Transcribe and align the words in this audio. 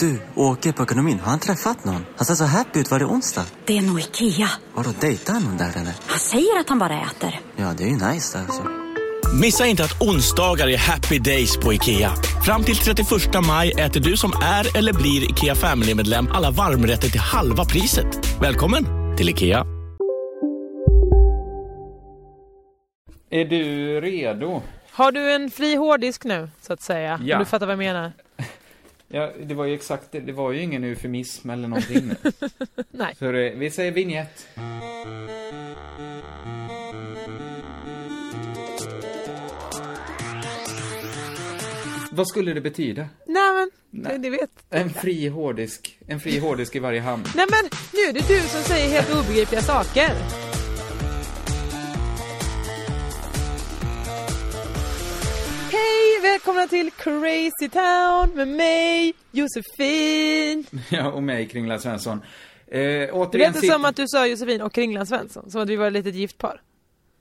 Du, 0.00 0.20
åker 0.34 0.72
på 0.72 0.82
ekonomin. 0.82 1.20
Har 1.20 1.30
han 1.30 1.40
träffat 1.40 1.84
någon? 1.84 2.06
Han 2.16 2.26
ser 2.26 2.34
så 2.34 2.44
happy 2.44 2.80
ut. 2.80 2.90
Var 2.90 2.98
det 2.98 3.04
onsdag? 3.04 3.44
Det 3.64 3.78
är 3.78 3.82
nog 3.82 4.00
Ikea. 4.00 4.48
Vadå, 4.74 4.90
dejtar 5.00 5.32
han 5.32 5.42
någon 5.42 5.56
där 5.56 5.70
eller? 5.76 5.92
Han 6.06 6.18
säger 6.18 6.60
att 6.60 6.68
han 6.68 6.78
bara 6.78 7.00
äter. 7.00 7.40
Ja, 7.56 7.74
det 7.78 7.84
är 7.84 7.88
ju 7.88 7.92
nice 7.92 8.38
där 8.38 8.44
alltså. 8.44 8.62
Missa 9.40 9.66
inte 9.66 9.84
att 9.84 10.02
onsdagar 10.02 10.68
är 10.68 10.78
happy 10.78 11.18
days 11.18 11.56
på 11.56 11.72
IKEA. 11.72 12.10
Fram 12.44 12.64
till 12.64 12.76
31 12.76 13.08
maj 13.46 13.70
äter 13.70 14.00
du 14.00 14.16
som 14.16 14.32
är 14.42 14.76
eller 14.78 14.92
blir 14.92 15.30
IKEA 15.30 15.54
Family-medlem 15.54 16.28
alla 16.32 16.50
varmrätter 16.50 17.08
till 17.08 17.20
halva 17.20 17.64
priset. 17.64 18.40
Välkommen 18.40 18.84
till 19.16 19.28
IKEA. 19.28 19.64
Är 23.30 23.44
du 23.44 24.00
redo? 24.00 24.62
Har 24.90 25.12
du 25.12 25.32
en 25.32 25.50
fri 25.50 25.76
hårddisk 25.76 26.24
nu, 26.24 26.50
så 26.62 26.72
att 26.72 26.82
säga? 26.82 27.20
Ja. 27.24 27.36
Om 27.36 27.38
du 27.38 27.44
fattar 27.44 27.66
vad 27.66 27.72
jag 27.72 27.78
menar? 27.78 28.12
Ja, 29.08 29.32
det 29.42 29.54
var 29.54 29.64
ju 29.64 29.74
exakt 29.74 30.12
det. 30.12 30.20
Det 30.20 30.32
var 30.32 30.52
ju 30.52 30.62
ingen 30.62 30.84
eufemism 30.84 31.50
eller 31.50 31.68
någonting. 31.68 32.10
Nej. 32.90 33.14
För 33.14 33.34
eh, 33.34 33.52
vi 33.52 33.70
säger 33.70 33.92
vignett. 33.92 34.48
Vad 42.12 42.28
skulle 42.28 42.54
det 42.54 42.60
betyda? 42.60 43.08
Nej 43.26 43.54
men, 43.54 43.70
Nej. 43.90 44.12
Det, 44.12 44.18
det 44.18 44.30
vet 44.30 44.50
En 44.70 44.90
fri 44.90 45.28
hårddisk. 45.28 45.98
En 46.06 46.20
fri 46.20 46.38
hårddisk 46.38 46.76
i 46.76 46.78
varje 46.78 47.00
hand. 47.00 47.28
Nej 47.34 47.46
men, 47.50 47.70
nu 47.92 48.00
är 48.00 48.12
det 48.12 48.28
du 48.28 48.40
som 48.40 48.62
säger 48.62 48.88
helt 48.88 49.14
obegripliga 49.14 49.60
saker. 49.60 50.08
Hej, 55.72 56.20
välkomna 56.22 56.66
till 56.66 56.90
Crazy 56.90 57.68
Town 57.72 58.30
med 58.34 58.48
mig, 58.48 59.14
Josefin. 59.32 60.66
Ja, 60.90 61.12
och 61.12 61.22
mig, 61.22 61.46
Kringla 61.48 61.78
Svensson. 61.78 62.18
Eh, 62.66 62.78
Det 62.80 63.10
återigen 63.12 63.52
lät 63.52 63.60
sitter- 63.60 63.72
som 63.74 63.84
att 63.84 63.96
du 63.96 64.04
sa 64.08 64.26
Josefin 64.26 64.60
och 64.62 64.72
Kringlan 64.72 65.06
Svensson, 65.06 65.50
som 65.50 65.62
att 65.62 65.68
vi 65.68 65.76
var 65.76 65.86
ett 65.86 65.92
litet 65.92 66.14
gift 66.14 66.38
par. 66.38 66.62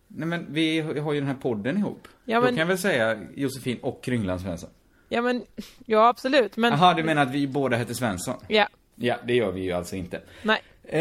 Nej 0.07 0.27
men 0.27 0.45
vi 0.53 0.79
har 0.79 1.13
ju 1.13 1.19
den 1.19 1.27
här 1.27 1.35
podden 1.35 1.77
ihop. 1.77 2.07
Ja, 2.25 2.35
Då 2.37 2.41
men- 2.41 2.49
kan 2.49 2.59
jag 2.59 2.65
väl 2.65 2.77
säga 2.77 3.19
Josefin 3.35 3.77
och 3.81 4.03
Kringlan 4.03 4.39
Svensson. 4.39 4.69
Ja 5.09 5.21
men, 5.21 5.43
ja 5.85 6.07
absolut, 6.07 6.57
men... 6.57 6.71
Jaha, 6.73 6.93
du 6.93 7.03
menar 7.03 7.21
att 7.21 7.31
vi 7.31 7.47
båda 7.47 7.77
heter 7.77 7.93
Svensson? 7.93 8.35
Ja, 8.47 8.67
Ja, 8.95 9.15
det 9.27 9.33
gör 9.33 9.51
vi 9.51 9.61
ju 9.61 9.71
alltså 9.71 9.95
inte. 9.95 10.21
nej. 10.43 10.61
Eh, 10.89 10.99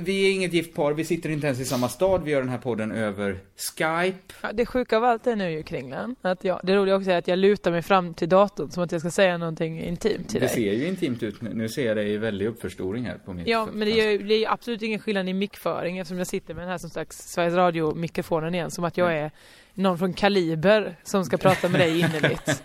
vi 0.00 0.26
är 0.28 0.32
inget 0.32 0.52
gift 0.52 0.74
par, 0.74 0.92
vi 0.92 1.04
sitter 1.04 1.30
inte 1.30 1.46
ens 1.46 1.60
i 1.60 1.64
samma 1.64 1.88
stad, 1.88 2.22
vi 2.24 2.30
gör 2.30 2.40
den 2.40 2.48
här 2.48 2.58
podden 2.58 2.92
över 2.92 3.38
Skype. 3.56 4.34
Ja, 4.42 4.52
det 4.52 4.66
sjuka 4.66 4.96
av 4.96 5.04
allt 5.04 5.26
är 5.26 5.36
nu 5.36 5.50
ju 5.50 5.62
Kringlan, 5.62 6.16
att 6.22 6.44
jag, 6.44 6.60
det 6.62 6.76
roliga 6.76 6.96
också 6.96 7.10
är 7.10 7.18
att 7.18 7.28
jag 7.28 7.38
lutar 7.38 7.70
mig 7.70 7.82
fram 7.82 8.14
till 8.14 8.28
datorn 8.28 8.70
som 8.70 8.82
att 8.82 8.92
jag 8.92 9.00
ska 9.00 9.10
säga 9.10 9.38
någonting 9.38 9.80
intimt 9.82 10.28
till 10.28 10.40
Det 10.40 10.46
dig. 10.46 10.54
ser 10.54 10.72
ju 10.72 10.86
intimt 10.88 11.22
ut 11.22 11.42
nu, 11.42 11.50
nu 11.54 11.68
ser 11.68 11.86
jag 11.86 11.96
dig 11.96 12.12
i 12.12 12.16
väldig 12.16 12.46
uppförstoring 12.46 13.04
här 13.04 13.18
på 13.24 13.32
mitt 13.32 13.46
Ja, 13.48 13.68
men 13.72 13.88
det 13.88 14.00
är 14.00 14.10
ju 14.10 14.18
det 14.18 14.34
är 14.44 14.52
absolut 14.52 14.82
ingen 14.82 14.98
skillnad 15.00 15.28
i 15.28 15.32
mickföring 15.32 15.98
eftersom 15.98 16.18
jag 16.18 16.26
sitter 16.26 16.54
med 16.54 16.62
den 16.62 16.70
här 16.70 16.78
som 16.78 16.90
slags 16.90 17.16
Sveriges 17.32 17.54
Radio-mikrofonen 17.54 18.54
igen, 18.54 18.70
som 18.70 18.84
att 18.84 18.96
jag 18.96 19.14
är 19.16 19.30
någon 19.74 19.98
från 19.98 20.12
Kaliber 20.12 20.96
som 21.02 21.24
ska 21.24 21.36
prata 21.36 21.68
med 21.68 21.80
dig 21.80 22.00
innerligt. 22.00 22.62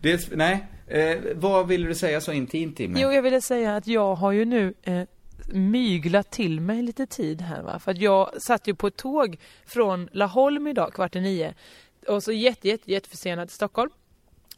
Det 0.00 0.36
nej, 0.36 0.64
eh, 0.88 1.16
vad 1.34 1.68
vill 1.68 1.84
du 1.84 1.94
säga 1.94 2.20
så 2.20 2.32
intimt 2.32 2.76
till 2.76 2.90
mig? 2.90 3.02
Jo, 3.02 3.12
jag 3.12 3.22
ville 3.22 3.40
säga 3.40 3.76
att 3.76 3.86
jag 3.86 4.14
har 4.14 4.32
ju 4.32 4.44
nu 4.44 4.74
eh, 4.82 5.02
myglat 5.48 6.30
till 6.30 6.60
mig 6.60 6.82
lite 6.82 7.06
tid 7.06 7.40
här 7.40 7.62
va, 7.62 7.78
för 7.78 7.90
att 7.90 7.98
jag 7.98 8.42
satt 8.42 8.66
ju 8.68 8.74
på 8.74 8.86
ett 8.86 8.96
tåg 8.96 9.36
från 9.66 10.08
Laholm 10.12 10.66
idag 10.66 10.92
kvart 10.92 11.16
i 11.16 11.20
nio 11.20 11.54
och 12.08 12.22
så 12.22 12.32
jätte, 12.32 12.68
jätte, 12.68 12.92
jätteförsenad 12.92 13.48
till 13.48 13.54
Stockholm. 13.54 13.90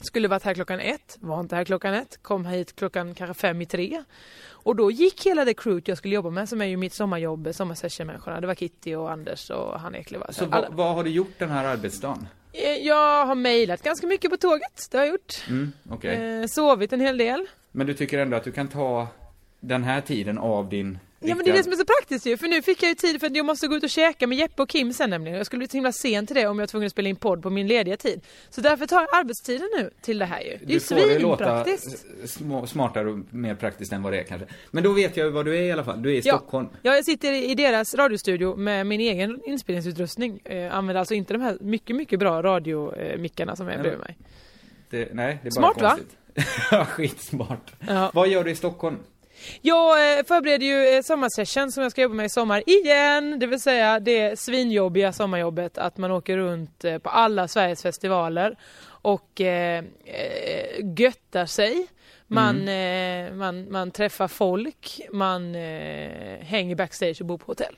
Skulle 0.01 0.29
varit 0.29 0.43
här 0.43 0.55
klockan 0.55 0.81
ett, 0.81 1.17
var 1.21 1.41
inte 1.41 1.57
här 1.57 1.65
klockan 1.65 1.95
ett, 1.95 2.19
kom 2.23 2.47
hit 2.47 2.77
klockan 2.77 3.15
kanske 3.15 3.35
fem 3.41 3.63
i 3.63 3.67
tre. 3.67 4.05
Och 4.51 4.77
då 4.77 4.91
gick 4.91 5.27
hela 5.27 5.45
det 5.45 5.55
crewet 5.55 5.89
jag 5.89 5.99
skulle 5.99 6.15
jobba 6.15 6.31
med, 6.31 6.49
som 6.49 6.61
är 6.61 6.65
ju 6.65 6.77
mitt 6.77 6.95
sommarjobb, 6.95 7.49
sommarsessionmänniskorna. 7.53 8.41
Det 8.41 8.47
var 8.47 8.55
Kitty 8.55 8.95
och 8.95 9.11
Anders 9.11 9.51
och 9.51 9.81
han 9.81 9.95
Eklöf. 9.95 10.23
Så 10.31 10.47
vad, 10.47 10.73
vad 10.75 10.95
har 10.95 11.05
du 11.05 11.11
gjort 11.11 11.39
den 11.39 11.51
här 11.51 11.65
arbetsdagen? 11.65 12.29
Eh, 12.53 12.87
Jag 12.87 13.27
har 13.27 13.35
mejlat 13.35 13.83
ganska 13.83 14.07
mycket 14.07 14.31
på 14.31 14.37
tåget, 14.37 14.89
det 14.91 14.99
har 14.99 15.05
jag 15.05 15.13
gjort. 15.13 15.49
Mm, 15.49 15.73
okej. 15.91 16.41
Eh, 16.41 16.47
sovit 16.47 16.93
en 16.93 17.01
hel 17.01 17.17
del. 17.19 17.47
Men 17.73 17.87
du 17.87 17.95
tycker 17.95 18.19
ändå 18.19 18.37
att 18.37 18.45
du 18.45 18.53
kan 18.53 18.69
ta 18.69 19.09
den 19.61 19.85
här 19.85 20.01
tiden 20.01 20.39
av 20.39 20.69
din 20.69 20.99
Ja 21.21 21.35
men 21.35 21.45
det 21.45 21.51
är 21.51 21.57
det 21.57 21.63
som 21.63 21.73
är 21.73 21.77
så 21.77 21.85
praktiskt 21.85 22.27
ju, 22.27 22.37
för 22.37 22.49
nu 22.49 22.63
fick 22.63 22.83
jag 22.83 22.89
ju 22.89 22.95
tid 22.95 23.21
för 23.21 23.27
att 23.27 23.37
jag 23.37 23.47
måste 23.47 23.67
gå 23.69 23.77
ut 23.77 23.83
och 23.85 23.91
käka 23.91 24.27
med 24.27 24.39
Jeppe 24.39 24.63
och 24.63 24.69
Kim 24.69 24.93
sen 24.93 25.11
nämligen. 25.11 25.37
Jag 25.37 25.47
skulle 25.47 25.59
bli 25.59 25.69
så 25.69 25.77
himla 25.77 25.93
sen 25.93 26.27
till 26.27 26.37
det 26.37 26.47
om 26.47 26.59
jag 26.59 26.63
var 26.63 26.67
tvungen 26.67 26.87
att 26.87 26.93
spela 26.93 27.09
in 27.09 27.17
podd 27.17 27.43
på 27.43 27.51
min 27.51 27.67
lediga 27.67 27.97
tid. 27.97 28.21
Så 28.51 28.61
därför 28.61 28.87
tar 28.87 29.01
jag 29.01 29.15
arbetstiden 29.21 29.69
nu 29.79 29.91
till 30.01 30.19
det 30.19 30.25
här 30.25 30.41
ju. 30.41 30.59
Det 30.67 30.91
är 30.93 31.09
ju 31.13 31.19
låta 31.19 31.65
svinpraktiskt. 31.65 32.07
små- 32.27 32.67
smartare 32.67 33.11
och 33.11 33.19
mer 33.31 33.55
praktiskt 33.55 33.93
än 33.93 34.03
vad 34.03 34.13
det 34.13 34.19
är 34.19 34.25
kanske. 34.25 34.47
Men 34.71 34.83
då 34.85 34.93
vet 34.93 35.17
jag 35.17 35.31
vad 35.31 35.45
du 35.45 35.57
är 35.59 35.63
i 35.63 35.73
alla 35.73 35.85
fall. 35.85 36.03
Du 36.03 36.11
är 36.15 36.19
i 36.19 36.23
Stockholm. 36.23 36.69
Ja, 36.83 36.95
jag 36.95 37.05
sitter 37.05 37.33
i 37.33 37.55
deras 37.55 37.95
radiostudio 37.95 38.57
med 38.57 38.87
min 38.87 39.01
egen 39.01 39.41
inspelningsutrustning. 39.47 40.41
Eh, 40.45 40.75
använder 40.75 41.01
alltså 41.01 41.15
inte 41.15 41.33
de 41.33 41.43
här 41.43 41.59
mycket, 41.61 41.97
mycket 41.97 42.19
bra 42.19 42.43
radiomickarna 42.43 43.57
som 43.57 43.67
är 43.67 43.71
Nej, 43.71 43.79
bredvid 43.81 44.01
mig. 44.01 44.17
Det, 44.91 45.09
nej, 45.15 45.39
det 45.43 45.49
är 45.49 45.51
Smart, 45.51 45.75
bara 45.77 45.83
va? 45.85 45.91
konstigt. 45.91 46.17
Ja, 46.71 46.85
skitsmart. 46.85 47.73
Ja. 47.89 48.11
Vad 48.15 48.29
gör 48.29 48.45
du 48.45 48.51
i 48.51 48.55
Stockholm? 48.55 48.97
Jag 49.63 50.19
eh, 50.19 50.25
förbereder 50.25 50.67
ju 50.67 50.97
eh, 50.97 51.03
sommarsession 51.03 51.73
som 51.73 51.83
jag 51.83 51.93
ska 51.93 52.03
jobba 52.03 52.15
med 52.15 52.27
i 52.27 52.29
sommar 52.29 52.63
igen. 52.67 53.39
Det 53.39 53.47
vill 53.47 53.61
säga 53.61 54.01
det 54.01 54.39
svinjobbiga 54.39 55.13
sommarjobbet 55.13 55.79
att 55.79 55.97
man 55.97 56.11
åker 56.11 56.37
runt 56.37 56.85
eh, 56.85 56.99
på 56.99 57.11
alla 57.11 57.49
Sveriges 57.49 57.83
festivaler 57.83 58.57
och 59.07 59.41
eh, 59.41 59.85
göttar 60.97 61.47
sig. 61.47 61.87
Man, 62.27 62.69
eh, 62.69 63.33
man, 63.33 63.73
man 63.73 63.91
träffar 63.91 64.29
folk, 64.29 65.01
man 65.13 65.55
eh, 65.55 66.41
hänger 66.41 66.75
backstage 66.75 67.21
och 67.21 67.27
bor 67.27 67.39
på 67.39 67.47
hotell. 67.47 67.75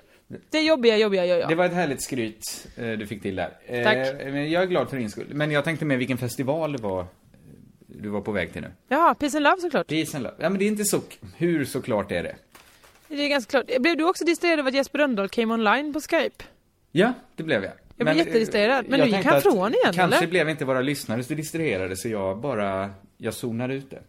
Det 0.50 0.60
jobbiga, 0.60 0.96
jobbiga 0.96 1.24
gör 1.24 1.38
jag. 1.38 1.48
Det 1.48 1.54
var 1.54 1.64
ett 1.64 1.72
härligt 1.72 2.02
skryt 2.02 2.66
du 2.76 3.06
fick 3.06 3.22
till 3.22 3.36
där. 3.36 3.50
Tack. 3.84 3.96
Jag 4.32 4.62
är 4.62 4.66
glad 4.66 4.90
för 4.90 4.96
din 4.96 5.10
skull. 5.10 5.26
Men 5.30 5.50
jag 5.50 5.64
tänkte 5.64 5.84
med 5.84 5.98
vilken 5.98 6.18
festival 6.18 6.72
det 6.72 6.82
var 6.82 7.06
du 8.02 8.08
var 8.08 8.20
på 8.20 8.32
väg 8.32 8.52
till 8.52 8.62
nu. 8.62 8.70
Ja, 8.88 9.14
Peace 9.20 9.36
and 9.38 9.44
Love 9.44 9.60
såklart. 9.60 9.86
Peace 9.86 10.16
and 10.16 10.22
Love. 10.24 10.36
Ja, 10.38 10.48
men 10.48 10.58
det 10.58 10.64
är 10.64 10.66
inte 10.66 10.84
så... 10.84 11.00
Hur 11.36 11.64
såklart 11.64 12.12
är 12.12 12.22
det? 12.22 12.36
Det 13.08 13.24
är 13.24 13.28
ganska 13.28 13.50
klart. 13.50 13.80
Blev 13.82 13.96
du 13.96 14.04
också 14.04 14.24
distraherad 14.24 14.60
av 14.60 14.66
att 14.66 14.74
Jesper 14.74 14.98
Rönndahl 14.98 15.28
came 15.28 15.54
online 15.54 15.92
på 15.92 16.00
Skype? 16.00 16.44
Ja, 16.92 17.12
det 17.36 17.42
blev 17.42 17.64
jag. 17.64 17.72
Jag 17.96 18.04
blev 18.06 18.08
eh, 18.08 18.18
jättedistraherad. 18.18 18.84
Men 18.88 19.00
nu 19.00 19.06
gick 19.06 19.24
han 19.26 19.42
från 19.42 19.74
igen, 19.74 19.92
Kanske 19.94 20.16
eller? 20.18 20.26
blev 20.26 20.48
inte 20.48 20.64
våra 20.64 20.80
lyssnare 20.80 21.22
så 21.24 21.34
distraherade 21.34 21.96
så 21.96 22.08
jag 22.08 22.38
bara... 22.40 22.90
Jag 23.16 23.34
zonade 23.34 23.74
ut 23.74 23.90
det. 23.90 24.02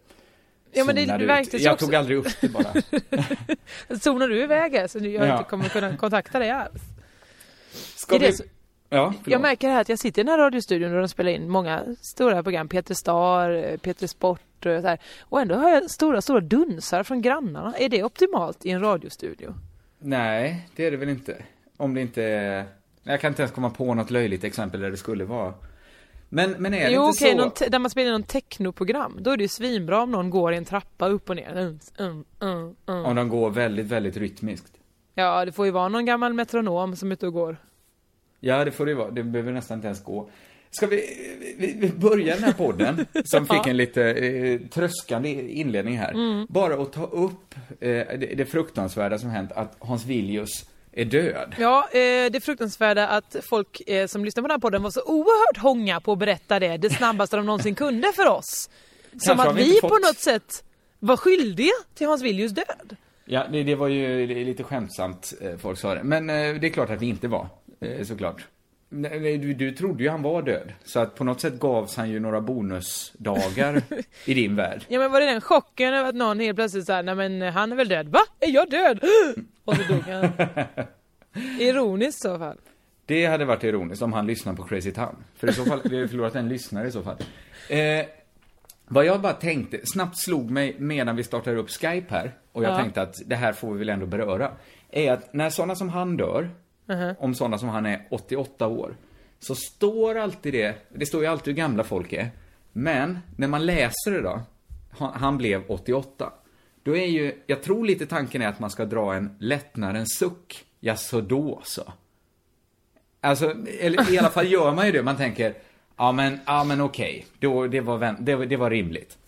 Ja, 0.72 0.84
men 0.84 0.94
det 0.94 1.02
Zonade 1.02 1.24
ut. 1.24 1.30
verkades 1.30 1.54
ju 1.54 1.64
Jag 1.64 1.72
också- 1.72 1.86
tog 1.86 1.94
aldrig 1.94 2.18
upp 2.18 2.40
det 2.40 2.48
bara. 2.48 2.72
Zonar 4.00 4.28
du 4.28 4.42
iväg 4.42 4.72
här 4.72 4.86
så 4.86 4.98
jag 4.98 5.28
Ja. 5.28 5.38
inte 5.38 5.50
kommer 5.50 5.68
kunna 5.68 5.96
kontakta 5.96 6.38
dig 6.38 6.50
alls? 6.50 6.80
Ska 7.96 8.18
Det 8.18 8.24
vi... 8.24 8.26
det 8.30 8.36
så- 8.36 8.44
Ja, 8.92 9.12
förlåt. 9.12 9.32
Jag 9.32 9.40
märker 9.40 9.68
här 9.68 9.80
att 9.80 9.88
jag 9.88 9.98
sitter 9.98 10.22
i 10.22 10.24
den 10.24 10.30
här 10.32 10.38
radiostudion 10.38 10.94
och 10.94 11.00
de 11.00 11.08
spelar 11.08 11.30
in 11.30 11.48
många 11.50 11.84
stora 12.00 12.42
program. 12.42 12.68
Peter 12.68 12.94
Star, 12.94 13.50
eh, 13.50 13.76
Peter 13.76 14.06
Sport 14.06 14.66
och 14.66 14.82
så 14.82 14.88
här. 14.88 14.98
Och 15.20 15.40
ändå 15.40 15.54
har 15.54 15.70
jag 15.70 15.90
stora, 15.90 16.20
stora 16.22 16.40
dunsar 16.40 17.02
från 17.02 17.22
grannarna. 17.22 17.74
Är 17.78 17.88
det 17.88 18.04
optimalt 18.04 18.66
i 18.66 18.70
en 18.70 18.80
radiostudio? 18.80 19.54
Nej, 19.98 20.68
det 20.76 20.86
är 20.86 20.90
det 20.90 20.96
väl 20.96 21.08
inte. 21.08 21.36
Om 21.76 21.94
det 21.94 22.00
inte 22.00 22.22
är... 22.22 22.64
Jag 23.02 23.20
kan 23.20 23.28
inte 23.28 23.42
ens 23.42 23.54
komma 23.54 23.70
på 23.70 23.94
något 23.94 24.10
löjligt 24.10 24.44
exempel 24.44 24.80
där 24.80 24.90
det 24.90 24.96
skulle 24.96 25.24
vara. 25.24 25.54
Men, 26.28 26.50
men 26.58 26.74
är 26.74 26.84
det 26.84 26.90
Jo 26.94 27.06
inte 27.06 27.16
okej, 27.24 27.30
så... 27.30 27.36
någon 27.36 27.50
te- 27.50 27.68
där 27.68 27.78
man 27.78 27.90
spelar 27.90 28.06
in 28.06 28.12
någon 28.12 28.22
technoprogram. 28.22 29.18
Då 29.20 29.30
är 29.30 29.36
det 29.36 29.44
ju 29.44 29.48
svinbra 29.48 30.02
om 30.02 30.10
någon 30.10 30.30
går 30.30 30.52
i 30.52 30.56
en 30.56 30.64
trappa 30.64 31.08
upp 31.08 31.30
och 31.30 31.36
ner. 31.36 31.50
Mm, 31.50 31.78
mm, 31.98 32.24
mm, 32.40 32.74
mm. 32.88 33.04
Om 33.04 33.16
de 33.16 33.28
går 33.28 33.50
väldigt, 33.50 33.86
väldigt 33.86 34.16
rytmiskt. 34.16 34.72
Ja, 35.14 35.44
det 35.44 35.52
får 35.52 35.66
ju 35.66 35.72
vara 35.72 35.88
någon 35.88 36.04
gammal 36.04 36.32
metronom 36.32 36.96
som 36.96 37.10
är 37.10 37.12
ute 37.12 37.26
och 37.26 37.32
går. 37.32 37.56
Ja, 38.40 38.64
det 38.64 38.70
får 38.70 38.86
det 38.86 38.94
vara. 38.94 39.10
Det 39.10 39.22
behöver 39.22 39.52
nästan 39.52 39.78
inte 39.78 39.86
ens 39.86 40.04
gå. 40.04 40.30
Ska 40.70 40.86
vi, 40.86 40.96
vi, 41.58 41.74
vi 41.78 41.88
börja 41.88 42.34
den 42.34 42.44
här 42.44 42.52
podden, 42.52 43.06
som 43.24 43.46
fick 43.46 43.66
en 43.66 43.76
lite 43.76 44.02
eh, 44.04 44.60
tröskande 44.60 45.28
inledning 45.30 45.98
här. 45.98 46.12
Mm. 46.12 46.46
Bara 46.48 46.82
att 46.82 46.92
ta 46.92 47.04
upp 47.04 47.54
eh, 47.70 47.88
det, 47.90 48.34
det 48.36 48.46
fruktansvärda 48.46 49.18
som 49.18 49.30
hänt, 49.30 49.52
att 49.52 49.76
Hans 49.78 50.06
Viljus 50.06 50.48
är 50.92 51.04
död. 51.04 51.54
Ja, 51.58 51.88
eh, 51.92 52.30
det 52.32 52.44
fruktansvärda 52.44 53.08
att 53.08 53.36
folk 53.50 53.80
eh, 53.88 54.06
som 54.06 54.24
lyssnar 54.24 54.42
på 54.42 54.48
den 54.48 54.54
här 54.54 54.60
podden 54.60 54.82
var 54.82 54.90
så 54.90 55.02
oerhört 55.02 55.56
hånga 55.62 56.00
på 56.00 56.12
att 56.12 56.18
berätta 56.18 56.58
det, 56.60 56.76
det 56.76 56.90
snabbaste 56.90 57.36
de 57.36 57.46
någonsin 57.46 57.74
kunde 57.74 58.12
för 58.12 58.26
oss. 58.26 58.70
Som 59.18 59.40
att 59.40 59.56
vi 59.56 59.64
vi, 59.64 59.80
på 59.80 59.88
fått- 59.88 60.02
något 60.02 60.18
sätt 60.18 60.64
var 60.98 61.16
skyldiga 61.16 61.72
till 61.94 62.06
Hans 62.06 62.22
Viljus 62.22 62.52
död. 62.52 62.96
Ja, 63.24 63.46
det, 63.52 63.62
det 63.62 63.74
var 63.74 63.88
ju 63.88 64.26
lite 64.44 64.62
skämtsamt, 64.62 65.32
eh, 65.40 65.56
folk 65.58 65.78
sa 65.78 65.94
det. 65.94 66.02
Men 66.02 66.30
eh, 66.30 66.34
det 66.60 66.66
är 66.66 66.70
klart 66.70 66.90
att 66.90 67.02
vi 67.02 67.06
inte 67.08 67.28
var, 67.28 67.46
såklart. 68.04 68.46
Nej, 68.92 69.38
Du, 69.38 69.54
du 69.54 69.72
trodde 69.72 70.02
ju 70.02 70.08
han 70.10 70.22
var 70.22 70.42
död, 70.42 70.72
så 70.84 71.00
att 71.00 71.14
på 71.14 71.24
något 71.24 71.40
sätt 71.40 71.54
gavs 71.60 71.96
han 71.96 72.10
ju 72.10 72.20
några 72.20 72.40
bonusdagar 72.40 73.82
i 74.24 74.34
din 74.34 74.56
värld. 74.56 74.84
Ja 74.88 74.98
men 74.98 75.12
var 75.12 75.20
det 75.20 75.26
den 75.26 75.40
chocken 75.40 75.94
över 75.94 76.08
att 76.08 76.14
någon 76.14 76.40
helt 76.40 76.56
plötsligt 76.56 76.86
såhär, 76.86 77.02
nej 77.02 77.14
men 77.14 77.42
eh, 77.42 77.52
han 77.52 77.72
är 77.72 77.76
väl 77.76 77.88
död? 77.88 78.08
Va? 78.08 78.20
Är 78.40 78.50
jag 78.50 78.70
död? 78.70 79.00
Och 79.64 79.76
så 79.76 79.82
dog 79.92 80.02
han. 80.02 80.28
Ironiskt 81.60 82.18
i 82.24 82.28
så 82.28 82.38
fall. 82.38 82.56
Det 83.06 83.26
hade 83.26 83.44
varit 83.44 83.64
ironiskt 83.64 84.02
om 84.02 84.12
han 84.12 84.26
lyssnade 84.26 84.56
på 84.56 84.62
Crazy 84.64 84.92
Town. 84.92 85.16
För 85.36 85.48
i 85.50 85.52
så 85.52 85.64
fall, 85.64 85.80
vi 85.84 86.00
har 86.00 86.06
förlorat 86.06 86.34
en 86.34 86.48
lyssnare 86.48 86.88
i 86.88 86.90
så 86.90 87.02
fall. 87.02 87.16
Eh, 87.68 88.06
vad 88.88 89.04
jag 89.04 89.20
bara 89.20 89.32
tänkte, 89.32 89.80
snabbt 89.84 90.18
slog 90.18 90.50
mig 90.50 90.76
medan 90.78 91.16
vi 91.16 91.24
startade 91.24 91.56
upp 91.56 91.70
Skype 91.70 92.06
här, 92.14 92.32
och 92.52 92.64
jag 92.64 92.72
Ja. 92.72 92.78
tänkte 92.78 93.02
att 93.02 93.14
det 93.26 93.36
här 93.36 93.52
får 93.52 93.72
vi 93.72 93.78
väl 93.78 93.88
ändå 93.88 94.06
beröra, 94.06 94.50
är 94.90 95.12
att 95.12 95.32
när 95.34 95.50
sådana 95.50 95.74
som 95.74 95.88
han 95.88 96.16
dör, 96.16 96.50
-huh. 96.94 97.14
om 97.18 97.34
sådana 97.34 97.58
som 97.58 97.68
han 97.68 97.86
är 97.86 98.06
88 98.10 98.66
år, 98.66 98.96
så 99.38 99.54
står 99.54 100.18
alltid 100.18 100.52
det, 100.52 100.76
det 100.88 101.06
står 101.06 101.20
ju 101.20 101.26
alltid 101.26 101.54
hur 101.54 101.62
gamla 101.62 101.84
folk 101.84 102.12
är, 102.12 102.30
men 102.72 103.18
när 103.36 103.48
man 103.48 103.66
läser 103.66 104.10
det 104.10 104.20
då, 104.20 104.40
han, 104.90 105.12
han 105.14 105.38
blev 105.38 105.62
88, 105.68 106.32
då 106.82 106.96
är 106.96 107.06
ju, 107.06 107.42
jag 107.46 107.62
tror 107.62 107.84
lite 107.84 108.06
tanken 108.06 108.42
är 108.42 108.48
att 108.48 108.60
man 108.60 108.70
ska 108.70 108.84
dra 108.84 109.14
en 109.14 109.36
lättnadens 109.38 110.18
suck, 110.18 110.64
ja 110.80 110.96
så 110.96 111.20
då 111.20 111.60
så. 111.64 111.92
Alltså, 113.20 113.54
eller 113.80 114.12
i 114.12 114.18
alla 114.18 114.30
fall 114.30 114.52
gör 114.52 114.74
man 114.74 114.86
ju 114.86 114.92
det. 114.92 115.02
Man 115.02 115.16
tänker, 115.16 115.54
ja 115.96 116.12
men, 116.12 116.40
ja 116.46 116.64
men 116.64 116.80
okej, 116.80 117.26
då, 117.38 117.66
det, 117.66 117.80
var, 117.80 118.16
det, 118.20 118.46
det 118.46 118.56
var 118.56 118.70
rimligt. 118.70 119.18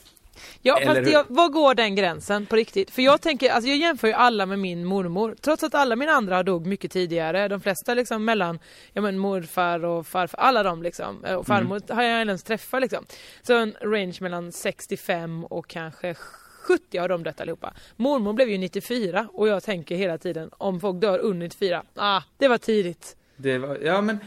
Ja 0.62 0.78
Eller 0.78 0.94
fast 0.94 1.12
jag, 1.12 1.24
var 1.28 1.48
går 1.48 1.74
den 1.74 1.94
gränsen 1.94 2.46
på 2.46 2.56
riktigt? 2.56 2.90
För 2.90 3.02
jag 3.02 3.20
tänker, 3.20 3.50
alltså 3.52 3.68
jag 3.68 3.78
jämför 3.78 4.08
ju 4.08 4.14
alla 4.14 4.46
med 4.46 4.58
min 4.58 4.84
mormor. 4.84 5.36
Trots 5.40 5.62
att 5.62 5.74
alla 5.74 5.96
mina 5.96 6.12
andra 6.12 6.42
dog 6.42 6.66
mycket 6.66 6.92
tidigare. 6.92 7.48
De 7.48 7.60
flesta 7.60 7.94
liksom 7.94 8.24
mellan, 8.24 8.58
ja 8.92 9.02
men 9.02 9.18
morfar 9.18 9.84
och 9.84 10.06
farfar, 10.06 10.38
alla 10.38 10.62
de 10.62 10.82
liksom. 10.82 11.24
eh, 11.24 11.34
Och 11.34 11.46
farmor 11.46 11.76
Mm. 11.76 11.96
har 11.96 12.02
jag 12.02 12.18
ens 12.18 12.42
träffat 12.42 12.80
liksom. 12.82 13.04
Så 13.42 13.56
en 13.56 13.74
range 13.80 14.16
mellan 14.20 14.52
65 14.52 15.44
och 15.44 15.66
kanske 15.68 16.14
70 16.62 16.98
har 16.98 17.08
de 17.08 17.22
dött 17.22 17.40
allihopa. 17.40 17.74
Mormor 17.96 18.32
blev 18.32 18.48
ju 18.48 18.58
94 18.58 19.28
och 19.32 19.48
jag 19.48 19.62
tänker 19.62 19.96
hela 19.96 20.18
tiden 20.18 20.50
om 20.58 20.80
folk 20.80 21.00
dör 21.00 21.18
under 21.18 21.46
94, 21.46 21.82
ah 21.94 22.22
det 22.38 22.48
var 22.48 22.58
tidigt. 22.58 23.16
Det 23.36 23.58
var, 23.58 23.78
ja 23.82 24.00
men, 24.00 24.18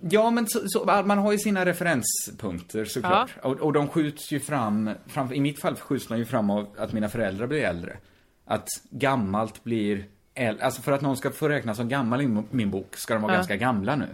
ja 0.00 0.30
men 0.30 0.46
så, 0.46 0.60
så, 0.66 0.84
man 0.84 1.18
har 1.18 1.32
ju 1.32 1.38
sina 1.38 1.64
referenspunkter 1.64 2.84
såklart. 2.84 3.30
Och, 3.42 3.60
och 3.60 3.72
de 3.72 3.88
skjuts 3.88 4.32
ju 4.32 4.40
fram, 4.40 4.90
fram, 5.06 5.32
i 5.32 5.40
mitt 5.40 5.60
fall 5.60 5.76
skjuts 5.76 6.06
de 6.06 6.18
ju 6.18 6.24
fram 6.24 6.50
av 6.50 6.66
att 6.76 6.92
mina 6.92 7.08
föräldrar 7.08 7.46
blir 7.46 7.62
äldre. 7.62 7.96
Att 8.44 8.68
gammalt 8.90 9.64
blir 9.64 10.04
äldre, 10.34 10.64
alltså 10.64 10.82
för 10.82 10.92
att 10.92 11.00
någon 11.00 11.16
ska 11.16 11.30
få 11.30 11.48
räknas 11.48 11.76
som 11.76 11.88
gammal 11.88 12.20
i 12.20 12.42
min 12.50 12.70
bok 12.70 12.96
ska 12.96 13.14
de 13.14 13.22
vara 13.22 13.32
Ja. 13.32 13.36
ganska 13.36 13.56
gamla 13.56 13.96
nu. 13.96 14.08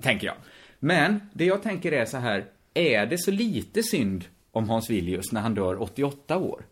Tänker 0.00 0.26
jag. 0.26 0.36
Men, 0.78 1.20
det 1.32 1.44
jag 1.44 1.62
tänker 1.62 1.92
är 1.92 2.04
så 2.04 2.16
här, 2.16 2.46
är 2.74 3.06
det 3.06 3.18
så 3.18 3.30
lite 3.30 3.82
synd 3.82 4.24
om 4.52 4.68
Hans 4.68 4.90
Viljus 4.90 5.32
när 5.32 5.40
han 5.40 5.54
dör 5.54 5.82
88 5.82 6.36
år? 6.36 6.66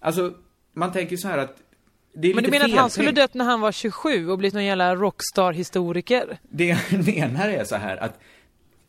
Alltså, 0.00 0.34
man 0.72 0.92
tänker 0.92 1.16
så 1.16 1.28
här 1.28 1.38
att 1.38 1.56
Men 2.14 2.44
du 2.44 2.50
menar 2.50 2.64
att 2.64 2.74
han 2.74 2.90
skulle 2.90 3.12
dött 3.12 3.34
när 3.34 3.44
han 3.44 3.60
var 3.60 3.72
27 3.72 4.30
och 4.30 4.38
blivit 4.38 4.54
någon 4.54 4.64
jävla 4.64 4.94
rockstar-historiker? 4.96 6.38
Det 6.50 6.64
jag 6.64 6.78
menar 7.06 7.48
är 7.48 7.64
så 7.64 7.76
här 7.76 7.96
att, 7.96 8.18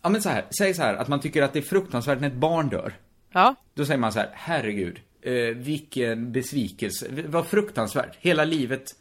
ja 0.02 0.10
men 0.10 0.22
så 0.22 0.30
här, 0.30 0.46
säg 0.58 0.74
så 0.74 0.82
här 0.82 0.94
att 0.94 1.08
man 1.08 1.20
tycker 1.20 1.42
att 1.44 1.54
det 1.54 1.60
är 1.60 1.64
fruktansvärt 1.64 2.20
när 2.22 2.28
ett 2.28 2.34
barn 2.34 2.70
dör. 2.70 2.94
Ja. 3.34 3.56
Då 3.74 3.86
säger 3.86 4.00
man 4.00 4.12
så 4.12 4.20
här, 4.20 4.30
herregud, 4.34 5.00
eh, 5.22 5.34
vilken 5.56 6.32
besvikelse, 6.32 7.08
vad 7.28 7.46
fruktansvärt, 7.48 8.16
hela 8.20 8.46
livet 8.46 8.92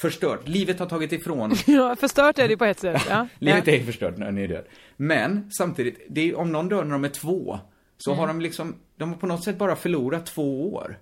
förstört, 0.00 0.48
livet 0.48 0.78
har 0.78 0.86
tagit 0.86 1.12
ifrån 1.12 1.54
Ja, 1.66 1.96
förstört 1.96 2.38
är 2.38 2.48
det 2.48 2.56
på 2.56 2.64
ett 2.64 2.80
sätt. 2.80 3.02
Ja. 3.08 3.26
Livet 3.38 3.68
är 3.68 3.84
förstört 3.84 4.18
när 4.18 4.32
ni 4.32 4.42
är 4.42 4.48
död. 4.48 4.64
Men 4.96 5.50
samtidigt, 5.58 6.06
det 6.08 6.30
är, 6.30 6.38
om 6.38 6.52
någon 6.52 6.68
dör 6.68 6.84
när 6.84 6.92
de 6.92 7.04
är 7.04 7.08
två, 7.08 7.58
så 7.98 8.10
Mm. 8.10 8.18
har 8.20 8.26
de 8.26 8.40
liksom, 8.40 8.74
de 8.96 9.08
har 9.08 9.16
på 9.16 9.26
något 9.26 9.44
sätt 9.44 9.58
bara 9.58 9.76
förlorat 9.76 10.26
två 10.26 10.72
år. 10.74 10.98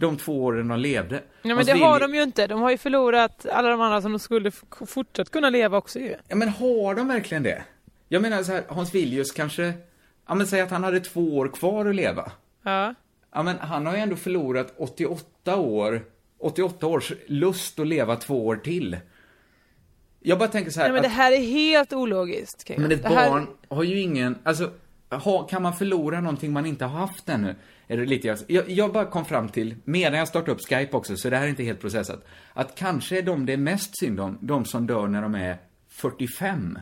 De 0.00 0.16
två 0.16 0.44
åren 0.44 0.68
de 0.68 0.78
levde. 0.78 1.22
Ja 1.42 1.54
men 1.54 1.66
det 1.66 1.72
har 1.72 2.00
de 2.00 2.14
ju 2.14 2.22
inte. 2.22 2.46
De 2.46 2.60
har 2.60 2.70
ju 2.70 2.78
förlorat 2.78 3.46
alla 3.52 3.68
de 3.68 3.80
andra 3.80 4.02
som 4.02 4.12
de 4.12 4.18
skulle 4.18 4.50
fortsatt 4.86 5.30
kunna 5.30 5.50
leva 5.50 5.76
också 5.76 5.98
ju. 5.98 6.14
Ja 6.28 6.36
men 6.36 6.48
har 6.48 6.94
de 6.94 7.08
verkligen 7.08 7.42
det? 7.42 7.64
Jag 8.08 8.22
menar 8.22 8.42
så 8.42 8.52
här, 8.52 8.64
Hans 8.68 8.94
Viljus 8.94 9.32
kanske, 9.32 9.72
ja 10.28 10.34
men 10.34 10.46
säg 10.46 10.60
att 10.60 10.70
han 10.70 10.84
hade 10.84 11.00
två 11.00 11.36
år 11.36 11.48
kvar 11.48 11.86
att 11.86 11.94
leva. 11.94 12.32
Ja. 12.62 12.94
Ja 13.34 13.42
men 13.42 13.58
han 13.58 13.86
har 13.86 13.94
ju 13.94 14.00
ändå 14.00 14.16
förlorat 14.16 14.74
88 14.76 15.56
år, 15.56 16.04
88 16.38 16.86
års 16.86 17.12
lust 17.26 17.78
att 17.78 17.86
leva 17.86 18.16
två 18.16 18.46
år 18.46 18.56
till. 18.56 18.96
Jag 20.20 20.38
bara 20.38 20.48
tänker 20.48 20.70
så 20.70 20.80
här, 20.80 20.86
Nej 20.86 20.92
men 20.92 21.02
det 21.02 21.08
att, 21.08 21.14
här 21.14 21.32
är 21.32 21.42
helt 21.42 21.92
ologiskt. 21.92 22.70
Men 22.76 22.92
ett 22.92 23.02
det 23.02 23.08
här... 23.08 23.30
barn 23.30 23.46
har 23.68 23.82
ju 23.82 24.00
ingen, 24.00 24.38
alltså, 24.42 24.70
ha, 25.10 25.42
kan 25.42 25.62
man 25.62 25.74
förlora 25.74 26.20
någonting 26.20 26.52
man 26.52 26.66
inte 26.66 26.84
har 26.84 26.98
haft 27.00 27.28
ännu? 27.28 27.56
Är 27.86 27.96
det 27.96 28.06
lite, 28.06 28.36
jag, 28.48 28.70
jag 28.70 28.92
bara 28.92 29.04
kom 29.04 29.24
fram 29.24 29.48
till, 29.48 29.76
medan 29.84 30.18
jag 30.18 30.28
startade 30.28 30.52
upp 30.52 30.60
Skype 30.68 30.96
också, 30.96 31.16
så 31.16 31.30
det 31.30 31.36
här 31.36 31.44
är 31.44 31.48
inte 31.48 31.62
helt 31.62 31.80
processat, 31.80 32.24
att 32.52 32.74
kanske 32.74 33.18
är 33.18 33.22
de 33.22 33.46
det 33.46 33.52
är 33.52 33.56
mest 33.56 33.98
synd 33.98 34.20
om, 34.20 34.38
de 34.40 34.64
som 34.64 34.86
dör 34.86 35.06
när 35.08 35.22
de 35.22 35.34
är 35.34 35.58
45. 35.88 36.78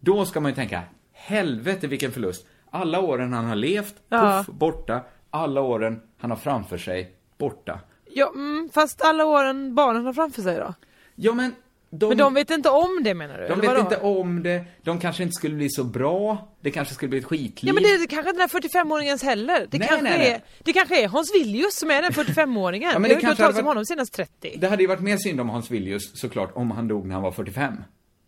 Då 0.00 0.24
ska 0.24 0.40
man 0.40 0.50
ju 0.50 0.54
tänka, 0.54 0.82
helvete 1.12 1.86
vilken 1.86 2.12
förlust. 2.12 2.46
Alla 2.70 3.00
åren 3.00 3.32
han 3.32 3.44
har 3.44 3.54
levt, 3.56 3.94
Ja. 4.08 4.44
puff, 4.46 4.54
borta. 4.58 5.04
Alla 5.30 5.60
åren 5.60 6.00
han 6.18 6.30
har 6.30 6.38
framför 6.38 6.78
sig, 6.78 7.16
borta. 7.38 7.80
Ja, 8.14 8.32
mm, 8.34 8.68
fast 8.74 9.02
alla 9.02 9.24
åren 9.24 9.74
barnen 9.74 10.04
har 10.06 10.12
framför 10.12 10.42
sig 10.42 10.56
då? 10.58 10.74
Ja 11.14 11.32
men, 11.34 11.54
de, 11.94 12.08
Men 12.08 12.18
de 12.18 12.34
vet 12.34 12.50
inte 12.50 12.70
om 12.70 13.00
det 13.04 13.14
menar 13.14 13.38
du? 13.38 13.48
de 13.48 13.60
vet 13.60 13.68
vadå? 13.68 13.80
inte 13.80 13.96
om 13.96 14.42
det, 14.42 14.64
de 14.82 15.00
kanske 15.00 15.22
inte 15.22 15.32
skulle 15.32 15.54
bli 15.54 15.70
så 15.70 15.84
bra, 15.84 16.48
det 16.60 16.70
kanske 16.70 16.94
skulle 16.94 17.08
bli 17.08 17.18
ett 17.18 17.24
skitliv. 17.24 17.68
Ja 17.68 17.72
men 17.74 17.82
det 17.82 17.88
är 17.88 18.06
kanske 18.06 18.30
inte 18.30 18.42
den 18.42 18.48
här 18.52 18.82
45-åringens 18.82 19.22
heller. 19.24 19.66
Det, 19.70 19.78
Nej, 19.78 19.88
kanske 19.88 20.08
nej, 20.10 20.18
nej. 20.18 20.30
Är, 20.30 20.42
det 20.58 20.72
kanske 20.72 21.02
är 21.02 21.08
Hans 21.08 21.34
Viljus 21.34 21.74
som 21.78 21.90
är 21.90 22.02
den 22.02 22.12
45-åringen. 22.12 22.90
Ja, 22.92 22.98
men 22.98 23.08
det 23.08 23.14
har 23.14 23.20
ju 23.22 23.26
hört 23.26 23.36
talas 23.36 23.58
om 23.58 23.66
honom 23.66 23.84
senast 23.86 24.12
30. 24.12 24.56
Det 24.58 24.68
hade 24.68 24.82
ju 24.82 24.86
varit 24.88 25.00
mer 25.00 25.16
synd 25.16 25.40
om 25.40 25.48
Hans 25.48 25.70
Viljus 25.70 26.20
såklart 26.20 26.50
om 26.54 26.70
han 26.70 26.88
dog 26.88 27.06
när 27.06 27.14
han 27.14 27.22
var 27.22 27.32
45. 27.32 27.74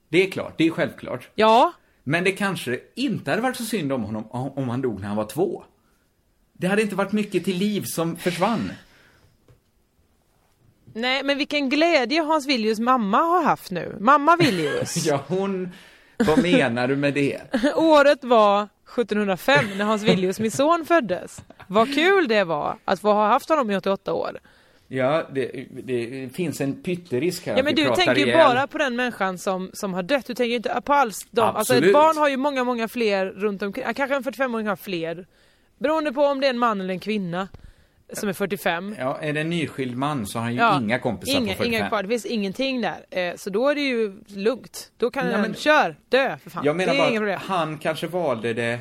Det 0.08 0.26
är 0.26 0.30
klart, 0.30 0.54
det 0.58 0.66
är 0.66 0.70
självklart. 0.70 1.28
Ja, 1.34 1.72
Men 2.02 2.24
det 2.24 2.32
kanske 2.32 2.78
inte 2.94 3.30
hade 3.30 3.42
varit 3.42 3.56
så 3.56 3.64
synd 3.64 3.92
om 3.92 4.04
honom 4.04 4.24
om 4.30 4.50
om 4.58 4.68
han 4.68 4.82
dog 4.82 5.00
när 5.00 5.08
han 5.08 5.16
var 5.16 5.26
två. 5.26 5.64
Det 6.52 6.66
hade 6.66 6.82
inte 6.82 6.94
varit 6.94 7.12
mycket 7.12 7.44
till 7.44 7.56
liv 7.56 7.84
som 7.86 8.16
försvann. 8.16 8.72
Nej 10.94 11.22
men 11.24 11.38
vilken 11.38 11.68
glädje 11.68 12.20
Hans 12.20 12.46
Viljus 12.46 12.78
mamma 12.78 13.18
har 13.18 13.42
haft 13.42 13.70
nu. 13.70 13.96
Mamma 14.00 14.36
Viljus. 14.36 14.96
Ja, 15.06 15.20
hon... 15.28 15.72
Vad 16.16 16.42
menar 16.42 16.88
du 16.88 16.96
med 16.96 17.14
det? 17.14 17.40
Året 17.76 18.24
var 18.24 18.62
1705 18.62 19.64
när 19.76 19.84
Hans 19.84 20.02
Viljus, 20.02 20.40
min 20.40 20.50
son, 20.50 20.84
föddes. 20.86 21.42
Vad 21.66 21.94
kul 21.94 22.28
det 22.28 22.44
var 22.44 22.76
att 22.84 23.00
få 23.00 23.12
ha 23.12 23.28
haft 23.28 23.48
honom 23.48 23.70
i 23.70 23.76
88 23.76 24.12
år. 24.12 24.38
Ja, 24.88 25.28
det, 25.32 25.66
det 25.70 26.28
finns 26.34 26.60
en 26.60 26.82
pytterisk 26.82 27.46
här 27.46 27.56
Ja 27.56 27.62
men 27.62 27.74
du 27.74 27.90
tänker 27.94 28.26
ju 28.26 28.32
bara 28.32 28.66
på 28.66 28.78
den 28.78 28.96
människan 28.96 29.38
som, 29.38 29.70
som 29.72 29.94
har 29.94 30.02
dött, 30.02 30.26
du 30.26 30.34
tänker 30.34 30.50
ju 30.50 30.56
inte 30.56 30.80
på 30.84 30.92
alls 30.92 31.26
dem. 31.30 31.56
Alltså 31.56 31.74
ett 31.74 31.92
barn 31.92 32.16
har 32.16 32.28
ju 32.28 32.36
många, 32.36 32.64
många 32.64 32.88
fler 32.88 33.26
runt 33.26 33.62
omkring. 33.62 33.84
Kanske 33.94 34.16
en 34.16 34.22
45-åring 34.22 34.66
har 34.66 34.76
fler. 34.76 35.26
Beroende 35.78 36.12
på 36.12 36.24
om 36.24 36.40
det 36.40 36.46
är 36.46 36.50
en 36.50 36.58
man 36.58 36.80
eller 36.80 36.94
en 36.94 37.00
kvinna 37.00 37.48
som 38.14 38.28
är 38.28 38.32
45. 38.32 38.94
Ja, 38.98 39.18
är 39.20 39.32
det 39.32 39.40
en 39.40 39.50
nyskild 39.50 39.96
man 39.96 40.26
så 40.26 40.38
har 40.38 40.42
han 40.44 40.52
ju 40.52 40.58
Ja, 40.58 40.80
inga 40.80 40.98
kompisar 40.98 41.32
inga, 41.38 41.40
på 41.52 41.56
45. 41.56 41.72
Inga 41.74 41.88
kvar, 41.88 42.02
det 42.02 42.08
finns 42.08 42.26
ingenting 42.26 42.80
där. 42.80 43.04
Eh, 43.10 43.34
så 43.36 43.50
då 43.50 43.68
är 43.68 43.74
det 43.74 43.80
ju 43.80 44.12
lugnt. 44.26 44.90
Då 44.96 45.10
kan 45.10 45.26
den, 45.26 45.40
men- 45.40 45.54
kör, 45.54 45.96
dö 46.08 46.36
för 46.38 46.50
fan. 46.50 46.64
Jag 46.64 46.76
menar 46.76 46.94
det 46.94 47.00
är 47.16 47.20
bara 47.20 47.34
att 47.36 47.42
han 47.42 47.78
kanske 47.78 48.06
valde 48.06 48.52
det 48.54 48.78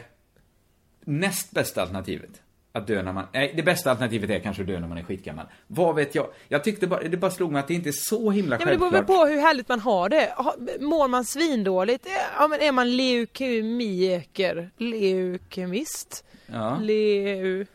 näst 1.06 1.52
bästa 1.52 1.82
alternativet. 1.82 2.30
Att 2.76 2.88
dö 2.88 3.02
när 3.04 3.14
man... 3.14 3.26
Nej, 3.34 3.54
det 3.56 3.64
bästa 3.64 3.92
alternativet 3.92 4.30
är 4.30 4.40
kanske 4.40 4.62
att 4.64 4.68
dö 4.68 4.80
när 4.80 4.88
man 4.88 4.98
är 4.98 5.04
skitgammal. 5.04 5.46
Vad 5.68 5.96
vet 5.96 6.16
jag? 6.16 6.28
Jag 6.48 6.64
tyckte 6.64 6.88
bara, 6.88 7.04
det 7.04 7.18
bara 7.18 7.32
slog 7.32 7.52
mig 7.52 7.60
att 7.60 7.68
det 7.68 7.74
inte 7.74 7.90
är 7.90 7.94
så 8.10 8.32
himla 8.32 8.56
Ja, 8.56 8.66
men 8.66 8.74
det 8.74 8.78
beror 8.80 8.92
väl 8.92 8.98
självklart. 9.00 9.18
på 9.20 9.26
hur 9.26 9.40
härligt 9.42 9.70
man 9.70 9.80
har 9.80 10.10
det. 10.10 10.34
Mår 10.80 11.08
man 11.08 11.26
svindåligt, 11.26 12.06
eh, 12.06 12.12
ja, 12.38 12.48
men 12.48 12.62
är 12.62 12.72
man 12.72 12.98
leukemiker, 12.98 14.70
leukemist, 14.78 16.26
Ja. 16.46 16.78
leu... 16.82 17.66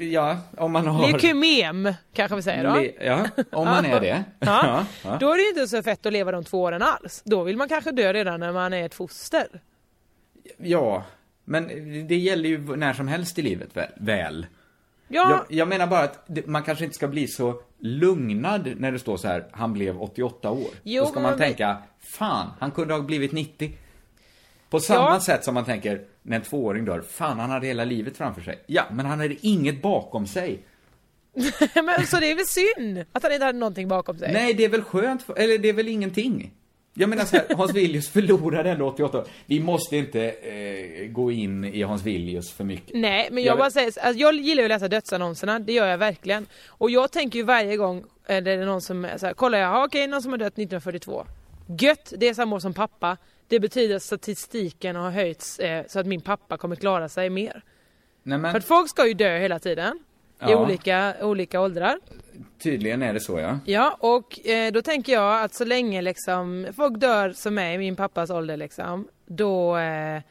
ja, 0.00 0.38
om 0.56 0.72
man 0.72 0.86
har... 0.86 1.08
Leukemem 1.08 1.94
kanske 2.12 2.36
vi 2.36 2.42
säger 2.42 2.64
då. 2.64 2.74
Le... 2.74 2.92
Ja, 3.00 3.26
om 3.52 3.64
man 3.64 3.84
är 3.86 4.00
det. 4.00 4.24
Ja. 4.38 4.86
ja. 5.04 5.16
Då 5.20 5.32
är 5.32 5.36
det 5.36 5.42
ju 5.42 5.48
inte 5.48 5.66
så 5.66 5.82
fett 5.82 6.06
att 6.06 6.12
leva 6.12 6.32
de 6.32 6.44
två 6.44 6.62
åren 6.62 6.82
alls. 6.82 7.22
Då 7.24 7.42
vill 7.42 7.56
man 7.56 7.68
kanske 7.68 7.90
dö 7.92 8.12
redan 8.12 8.40
när 8.40 8.52
man 8.52 8.72
är 8.72 8.86
ett 8.86 8.94
foster. 8.94 9.46
ja, 10.56 11.04
men 11.44 11.68
det 12.08 12.16
gäller 12.16 12.48
ju 12.48 12.76
när 12.76 12.92
som 12.92 13.08
helst 13.08 13.38
i 13.38 13.42
livet 13.42 13.76
väl. 13.76 13.88
väl. 13.96 14.46
Ja, 15.08 15.30
Jag, 15.30 15.58
jag 15.58 15.68
menar 15.68 15.86
bara 15.86 16.00
att 16.02 16.28
man 16.46 16.62
kanske 16.62 16.84
inte 16.84 16.96
ska 16.96 17.08
bli 17.08 17.28
så 17.28 17.60
lugnad 17.78 18.72
när 18.76 18.92
det 18.92 18.98
står 18.98 19.16
så 19.16 19.28
här, 19.28 19.44
han 19.52 19.72
blev 19.72 20.02
88 20.02 20.50
år. 20.50 20.68
Jo, 20.82 21.02
Då 21.04 21.10
ska 21.10 21.20
man 21.20 21.30
men- 21.30 21.38
tänka, 21.38 21.76
fan, 22.00 22.50
han 22.60 22.70
kunde 22.70 22.94
ha 22.94 23.00
blivit 23.00 23.32
90. 23.32 23.72
På 24.70 24.80
samma 24.80 25.10
Ja. 25.14 25.20
sätt 25.20 25.44
som 25.44 25.54
man 25.54 25.64
tänker, 25.64 26.04
när 26.26 26.36
en 26.36 26.42
tvååring 26.42 26.84
dör, 26.84 27.00
fan 27.00 27.38
han 27.38 27.50
hade 27.50 27.66
hela 27.66 27.84
livet 27.84 28.16
framför 28.16 28.42
sig. 28.42 28.58
Ja, 28.66 28.84
men 28.90 29.06
han 29.06 29.20
hade 29.20 29.36
inget 29.46 29.82
bakom 29.82 30.26
sig. 30.26 30.58
men 31.74 32.06
så 32.06 32.20
det 32.20 32.30
är 32.30 32.34
väl 32.34 32.46
synd 32.46 33.04
att 33.12 33.22
han 33.22 33.32
inte 33.32 33.44
hade 33.44 33.58
någonting 33.58 33.88
bakom 33.88 34.18
sig? 34.18 34.32
Nej, 34.32 34.54
det 34.54 34.64
är 34.64 34.68
väl 34.68 34.82
skönt, 34.82 35.22
för, 35.22 35.38
eller 35.38 35.58
det 35.58 35.68
är 35.68 35.72
väl 35.72 35.88
ingenting. 35.88 36.52
Jag 36.94 37.08
menar 37.08 37.24
så 37.24 37.36
här, 37.36 37.46
Hans 37.56 37.74
Villius 37.74 38.08
förlorade 38.08 38.70
ändå 38.70 38.88
88 38.88 39.18
år. 39.18 39.26
Vi 39.46 39.60
måste 39.60 39.96
inte 39.96 40.30
eh, 40.30 41.06
gå 41.08 41.32
in 41.32 41.64
i 41.64 41.82
Hans 41.82 42.02
Villius 42.02 42.52
för 42.52 42.64
mycket. 42.64 42.94
Nej, 42.94 43.28
men 43.30 43.44
Jag 43.44 43.52
jag, 43.52 43.58
bara 43.58 43.70
säger, 43.70 43.86
alltså, 43.86 44.20
jag 44.20 44.34
gillar 44.34 44.62
ju 44.62 44.64
att 44.64 44.68
läsa 44.68 44.88
dödsannonserna, 44.88 45.58
det 45.58 45.72
gör 45.72 45.86
jag 45.86 45.98
verkligen. 45.98 46.46
Och 46.68 46.90
jag 46.90 47.12
tänker 47.12 47.38
ju 47.38 47.44
varje 47.44 47.76
gång, 47.76 48.04
är 48.26 48.40
det 48.40 48.56
någon 48.56 48.80
som 48.80 49.08
så 49.16 49.26
här, 49.26 49.34
kollar 49.34 49.58
jag, 49.58 49.68
ja, 49.68 49.84
okej, 49.84 50.06
någon 50.06 50.22
som 50.22 50.30
har 50.32 50.38
dött 50.38 50.52
1942. 50.52 51.26
Gött, 51.78 52.12
det 52.16 52.28
är 52.28 52.34
samma 52.34 52.56
år 52.56 52.60
som 52.60 52.74
pappa. 52.74 53.16
Det 53.48 53.60
betyder 53.60 53.96
att 53.96 54.02
statistiken 54.02 54.96
har 54.96 55.10
höjts 55.10 55.58
eh, 55.58 55.84
så 55.88 56.00
att 56.00 56.06
min 56.06 56.20
pappa 56.20 56.56
kommer 56.56 56.76
klara 56.76 57.08
sig 57.08 57.30
mer. 57.30 57.62
Nej, 58.22 58.38
men 58.38 58.50
För 58.50 58.58
att 58.58 58.64
folk 58.64 58.90
ska 58.90 59.06
ju 59.06 59.14
dö 59.14 59.38
hela 59.38 59.58
tiden. 59.58 59.98
I 60.40 60.50
Ja. 60.50 60.62
olika, 60.64 61.14
olika 61.22 61.60
åldrar. 61.60 61.98
tydligen 62.62 63.02
är 63.02 63.12
det 63.14 63.20
så, 63.20 63.38
ja. 63.40 63.58
Ja, 63.64 63.96
och 64.00 64.46
eh, 64.48 64.72
då 64.72 64.82
tänker 64.82 65.12
jag 65.12 65.42
att 65.42 65.54
så 65.54 65.64
länge 65.64 66.02
liksom 66.02 66.66
folk 66.76 66.98
dör 67.00 67.32
som 67.32 67.58
är 67.58 67.72
i 67.72 67.78
min 67.78 67.96
pappas 67.96 68.30
ålder 68.30 68.56
liksom, 68.56 69.08
då, 69.26 69.76
eh, 69.76 70.22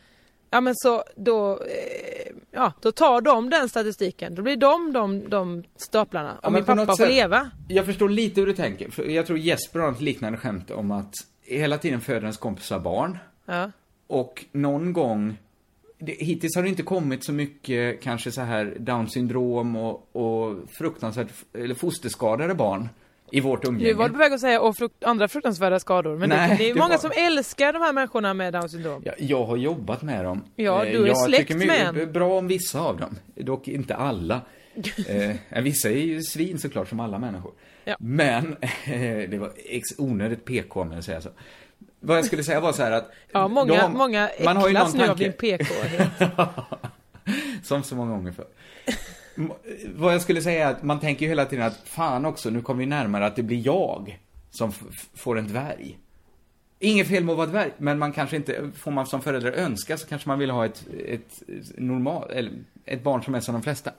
ja 0.49 0.61
men 0.61 0.73
så, 0.75 1.03
då, 1.15 1.51
eh, 1.51 2.33
ja, 2.51 2.73
då 2.81 2.91
tar 2.91 3.21
de 3.21 3.49
den 3.49 3.69
statistiken. 3.69 4.35
Då 4.35 4.41
blir 4.41 4.57
de 4.57 4.93
de, 4.93 5.29
de 5.29 5.63
staplarna. 5.75 6.37
Ja, 6.41 6.47
Och 6.47 6.51
men 6.53 6.59
min 6.59 6.65
pappa 6.65 6.85
får 6.85 6.95
sätt- 6.95 7.09
leva. 7.09 7.51
Jag 7.67 7.85
förstår 7.85 8.09
lite 8.09 8.39
hur 8.41 8.47
du 8.47 8.53
tänker. 8.53 9.09
Jag 9.09 9.25
tror 9.25 9.37
Jesper 9.39 9.79
har 9.79 9.91
ett 9.91 10.01
liknande 10.01 10.37
skämt 10.37 10.71
om 10.71 10.91
att 10.91 11.13
hela 11.45 11.77
tiden 11.77 12.01
föder 12.01 12.21
ens 12.21 12.37
kompisar 12.37 12.79
barn. 12.79 13.17
Ja. 13.45 13.71
Och 14.07 14.45
någon 14.51 14.93
gång, 14.93 15.37
det, 15.99 16.11
hittills 16.11 16.55
har 16.55 16.63
det 16.63 16.69
inte 16.69 16.83
kommit 16.83 17.23
så 17.23 17.31
mycket 17.33 18.01
kanske 18.01 18.31
så 18.31 18.41
här 18.41 18.75
down 18.79 19.09
syndrom 19.09 19.75
och, 19.75 20.15
och 20.15 20.55
fruktansvärt, 20.77 21.27
eller 21.53 21.75
fosterskadade 21.75 22.53
barn 22.55 22.89
i 23.31 23.39
vårt 23.39 23.65
umgänge. 23.67 23.87
Nu 23.91 23.93
var 23.93 24.05
du 24.07 24.11
på 24.13 24.17
väg 24.19 24.33
att 24.33 24.39
säga 24.39 24.61
och 24.61 24.75
frukt, 24.77 25.03
andra 25.03 25.27
fruktansvärda 25.27 25.79
skador. 25.79 26.17
Men 26.17 26.29
Nej, 26.29 26.49
det, 26.49 26.55
det 26.55 26.69
är 26.69 26.73
det 26.73 26.79
många 26.79 26.89
var- 26.93 26.97
som 26.97 27.11
älskar 27.15 27.73
de 27.73 27.81
här 27.81 27.93
människorna 27.93 28.33
med 28.33 28.53
Downs 28.53 28.71
syndrom. 28.71 29.01
Ja, 29.05 29.11
jag 29.17 29.45
har 29.45 29.57
jobbat 29.57 30.01
med 30.01 30.25
dem. 30.25 30.43
Ja, 30.55 30.85
Eh, 30.85 30.91
du 30.91 31.03
är 31.03 31.07
jag 31.07 31.17
släkt 31.17 31.55
med 31.55 31.97
en. 31.97 32.11
bra 32.13 32.37
om 32.37 32.47
vissa 32.47 32.79
av 32.81 32.97
dem. 32.97 33.15
Dock 33.35 33.67
inte 33.67 33.95
alla. 33.95 34.41
Eh, 35.07 35.61
vissa 35.63 35.89
är 35.89 35.93
ju 35.97 36.21
svin 36.21 36.59
såklart, 36.59 36.89
som 36.89 36.99
alla 36.99 37.19
människor. 37.19 37.53
Ja. 37.85 37.95
Men, 37.99 38.57
eh, 38.83 39.29
det 39.29 39.37
var 39.39 39.51
ex 39.65 39.83
onödigt 39.97 40.45
PK 40.45 40.81
om 40.81 40.91
jag 40.91 41.03
säger 41.03 41.19
så. 41.21 41.29
Vad 41.99 42.17
jag 42.17 42.25
skulle 42.25 42.43
säga 42.43 42.59
var 42.59 42.73
så 42.73 42.83
här 42.83 42.91
att... 42.91 43.11
Ja, 43.31 43.47
många, 43.47 43.81
har- 43.81 43.89
många 43.89 44.29
man 44.45 44.57
har 44.57 44.67
ju 44.67 44.73
någon 44.73 44.91
nu 44.97 45.07
av 45.07 45.17
din 45.17 45.33
PK. 45.33 45.65
Som 47.63 47.83
så 47.83 47.95
många 47.95 48.11
gånger 48.11 48.31
förr. 48.31 48.47
M- 49.37 49.51
Vad 49.95 50.13
jag 50.13 50.21
skulle 50.21 50.41
säga 50.41 50.67
är 50.69 50.71
att 50.71 50.83
man 50.83 50.99
tänker 50.99 51.21
ju 51.25 51.29
hela 51.29 51.45
tiden 51.45 51.65
att 51.65 51.77
fan 51.85 52.25
också, 52.25 52.49
nu 52.49 52.61
kommer 52.61 52.79
vi 52.79 52.85
närmare 52.85 53.25
att 53.25 53.35
det 53.35 53.43
blir 53.43 53.65
jag 53.65 54.19
som 54.51 54.69
f- 54.69 55.09
får 55.15 55.37
en 55.39 55.47
dvärg. 55.47 55.97
Inget 56.79 57.07
fel 57.07 57.23
med 57.23 57.31
att 57.33 57.37
vara 57.37 57.47
dvärg, 57.47 57.71
men 57.77 57.99
man 57.99 58.11
kanske 58.13 58.35
inte, 58.35 58.71
får 58.75 58.91
man 58.91 59.07
som 59.07 59.21
förälder 59.21 59.51
önska 59.51 59.97
så 59.97 60.07
kanske 60.07 60.29
man 60.29 60.39
vill 60.39 60.49
ha 60.49 60.65
ett, 60.65 60.83
ett 61.07 61.41
normal, 61.77 62.31
eller 62.31 62.51
ett 62.85 63.03
barn 63.03 63.23
som 63.23 63.35
är 63.35 63.39
som 63.39 63.53
de 63.53 63.63
flesta. 63.63 63.91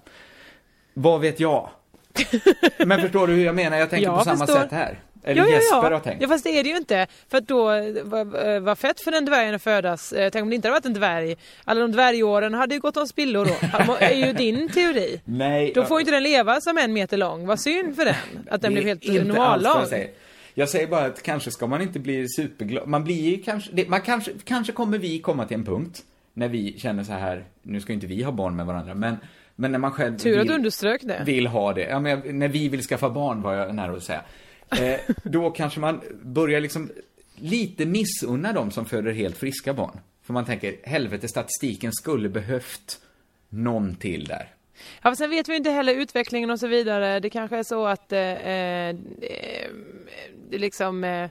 Vad 0.94 1.20
vet 1.20 1.40
jag? 1.40 1.70
Men 2.86 3.00
förstår 3.00 3.26
du 3.26 3.32
hur 3.32 3.44
jag 3.44 3.54
menar? 3.54 3.76
Jag 3.76 3.90
tänker 3.90 4.06
Jag 4.06 4.18
på 4.18 4.24
samma 4.24 4.46
förstår. 4.46 4.60
sätt 4.60 4.72
här. 4.72 4.98
Eller 5.26 5.46
Jesper 5.46 5.90
har 5.90 6.00
tänkt. 6.00 6.22
Ja 6.22 6.28
fast 6.28 6.44
det 6.44 6.50
är 6.58 6.62
det 6.64 6.68
ju 6.70 6.76
inte. 6.76 7.06
För 7.30 7.38
att 7.38 7.48
då 7.48 7.70
eh, 7.70 8.02
var, 8.04 8.60
var 8.60 8.74
fett 8.74 9.00
för 9.00 9.10
den 9.10 9.24
dvärgen 9.24 9.54
att 9.54 9.62
födas. 9.62 10.12
Eh, 10.12 10.30
Tänk 10.30 10.42
om 10.42 10.50
det 10.50 10.56
inte 10.56 10.68
hade 10.68 10.74
varit 10.80 10.86
en 10.86 10.94
dvärg. 10.94 11.36
Alla 11.64 11.80
de 11.80 11.92
dvärgåren 11.92 12.54
hade 12.54 12.74
ju 12.74 12.80
gått 12.80 12.96
om 12.96 13.06
spillo 13.06 13.44
då. 13.44 13.54
är 14.00 14.26
ju 14.26 14.32
din 14.32 14.68
teori. 14.68 15.20
Nej. 15.24 15.72
Då 15.74 15.84
får 15.84 15.98
ju 15.98 16.00
inte 16.00 16.12
den 16.12 16.22
leva 16.22 16.60
som 16.60 16.78
en 16.78 16.92
meter 16.92 17.16
lång. 17.16 17.46
Vad 17.46 17.60
synd 17.60 17.96
för 17.96 18.04
den. 18.04 18.14
Att 18.50 18.62
den 18.62 18.72
blev 18.72 18.84
helt 18.84 19.04
inte 19.04 19.20
alls 19.20 19.28
vad 19.28 19.36
normallång. 19.36 19.80
Jag 19.80 19.88
säger. 19.88 20.10
jag 20.54 20.68
säger 20.68 20.86
bara 20.86 21.04
att 21.04 21.22
kanske 21.22 21.50
ska 21.50 21.66
man 21.66 21.82
inte 21.82 21.98
bli 21.98 22.28
superglad. 22.28 22.88
Man 22.88 23.04
blir 23.04 23.30
ju 23.30 23.42
kanske, 23.42 23.70
det, 23.72 23.88
man 23.88 24.00
kanske, 24.00 24.30
kanske 24.44 24.72
kommer 24.72 24.98
vi 24.98 25.18
komma 25.18 25.46
till 25.46 25.54
en 25.56 25.64
punkt 25.64 26.02
när 26.34 26.48
vi 26.48 26.78
känner 26.78 27.04
så 27.04 27.12
här, 27.12 27.44
nu 27.62 27.80
ska 27.80 27.92
inte 27.92 28.06
vi 28.06 28.22
ha 28.22 28.32
barn 28.32 28.56
med 28.56 28.66
varandra, 28.66 28.94
men, 28.94 29.16
men 29.56 29.72
när 29.72 29.78
man 29.78 29.92
själv 29.92 30.18
Tur 30.18 30.38
att 30.38 30.44
vill, 30.44 30.52
underströk 30.52 31.00
det. 31.02 31.22
vill 31.26 31.46
ha 31.46 31.72
det. 31.72 31.82
Ja, 31.82 32.00
men 32.00 32.38
när 32.38 32.48
vi 32.48 32.68
vill 32.68 32.82
skaffa 32.82 33.10
barn 33.10 33.42
var 33.42 33.54
jag 33.54 33.74
nära 33.74 33.96
att 33.96 34.02
säga. 34.02 34.22
Eh, 34.80 35.00
då 35.22 35.50
kanske 35.56 35.80
man 35.80 36.00
börjar 36.22 36.60
liksom 36.60 36.90
lite 37.36 37.86
missunna 37.86 38.52
dem 38.52 38.70
som 38.70 38.86
föder 38.86 39.12
helt 39.12 39.36
friska 39.36 39.74
barn. 39.74 40.00
För 40.22 40.32
man 40.32 40.44
tänker, 40.44 40.76
helvete, 40.82 41.28
statistiken 41.28 41.92
skulle 41.92 42.28
behövt 42.28 43.00
någon 43.48 43.94
till 43.94 44.24
där. 44.24 44.54
Ja, 44.74 45.10
men 45.10 45.16
sen 45.16 45.30
vet 45.30 45.48
vi 45.48 45.56
inte 45.56 45.70
heller 45.70 45.94
utvecklingen 45.94 46.50
och 46.50 46.60
så 46.60 46.66
vidare. 46.66 47.20
Det 47.20 47.30
kanske 47.30 47.56
är 47.56 47.62
så 47.62 47.86
att 47.86 48.12
eh, 48.12 48.20
eh, 48.20 48.96
det 50.50 50.58
liksom 50.58 51.04
eh, 51.04 51.30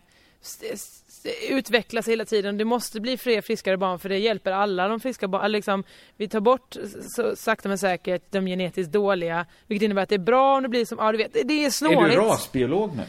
utvecklas 1.49 2.07
hela 2.07 2.25
tiden. 2.25 2.57
Det 2.57 2.65
måste 2.65 2.99
bli 3.01 3.17
fler 3.17 3.41
friskare 3.41 3.77
barn 3.77 3.99
för 3.99 4.09
det 4.09 4.17
hjälper 4.17 4.51
alla 4.51 4.87
de 4.87 4.99
friska 4.99 5.27
barnen. 5.27 5.51
Liksom, 5.51 5.83
vi 6.17 6.27
tar 6.27 6.39
bort 6.39 6.75
så, 7.15 7.35
sakta 7.35 7.69
men 7.69 7.77
säkert 7.77 8.31
de 8.31 8.45
genetiskt 8.45 8.93
dåliga, 8.93 9.45
vilket 9.67 9.85
innebär 9.85 10.03
att 10.03 10.09
det 10.09 10.15
är 10.15 10.19
bra 10.19 10.55
om 10.57 10.63
det 10.63 10.69
blir 10.69 10.85
som, 10.85 10.97
ja 11.01 11.11
du 11.11 11.17
vet, 11.17 11.33
det, 11.33 11.39
är 11.53 11.65
Är 11.65 11.69
snårigt. 11.69 12.15
du 12.15 12.21
rasbiolog 12.21 12.95
nu? 12.95 13.03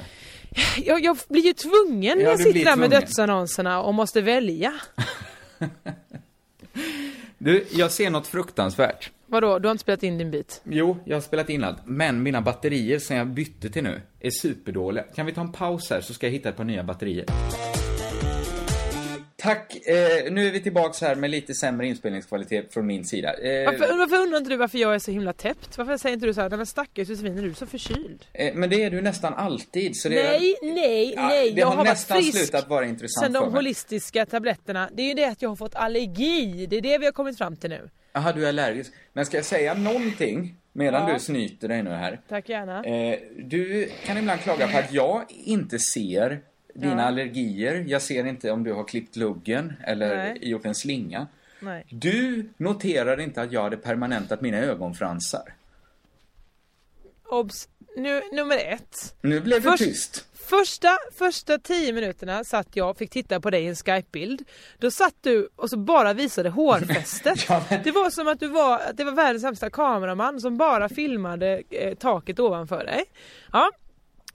Jag, 0.84 1.04
jag 1.04 1.18
blir 1.28 1.42
ju 1.42 1.52
tvungen 1.52 2.18
när 2.18 2.24
Ja, 2.24 2.30
jag 2.30 2.40
sitter 2.40 2.64
där 2.64 2.76
med 2.76 2.90
dödsannonserna 2.90 3.82
och 3.82 3.94
måste 3.94 4.20
välja. 4.20 4.74
Du, 7.38 7.66
jag 7.72 7.92
ser 7.92 8.10
något 8.10 8.26
fruktansvärt. 8.26 9.10
Vadå, 9.26 9.58
du 9.58 9.68
har 9.68 9.72
inte 9.72 9.82
spelat 9.82 10.02
in 10.02 10.18
din 10.18 10.30
bit? 10.30 10.60
Jo, 10.64 10.96
jag 11.04 11.16
har 11.16 11.20
spelat 11.20 11.50
in 11.50 11.64
allt. 11.64 11.78
Men 11.84 12.22
mina 12.22 12.40
batterier 12.40 12.98
som 12.98 13.16
jag 13.16 13.26
bytte 13.26 13.70
till 13.70 13.82
nu 13.82 14.00
är 14.20 14.30
superdåliga. 14.30 15.04
Kan 15.04 15.26
vi 15.26 15.32
ta 15.32 15.40
en 15.40 15.52
paus 15.52 15.90
här 15.90 16.00
så 16.00 16.14
ska 16.14 16.26
jag 16.26 16.32
hitta 16.32 16.48
ett 16.48 16.56
par 16.56 16.64
nya 16.64 16.82
batterier. 16.84 17.26
Tack. 19.44 19.76
Eh, 19.86 20.32
nu 20.32 20.46
är 20.46 20.50
vi 20.52 20.60
tillbaks 20.60 21.00
här 21.00 21.14
med 21.14 21.30
lite 21.30 21.54
sämre 21.54 21.86
inspelningskvalitet 21.86 22.72
från 22.74 22.86
min 22.86 23.04
sida. 23.04 23.28
Eh, 23.34 23.64
Varför, 23.64 23.98
varför 23.98 24.16
undrar 24.16 24.38
inte 24.38 24.50
du 24.50 24.56
varför 24.56 24.78
jag 24.78 24.94
är 24.94 24.98
så 24.98 25.10
himla 25.10 25.32
täppt? 25.32 25.78
Varför 25.78 25.96
säger 25.96 26.14
inte 26.14 26.26
du 26.26 26.34
så 26.34 26.40
här, 26.40 26.48
nej 26.50 26.56
men 26.56 26.66
stackars 26.66 27.08
Josefin, 27.08 27.38
är 27.38 27.42
du 27.42 27.54
så 27.54 27.66
förkyld? 27.66 28.24
eh, 28.32 28.54
men 28.54 28.70
det 28.70 28.82
är 28.82 28.90
du 28.90 29.00
nästan 29.02 29.34
alltid. 29.34 29.96
Så 29.96 30.08
det 30.08 30.14
Nej, 30.22 30.54
nej, 30.62 31.12
Ja, 31.16 31.28
nej. 31.28 31.50
det 31.52 31.60
jag 31.60 31.66
har 31.66 31.70
har 31.70 31.84
varit 31.84 31.88
nästan 31.88 32.16
frisk 32.22 32.38
slutat 32.38 32.68
vara 32.68 32.84
intressant 32.86 33.24
sen 33.24 33.32
de 33.32 33.52
holistiska 33.54 34.26
tabletterna. 34.26 34.90
Det 34.92 35.02
är 35.02 35.06
ju 35.08 35.14
det 35.14 35.24
att 35.24 35.42
jag 35.42 35.48
har 35.48 35.56
fått 35.56 35.74
allergi. 35.74 36.66
Det 36.70 36.76
är 36.76 36.80
det 36.80 36.98
vi 36.98 37.04
har 37.04 37.12
kommit 37.12 37.38
fram 37.38 37.56
till 37.56 37.70
nu. 37.70 37.90
Jaha, 38.12 38.32
du 38.32 38.44
är 38.44 38.48
allergisk. 38.48 38.92
Men 39.12 39.26
ska 39.26 39.36
jag 39.36 39.44
säga 39.44 39.74
någonting 39.74 40.56
medan 40.72 41.08
Ja. 41.08 41.14
du 41.14 41.20
snyter 41.20 41.68
dig 41.68 41.82
nu 41.82 41.90
här? 41.90 42.20
Tack 42.28 42.48
gärna. 42.48 42.84
Eh, 42.84 43.18
du 43.38 43.90
kan 44.06 44.18
ibland 44.18 44.40
klaga 44.40 44.68
på 44.68 44.78
att 44.78 44.92
jag 44.92 45.24
inte 45.44 45.78
ser 45.78 46.40
dina 46.74 47.02
Ja. 47.02 47.06
allergier. 47.08 47.84
Jag 47.88 48.02
ser 48.02 48.24
inte 48.26 48.50
om 48.50 48.64
du 48.64 48.72
har 48.72 48.84
klippt 48.84 49.16
luggen 49.16 49.72
eller 49.84 50.16
Nej. 50.16 50.38
gjort 50.50 50.66
en 50.66 50.74
slinga. 50.74 51.26
Nej. 51.60 51.86
Du 51.90 52.48
noterar 52.56 53.20
inte 53.20 53.42
att 53.42 53.52
jag 53.52 53.62
hade 53.62 53.76
permanentat 53.76 54.40
mina 54.40 54.58
ögonfransar. 54.58 55.54
Obs! 57.28 57.68
Nu, 57.96 58.22
nummer 58.32 58.56
ett. 58.56 59.14
Nu 59.22 59.40
blev 59.40 59.62
det 59.62 59.70
Först- 59.70 59.84
tyst. 59.84 60.26
Första, 60.34 60.98
första 61.18 61.58
tio 61.58 61.92
minuterna 61.92 62.44
satt 62.44 62.68
jag 62.76 62.90
och 62.90 62.96
fick 62.98 63.10
titta 63.10 63.40
på 63.40 63.50
dig 63.50 63.64
i 63.64 63.66
en 63.68 63.74
Skype-bild. 63.76 64.42
Då 64.78 64.90
satt 64.90 65.14
du 65.20 65.48
och 65.56 65.70
så 65.70 65.76
bara 65.76 66.12
visade 66.12 66.48
hårfästet. 66.48 67.44
Ja, 67.48 67.64
men- 67.70 67.82
Det 67.82 67.90
var 67.90 68.10
som 68.10 68.28
att 68.28 68.40
du 68.40 68.48
var, 68.48 68.80
det 68.94 69.04
var 69.04 69.12
världens 69.12 69.42
sämsta 69.42 69.70
kameraman 69.70 70.40
som 70.40 70.56
bara 70.56 70.88
filmade 70.88 71.62
eh, 71.70 71.94
taket 71.94 72.40
ovanför 72.40 72.84
dig. 72.84 73.04
Ja. 73.52 73.70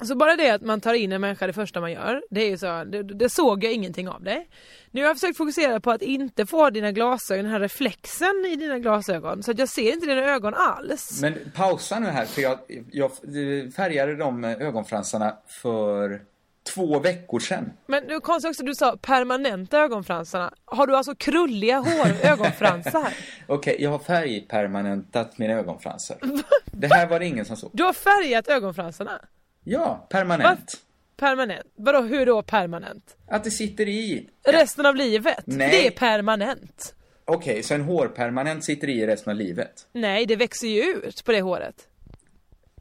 Så 0.01 0.15
bara 0.15 0.36
det 0.36 0.50
att 0.50 0.62
man 0.62 0.82
tar 0.82 0.94
in 0.94 1.12
en 1.12 1.22
människa 1.22 1.48
det 1.48 1.53
första 1.53 1.82
man 1.82 1.91
gör, 1.91 2.24
det 2.29 2.41
är 2.41 2.50
ju 2.50 2.58
så, 2.58 2.84
det, 2.84 3.03
det 3.03 3.29
såg 3.29 3.63
jag 3.63 3.74
ingenting 3.74 4.10
av 4.10 4.24
dig. 4.24 4.50
Nu 4.91 5.01
har 5.01 5.08
jag 5.08 5.18
försökt 5.20 5.38
fokusera 5.38 5.79
på 5.79 5.91
att 5.91 6.01
inte 6.01 6.46
få 6.46 6.70
dina 6.70 6.91
glasögon, 6.91 7.44
den 7.44 7.53
här 7.53 7.60
reflexen 7.60 8.46
i 8.48 8.56
dina 8.56 8.79
glasögon, 8.79 9.44
så 9.44 9.51
att 9.51 9.60
jag 9.60 9.70
ser 9.70 9.94
inte 9.94 10.06
dina 10.06 10.22
ögon 10.22 10.53
alls. 10.53 11.22
Men 11.22 11.51
pausa 11.56 12.00
nu 12.00 12.08
här, 12.08 12.25
för 12.25 12.41
jag, 12.41 12.60
jag 12.91 13.12
färgade 13.75 14.15
de 14.15 14.44
ögonfransarna 14.44 15.38
för 15.48 16.22
två 16.74 17.00
veckor 17.00 17.39
sedan. 17.39 17.72
Men 17.88 18.08
var 18.08 18.20
konstigt 18.20 18.50
också, 18.50 18.63
du 18.63 18.75
sa 18.75 18.98
permanenta 19.01 19.79
ögonfransarna. 19.79 20.53
Har 20.65 20.88
du 20.88 20.96
alltså 20.96 21.15
krulliga 21.15 21.77
hår, 21.77 22.25
ögonfransar? 22.27 23.13
Okej, 23.48 23.75
jag 23.79 23.89
har 23.89 24.00
färgpermanentat 24.00 25.38
mina 25.38 25.53
ögonfransar. 25.53 26.18
Det 26.72 26.88
här 26.88 27.08
var 27.08 27.20
det 27.20 27.25
ingen 27.25 27.46
som 27.46 27.58
såg. 27.58 27.70
Du 27.74 27.84
har 27.84 27.94
färgat 27.94 28.48
ögonfransarna? 28.48 29.22
Ja, 29.71 30.07
permanent. 30.09 30.73
Permanent? 31.17 31.67
Vadå, 31.75 32.01
hur 32.01 32.25
då 32.25 32.41
permanent? 32.41 33.17
Att 33.27 33.43
det 33.43 33.51
sitter 33.51 33.88
i. 33.88 34.29
Resten 34.43 34.85
av 34.85 34.95
livet? 34.95 35.43
Nej. 35.45 35.69
Det 35.71 35.88
är 35.88 35.91
permanent. 35.91 36.95
Okej, 37.25 37.63
så 37.63 37.73
en 37.73 37.81
hårpermanent 37.81 38.63
sitter 38.63 38.89
i 38.89 39.07
resten 39.07 39.31
av 39.31 39.38
livet? 39.38 39.88
Nej, 39.93 40.25
det 40.25 40.35
växer 40.35 40.67
ju 40.67 40.81
ut 40.81 41.25
på 41.25 41.31
det 41.31 41.41
håret. 41.41 41.88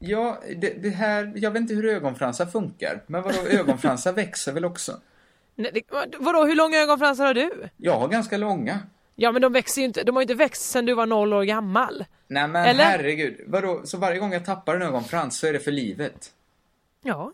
Ja, 0.00 0.42
det, 0.56 0.82
det 0.82 0.90
här, 0.90 1.32
jag 1.36 1.50
vet 1.50 1.60
inte 1.60 1.74
hur 1.74 1.86
ögonfransar 1.86 2.46
funkar. 2.46 3.02
Men 3.06 3.22
vadå, 3.22 3.38
ögonfransar 3.50 4.12
växer 4.12 4.52
väl 4.52 4.64
också? 4.64 5.00
Nej, 5.54 5.70
det, 5.74 5.82
vadå, 6.18 6.44
hur 6.44 6.56
långa 6.56 6.78
ögonfransar 6.78 7.26
har 7.26 7.34
du? 7.34 7.50
Jag 7.76 7.98
har 7.98 8.08
ganska 8.08 8.36
långa. 8.36 8.80
Ja 9.16 9.32
men 9.32 9.42
de 9.42 9.52
växer 9.52 9.80
ju 9.80 9.86
inte, 9.86 10.02
de 10.02 10.16
har 10.16 10.22
ju 10.22 10.24
inte 10.24 10.34
växt 10.34 10.62
sedan 10.62 10.86
du 10.86 10.94
var 10.94 11.06
noll 11.06 11.32
år 11.32 11.42
gammal. 11.42 12.04
Nej 12.28 12.48
men 12.48 12.66
Eller? 12.66 12.84
herregud, 12.84 13.40
vadå, 13.46 13.80
så 13.84 13.98
varje 13.98 14.18
gång 14.18 14.32
jag 14.32 14.44
tappar 14.44 14.76
en 14.76 14.82
ögonfrans 14.82 15.38
så 15.38 15.46
är 15.46 15.52
det 15.52 15.60
för 15.60 15.70
livet? 15.70 16.32
Ja. 17.02 17.32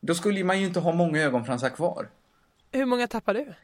Då 0.00 0.14
skulle 0.14 0.44
man 0.44 0.60
ju 0.60 0.66
inte 0.66 0.80
ha 0.80 0.92
många 0.92 1.20
ögonfransar 1.22 1.68
kvar. 1.68 2.08
Hur 2.72 2.84
många 2.86 3.06
tappar 3.08 3.34
du? 3.34 3.54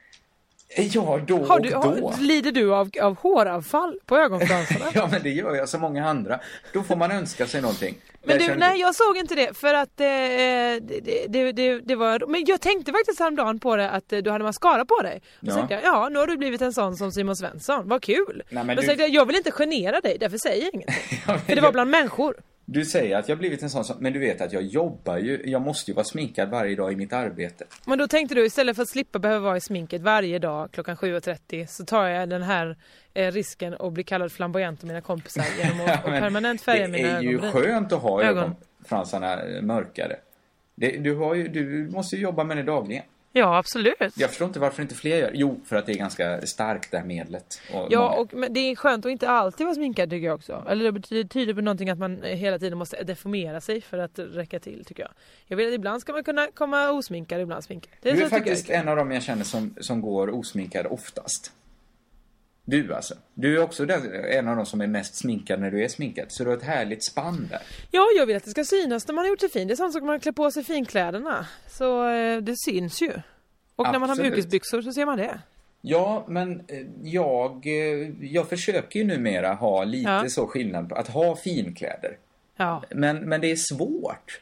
Ja, 0.76 1.20
då 1.26 1.44
Har 1.44 1.61
du 1.61 1.75
och 1.75 1.97
då. 1.97 2.08
har, 2.11 2.20
lider 2.20 2.52
du 2.52 2.75
av, 2.75 2.90
av 3.02 3.16
håravfall 3.18 4.00
på 4.06 4.16
ögonfransarna? 4.16 4.85
Ja, 4.94 5.08
men 5.12 5.23
det 5.23 5.30
gör 5.30 5.54
jag 5.54 5.68
som 5.68 5.80
många 5.80 6.08
andra. 6.08 6.40
Då 6.73 6.82
får 6.82 6.97
man 6.97 7.11
önska 7.11 7.47
sig 7.47 7.61
någonting. 7.62 7.94
Men 8.23 8.38
Jag 8.40 8.49
du, 8.50 8.54
nej 8.58 8.80
jag 8.80 8.94
såg 8.94 9.16
inte 9.16 9.35
det 9.35 9.56
för 9.56 9.75
att 9.75 10.00
eh, 10.00 10.06
det, 10.06 11.26
det, 11.28 11.52
det, 11.52 11.80
det 11.80 11.94
var, 11.94 12.26
men 12.26 12.44
jag 12.47 12.61
tänkte 12.61 12.92
faktiskt 12.92 13.18
häromdagen 13.20 13.61
på 13.61 13.76
det 13.76 13.90
att 13.90 14.12
eh, 14.12 14.18
du 14.18 14.30
hade 14.30 14.44
mascara 14.44 14.85
på 14.85 15.02
dig. 15.02 15.23
Och 15.40 15.49
Ja. 15.49 15.54
tänkte 15.54 15.75
jag, 15.75 15.85
ja 15.85 16.08
nu 16.08 16.18
har 16.18 16.26
du 16.26 16.37
blivit 16.37 16.61
en 16.62 16.73
sån 16.73 16.97
som 16.97 17.12
Simon 17.12 17.37
Svensson, 17.37 17.88
vad 17.88 18.02
kul! 18.02 18.42
Nej, 18.50 18.64
men 18.64 18.66
men 18.66 18.76
du- 18.76 19.02
jag, 19.02 19.11
jag 19.11 19.26
vill 19.26 19.37
inte 19.37 19.50
genera 19.50 20.00
dig, 20.00 20.16
därför 20.20 20.38
säger 20.38 20.64
jag 20.64 20.75
ingenting. 20.75 20.94
Ja, 21.26 21.38
för 21.38 21.54
det 21.54 21.61
var 21.61 21.66
jag- 21.66 21.73
bland 21.73 21.90
människor. 21.90 22.37
Du 22.70 22.84
säger 22.84 23.16
att 23.16 23.28
jag 23.28 23.38
blivit 23.38 23.62
en 23.62 23.70
sån 23.70 23.84
som, 23.84 23.96
men 24.00 24.12
du 24.12 24.18
vet 24.18 24.40
att 24.40 24.52
jag 24.52 24.62
jobbar 24.62 25.18
ju, 25.18 25.42
jag 25.44 25.62
måste 25.62 25.90
ju 25.90 25.94
vara 25.94 26.04
sminkad 26.04 26.50
varje 26.50 26.76
dag 26.76 26.92
i 26.92 26.96
mitt 26.96 27.12
arbete. 27.12 27.64
Men 27.87 27.98
då 27.98 28.08
tänkte 28.08 28.34
du 28.34 28.46
istället 28.46 28.76
för 28.76 28.82
att 28.82 28.88
slippa 28.88 29.18
behöva 29.18 29.44
vara 29.44 29.56
i 29.56 29.60
sminket 29.60 30.02
varje 30.02 30.38
dag 30.38 30.70
klockan 30.72 30.96
7.30 30.96 31.66
så 31.66 31.84
tar 31.84 32.06
jag 32.06 32.28
den 32.28 32.42
här 32.42 32.76
eh, 33.14 33.32
risken 33.32 33.75
och 33.75 33.92
blir 33.92 34.04
kallad 34.04 34.32
flamboyant 34.32 34.82
av 34.82 34.87
mina 34.87 35.00
kompisar 35.00 35.44
genom 35.58 35.80
att 35.80 36.04
Men 36.04 36.20
permanent 36.20 36.60
färga 36.60 36.87
Det 36.87 36.92
mina 36.92 37.08
är 37.18 37.22
ju 37.22 37.38
skönt 37.38 37.92
att 37.92 38.02
ha 38.02 38.22
Ögon. 38.22 38.44
ögonfransarna 38.44 39.38
mörkare. 39.62 40.16
Det, 40.75 40.90
du, 40.90 41.37
ju, 41.37 41.48
du 41.48 41.90
måste 41.90 42.16
ju 42.16 42.22
jobba 42.22 42.44
med 42.44 42.56
det 42.56 42.62
dagligen. 42.62 43.04
Ja 43.38 43.59
absolut. 43.59 44.12
Jag 44.14 44.28
förstår 44.28 44.47
inte 44.47 44.61
varför 44.61 44.83
inte 44.83 44.95
fler 44.95 45.16
gör 45.16 45.30
Jo, 45.35 45.61
för 45.64 45.76
att 45.76 45.87
det 45.87 45.92
är 45.92 45.97
ganska 45.97 46.47
starkt 46.47 46.90
det 46.90 46.99
här 46.99 47.04
medlet. 47.04 47.61
Och 47.73 47.87
Ja, 47.90 48.18
och 48.18 48.35
men 48.35 48.52
det 48.52 48.61
är 48.61 48.76
skönt 48.76 49.07
att 49.07 49.12
inte 49.12 49.28
alltid 49.28 49.66
vara 49.66 49.75
sminkad 49.75 50.11
tycker 50.11 50.26
jag 50.26 50.35
också. 50.35 50.64
Eller 50.68 50.92
det 50.92 51.25
tyder 51.25 51.54
på 51.54 51.61
någonting 51.61 51.90
att 51.90 51.99
man 51.99 52.23
hela 52.23 52.59
tiden 52.59 52.78
måste 52.78 53.02
deformera 53.02 53.61
sig 53.61 53.80
för 53.80 53.99
att 53.99 54.18
räcka 54.18 54.61
till 54.61 54.85
tycker 54.85 55.02
jag. 55.02 55.12
Jag 55.47 55.57
vet 55.57 55.68
att 55.68 55.75
ibland 55.75 56.00
ska 56.00 56.12
man 56.12 56.25
kunna 56.25 56.47
komma 56.54 56.90
osminkad, 56.90 57.40
ibland 57.40 57.64
sminkad. 57.64 57.92
Det 58.02 58.12
du 58.12 58.16
är 58.16 58.23
så 58.23 58.25
tycker 58.25 58.37
faktiskt 58.37 58.71
en 58.71 58.88
av 58.88 58.97
dem 58.97 59.11
jag 59.11 59.23
känner 59.23 59.45
som, 59.45 59.75
som 59.80 60.00
går 60.00 60.35
osminkad 60.35 60.87
oftast. 60.87 61.52
Du 62.70 62.94
alltså. 62.94 63.14
Du 63.34 63.56
är 63.56 63.62
också 63.62 63.87
den, 63.87 64.25
en 64.25 64.48
av 64.48 64.56
dem 64.56 64.66
som 64.66 64.80
är 64.80 64.87
mest 64.87 65.14
sminkad 65.14 65.60
när 65.60 65.70
du 65.70 65.84
är 65.84 65.88
sminkad. 65.88 66.25
Så 66.28 66.44
du 66.44 66.50
har 66.50 66.56
ett 66.56 66.62
härligt 66.62 67.04
spann 67.04 67.48
där. 67.50 67.60
Ja, 67.90 68.06
jag 68.16 68.26
vill 68.26 68.37
att 68.37 68.44
det 68.44 68.50
ska 68.50 68.64
synas 68.64 69.08
när 69.08 69.14
man 69.14 69.25
har 69.25 69.28
gjort 69.28 69.40
sig 69.40 69.48
fin. 69.48 69.68
Det 69.68 69.75
är 69.75 69.76
samma 69.76 69.92
sak 69.92 70.02
man 70.02 70.20
klär 70.20 70.32
på 70.32 70.50
sig 70.50 70.64
finkläderna. 70.64 71.46
Så 71.68 72.08
eh, 72.10 72.38
det 72.42 72.54
syns 72.58 73.02
ju. 73.02 73.12
Och 73.76 73.84
när 73.84 73.92
man 73.92 74.02
har 74.02 74.08
Absolut. 74.08 74.32
mjukisbyxor 74.32 74.82
så 74.82 74.92
ser 74.92 75.06
man 75.06 75.18
det. 75.18 75.40
Ja, 75.80 76.25
men 76.28 76.60
eh, 76.68 76.87
jag, 77.02 77.66
eh, 77.66 78.10
jag 78.20 78.48
försöker 78.48 78.98
ju 78.98 79.04
numera 79.04 79.54
ha 79.54 79.84
lite 79.84 80.10
Ja. 80.10 80.28
så 80.28 80.46
skillnad 80.46 80.88
på 80.88 80.94
att 80.94 81.08
ha 81.08 81.37
finkläder. 81.37 82.16
Ja. 82.56 82.82
Men, 82.90 83.16
men 83.28 83.40
det 83.40 83.50
är 83.50 83.56
svårt. 83.56 84.40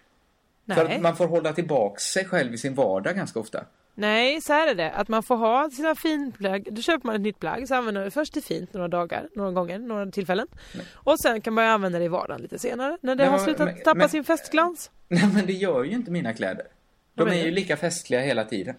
Nej. 0.64 0.76
För 0.78 0.84
att 0.84 1.00
man 1.00 1.16
får 1.16 1.26
hålla 1.26 1.52
tillbaka 1.52 2.00
sig 2.00 2.24
själv 2.24 2.54
i 2.54 2.58
sin 2.58 2.74
vardag 2.74 3.16
ganska 3.16 3.40
ofta. 3.40 3.64
Nej, 3.98 4.40
så 4.40 4.52
här 4.52 4.68
är 4.68 4.74
det. 4.74 4.90
Att 4.90 5.08
man 5.08 5.22
får 5.22 5.36
ha 5.36 5.70
sina 5.70 5.94
finplagg. 5.94 6.68
Då 6.70 6.82
köper 6.82 7.06
man 7.06 7.14
ett 7.16 7.20
nytt 7.22 7.38
plagg 7.40 7.68
så 7.68 7.74
använder 7.74 8.00
man 8.00 8.04
det 8.04 8.10
först 8.10 8.32
till 8.32 8.42
fint 8.42 8.72
några 8.72 8.88
dagar, 8.88 9.28
några 9.34 9.50
gånger, 9.50 9.78
några 9.78 10.10
tillfällen. 10.10 10.46
Och 10.94 11.20
sen 11.20 11.40
kan 11.40 11.54
man 11.54 11.64
använda 11.64 11.98
det 11.98 12.04
i 12.04 12.08
vardagen 12.08 12.42
lite 12.42 12.58
senare. 12.58 12.98
När 13.00 13.14
det 13.14 13.24
Men 13.24 13.32
har 13.32 13.38
slutat 13.38 13.66
men- 13.66 13.76
tappa 13.82 13.94
men- 13.98 14.08
sin 14.08 14.24
festglans. 14.24 14.90
Nej, 15.08 15.28
men 15.34 15.46
det 15.46 15.52
gör 15.52 15.84
ju 15.84 15.90
inte 15.90 16.10
mina 16.10 16.32
kläder. 16.32 16.66
De 17.14 17.28
är 17.28 17.44
ju 17.44 17.50
lika 17.50 17.76
festliga 17.76 18.20
hela 18.20 18.44
tiden. 18.44 18.74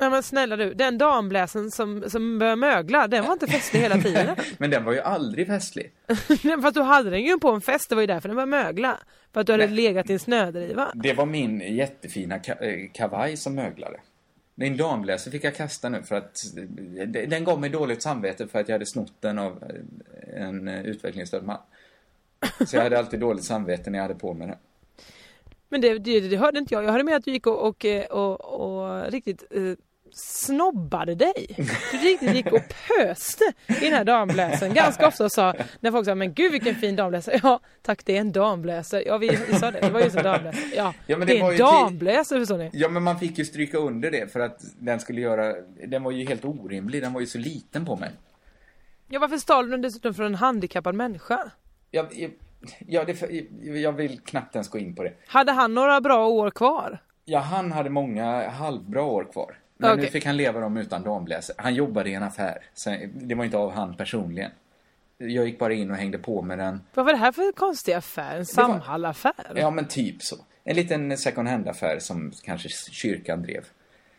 Nej 0.00 0.10
men 0.10 0.22
snälla 0.22 0.56
du, 0.56 0.74
den 0.74 0.98
dambläsen 0.98 1.70
som, 1.70 2.04
som 2.10 2.38
började 2.38 2.56
mögla, 2.56 3.08
den 3.08 3.24
var 3.24 3.32
inte 3.32 3.46
festlig 3.46 3.80
hela 3.80 3.96
tiden. 3.98 4.36
Men 4.58 4.70
den 4.70 4.84
var 4.84 4.92
ju 4.92 5.00
aldrig 5.00 5.46
festlig. 5.46 5.92
Nej, 6.44 6.62
Fast 6.62 6.74
du 6.74 6.82
hade 6.82 7.10
den 7.10 7.22
ju 7.22 7.38
på 7.38 7.50
en 7.50 7.60
fest, 7.60 7.88
det 7.88 7.94
var 7.94 8.02
ju 8.02 8.06
därför 8.06 8.28
den 8.28 8.36
började 8.36 8.50
mögla. 8.50 8.98
För 9.32 9.40
att 9.40 9.46
du 9.46 9.52
hade 9.52 9.66
legat 9.66 10.10
i 10.10 10.12
en 10.12 10.18
snödriva. 10.18 10.90
Det 10.94 11.12
var 11.12 11.26
min 11.26 11.60
jättefina 11.76 12.38
ka- 12.38 12.62
eh, 12.62 12.90
kavaj 12.94 13.36
som 13.36 13.54
möglade. 13.54 14.00
Min 14.62 14.76
dambläser 14.76 15.30
fick 15.30 15.44
jag 15.44 15.54
kasta 15.54 15.88
nu 15.88 16.02
för 16.02 16.14
att 16.14 16.44
den 17.28 17.44
gav 17.44 17.60
mig 17.60 17.70
dåligt 17.70 18.02
samvete 18.02 18.48
för 18.48 18.60
att 18.60 18.68
jag 18.68 18.74
hade 18.74 18.86
snott 18.86 19.12
den 19.20 19.38
av 19.38 19.64
en 20.36 20.68
utvecklingsstörd 20.68 21.42
man. 21.44 21.58
Så 22.66 22.76
jag 22.76 22.82
hade 22.82 22.98
alltid 22.98 23.20
dåligt 23.20 23.44
samvete 23.44 23.90
när 23.90 23.98
jag 23.98 24.02
hade 24.02 24.14
på 24.14 24.34
mig 24.34 24.48
den. 24.48 24.56
Men 25.68 25.80
det, 25.80 25.98
det, 25.98 26.20
det 26.20 26.36
hörde 26.36 26.58
inte 26.58 26.74
jag. 26.74 26.84
Jag 26.84 26.92
hörde 26.92 27.04
med 27.04 27.16
att 27.16 27.24
du 27.24 27.30
gick 27.30 27.46
och, 27.46 27.66
och, 27.66 27.84
och, 28.10 28.40
och 28.40 29.12
riktigt 29.12 29.44
eh, 29.50 29.62
snobbade 30.12 31.14
dig. 31.14 31.46
Du 31.92 31.98
riktigt 31.98 32.34
gick 32.34 32.52
och 32.52 32.62
pöste 32.88 33.44
i 33.68 33.84
den 33.84 33.92
här 33.92 34.04
dambläsaren. 34.04 34.74
Ganska 34.74 35.08
ofta 35.08 35.28
sa, 35.28 35.54
när 35.80 35.90
folk 35.90 36.04
sa 36.04 36.14
men 36.14 36.34
gud 36.34 36.52
vilken 36.52 36.74
fin 36.74 36.96
dambläsare. 36.96 37.40
Ja 37.42 37.60
tack 37.82 38.04
det 38.04 38.16
är 38.16 38.20
en 38.20 38.32
dambläsare. 38.32 39.02
Ja 39.06 39.18
vi, 39.18 39.28
vi 39.48 39.54
sa 39.54 39.70
det, 39.70 39.80
det 39.80 39.90
var 39.90 40.00
just 40.00 40.16
en 40.16 40.24
dambläsare. 40.24 40.62
Ja, 40.76 40.94
Ja, 41.06 41.18
men 41.18 41.26
det, 41.28 41.34
det 41.34 41.42
var 41.42 41.48
är 41.48 41.52
en 41.52 41.58
dambläsare 41.58 42.38
förstår 42.38 42.58
ni. 42.58 42.70
Ja, 42.72 42.88
men 42.88 43.02
man 43.02 43.18
fick 43.18 43.38
ju 43.38 43.44
stryka 43.44 43.78
under 43.78 44.10
det 44.10 44.32
för 44.32 44.40
att 44.40 44.60
den 44.78 45.00
skulle 45.00 45.20
göra... 45.20 45.54
Den 45.86 46.02
var 46.02 46.10
ju 46.10 46.26
helt 46.26 46.44
orimlig. 46.44 47.02
Den 47.02 47.12
var 47.12 47.20
ju 47.20 47.26
så 47.26 47.38
liten 47.38 47.84
på 47.84 47.96
mig. 47.96 48.10
Ja 49.08 49.20
varför 49.20 49.36
stal 49.36 49.64
du 49.64 49.70
den 49.70 49.82
dessutom 49.82 50.14
från 50.14 50.26
en 50.26 50.34
handikappad 50.34 50.94
människa? 50.94 51.50
Jag, 51.90 52.30
ja, 52.78 53.04
det, 53.04 53.22
jag 53.60 53.92
vill 53.92 54.20
knappt 54.20 54.54
ens 54.54 54.68
gå 54.68 54.78
in 54.78 54.94
på 54.94 55.02
det. 55.02 55.12
Hade 55.26 55.52
han 55.52 55.74
några 55.74 56.00
bra 56.00 56.26
år 56.26 56.50
kvar? 56.50 56.98
Ja, 57.24 57.38
han 57.38 57.72
hade 57.72 57.90
många 57.90 58.48
halvbra 58.48 59.02
år 59.02 59.32
kvar. 59.32 59.58
Men 59.82 59.96
nu 59.96 60.02
Okej. 60.02 60.10
fick 60.12 60.26
han 60.26 60.36
leva 60.36 60.60
dem 60.60 60.76
utan 60.76 61.02
dambläser. 61.02 61.54
Han 61.58 61.74
jobbade 61.74 62.10
i 62.10 62.14
en 62.14 62.22
affär. 62.22 62.58
Det 63.14 63.34
var 63.34 63.44
inte 63.44 63.56
av 63.56 63.72
han 63.72 63.96
personligen. 63.96 64.50
Jag 65.18 65.46
gick 65.46 65.58
bara 65.58 65.72
in 65.74 65.90
och 65.90 65.96
hängde 65.96 66.18
på 66.18 66.42
med 66.42 66.58
den. 66.58 66.80
Vad 66.94 67.04
var 67.04 67.12
det 67.12 67.18
här 67.18 67.32
för 67.32 67.52
konstig 67.52 67.92
affär? 67.92 68.36
En 68.36 68.46
Samhall-affär? 68.46 69.52
Ja, 69.56 69.70
men 69.70 69.88
typ 69.88 70.22
så. 70.22 70.36
En 70.64 70.76
liten 70.76 71.16
second 71.18 71.48
hand-affär 71.48 71.98
som 71.98 72.32
kanske 72.44 72.68
kyrkan 72.90 73.42
drev. 73.42 73.64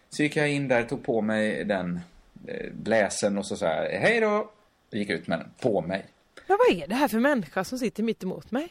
Så 0.09 0.23
gick 0.23 0.35
jag 0.35 0.51
in 0.51 0.67
där, 0.67 0.83
tog 0.83 1.03
på 1.03 1.21
mig 1.21 1.63
den 1.65 1.99
eh, 2.47 2.71
bläsen 2.73 3.37
och 3.37 3.45
så 3.45 3.55
sa 3.55 3.65
jag 3.65 3.99
hej 3.99 4.19
då. 4.19 4.29
Och 4.91 4.97
gick 4.97 5.09
ut 5.09 5.27
med 5.27 5.39
den 5.39 5.47
på 5.61 5.81
mig. 5.81 6.05
Men 6.47 6.57
vad 6.67 6.77
är 6.83 6.87
det 6.87 6.95
här 6.95 7.07
för 7.07 7.19
människa 7.19 7.63
som 7.63 7.79
sitter 7.79 8.03
mitt 8.03 8.23
emot 8.23 8.51
mig? 8.51 8.67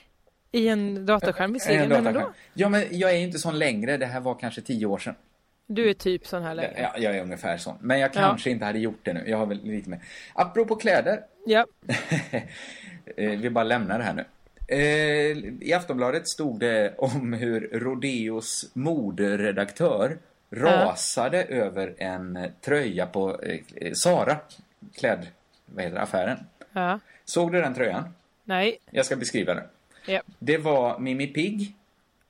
I 0.53 0.69
en 0.69 1.07
datorskärm 1.07 1.53
visserligen, 1.53 1.83
En 1.83 1.89
men 1.89 2.05
dataskärm. 2.05 2.23
ändå. 2.27 2.35
Ja, 2.55 2.69
men 2.69 2.87
jag 2.91 3.11
är 3.11 3.17
inte 3.17 3.39
sån 3.39 3.59
längre. 3.59 3.97
Det 3.97 4.07
här 4.07 4.21
var 4.21 4.35
kanske 4.35 4.61
tio 4.61 4.87
år 4.87 4.99
sedan. 4.99 5.15
Du 5.67 5.91
är 5.91 5.95
typ 5.95 6.27
sån 6.27 6.43
här 6.43 6.55
längre. 6.55 6.73
Ja, 6.77 6.93
jag 6.99 7.17
är 7.17 7.23
ungefär 7.23 7.57
sån. 7.57 7.77
Men 7.81 8.01
jag 8.01 8.09
Ja. 8.15 8.21
kanske 8.21 8.51
inte 8.51 8.65
hade 8.65 8.79
gjort 8.79 9.01
det 9.03 9.13
nu. 9.13 9.25
Jag 9.27 9.39
har 9.39 9.47
väl 9.47 9.61
lite 9.65 9.91
mer. 9.91 10.01
Apropå 10.33 10.77
kläder. 10.77 11.21
Ja. 11.47 11.67
Eh, 13.17 13.31
Vi 13.31 13.51
bara 13.51 13.65
lämnar 13.65 13.99
det 13.99 14.05
här 14.05 14.15
nu. 14.15 14.25
Eh, 14.69 15.69
I 15.69 15.73
Aftonbladet 15.75 16.29
stod 16.29 16.61
det 16.61 16.95
om 16.99 17.33
hur 17.33 17.61
Rodeos 17.73 18.71
moderedaktör 18.75 20.19
rasade 20.51 21.45
över 21.45 21.95
en 21.99 22.39
tröja 22.61 23.07
på 23.07 23.43
eh, 23.43 23.93
Sara, 23.93 24.37
kläd, 24.95 25.27
vad 25.67 25.85
heter 25.85 25.97
det, 25.97 26.03
affären. 26.03 26.39
ja. 26.73 26.99
Såg 27.25 27.53
du 27.53 27.61
den 27.61 27.75
tröjan? 27.75 28.15
Nej. 28.45 28.79
Jag 28.91 29.07
ska 29.07 29.17
beskriva 29.17 29.55
den. 29.55 29.65
Ja. 30.07 30.23
Det 30.39 30.59
var 30.59 30.99
Mimi 30.99 31.27
Pigg. 31.27 31.75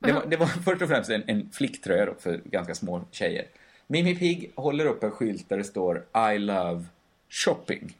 Det 0.03 0.11
var, 0.13 0.25
det 0.25 0.37
var 0.37 0.45
först 0.65 0.81
och 0.81 0.89
främst 0.89 1.09
en, 1.09 1.23
en 1.27 1.49
flicktröja 1.53 2.05
då 2.05 2.13
för 2.19 2.37
ganska 2.45 2.75
små 2.75 3.05
tjejer. 3.11 3.45
Mimi 3.87 4.15
Pigg 4.15 4.51
håller 4.55 4.85
upp 4.85 5.03
en 5.03 5.11
skylt 5.11 5.49
där 5.49 5.57
det 5.57 5.63
står 5.63 6.05
I 6.33 6.37
love 6.39 6.83
shopping. 7.29 7.97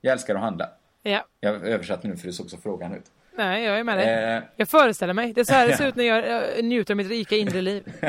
Jag 0.00 0.12
älskar 0.12 0.34
att 0.34 0.40
handla. 0.40 0.68
Ja. 1.02 1.26
Jag 1.40 1.54
översatte 1.68 2.08
nu 2.08 2.16
för 2.16 2.26
det 2.26 2.32
såg 2.32 2.50
så 2.50 2.56
frågan 2.58 2.94
ut. 2.94 3.04
Nej, 3.36 3.64
jag 3.64 3.78
är 3.78 3.84
med 3.84 3.98
dig. 3.98 4.34
Eh, 4.36 4.42
Jag 4.56 4.68
föreställer 4.68 5.14
mig. 5.14 5.32
Det 5.32 5.40
är 5.40 5.44
så 5.44 5.52
här 5.54 5.68
det 5.68 5.76
ser 5.76 5.86
ut 5.88 5.96
när 5.96 6.04
jag 6.04 6.64
njuter 6.64 6.94
av 6.94 6.96
mitt 6.96 7.08
rika 7.08 7.36
inre 7.36 7.60
liv. 7.60 7.92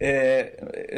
eh, 0.00 0.46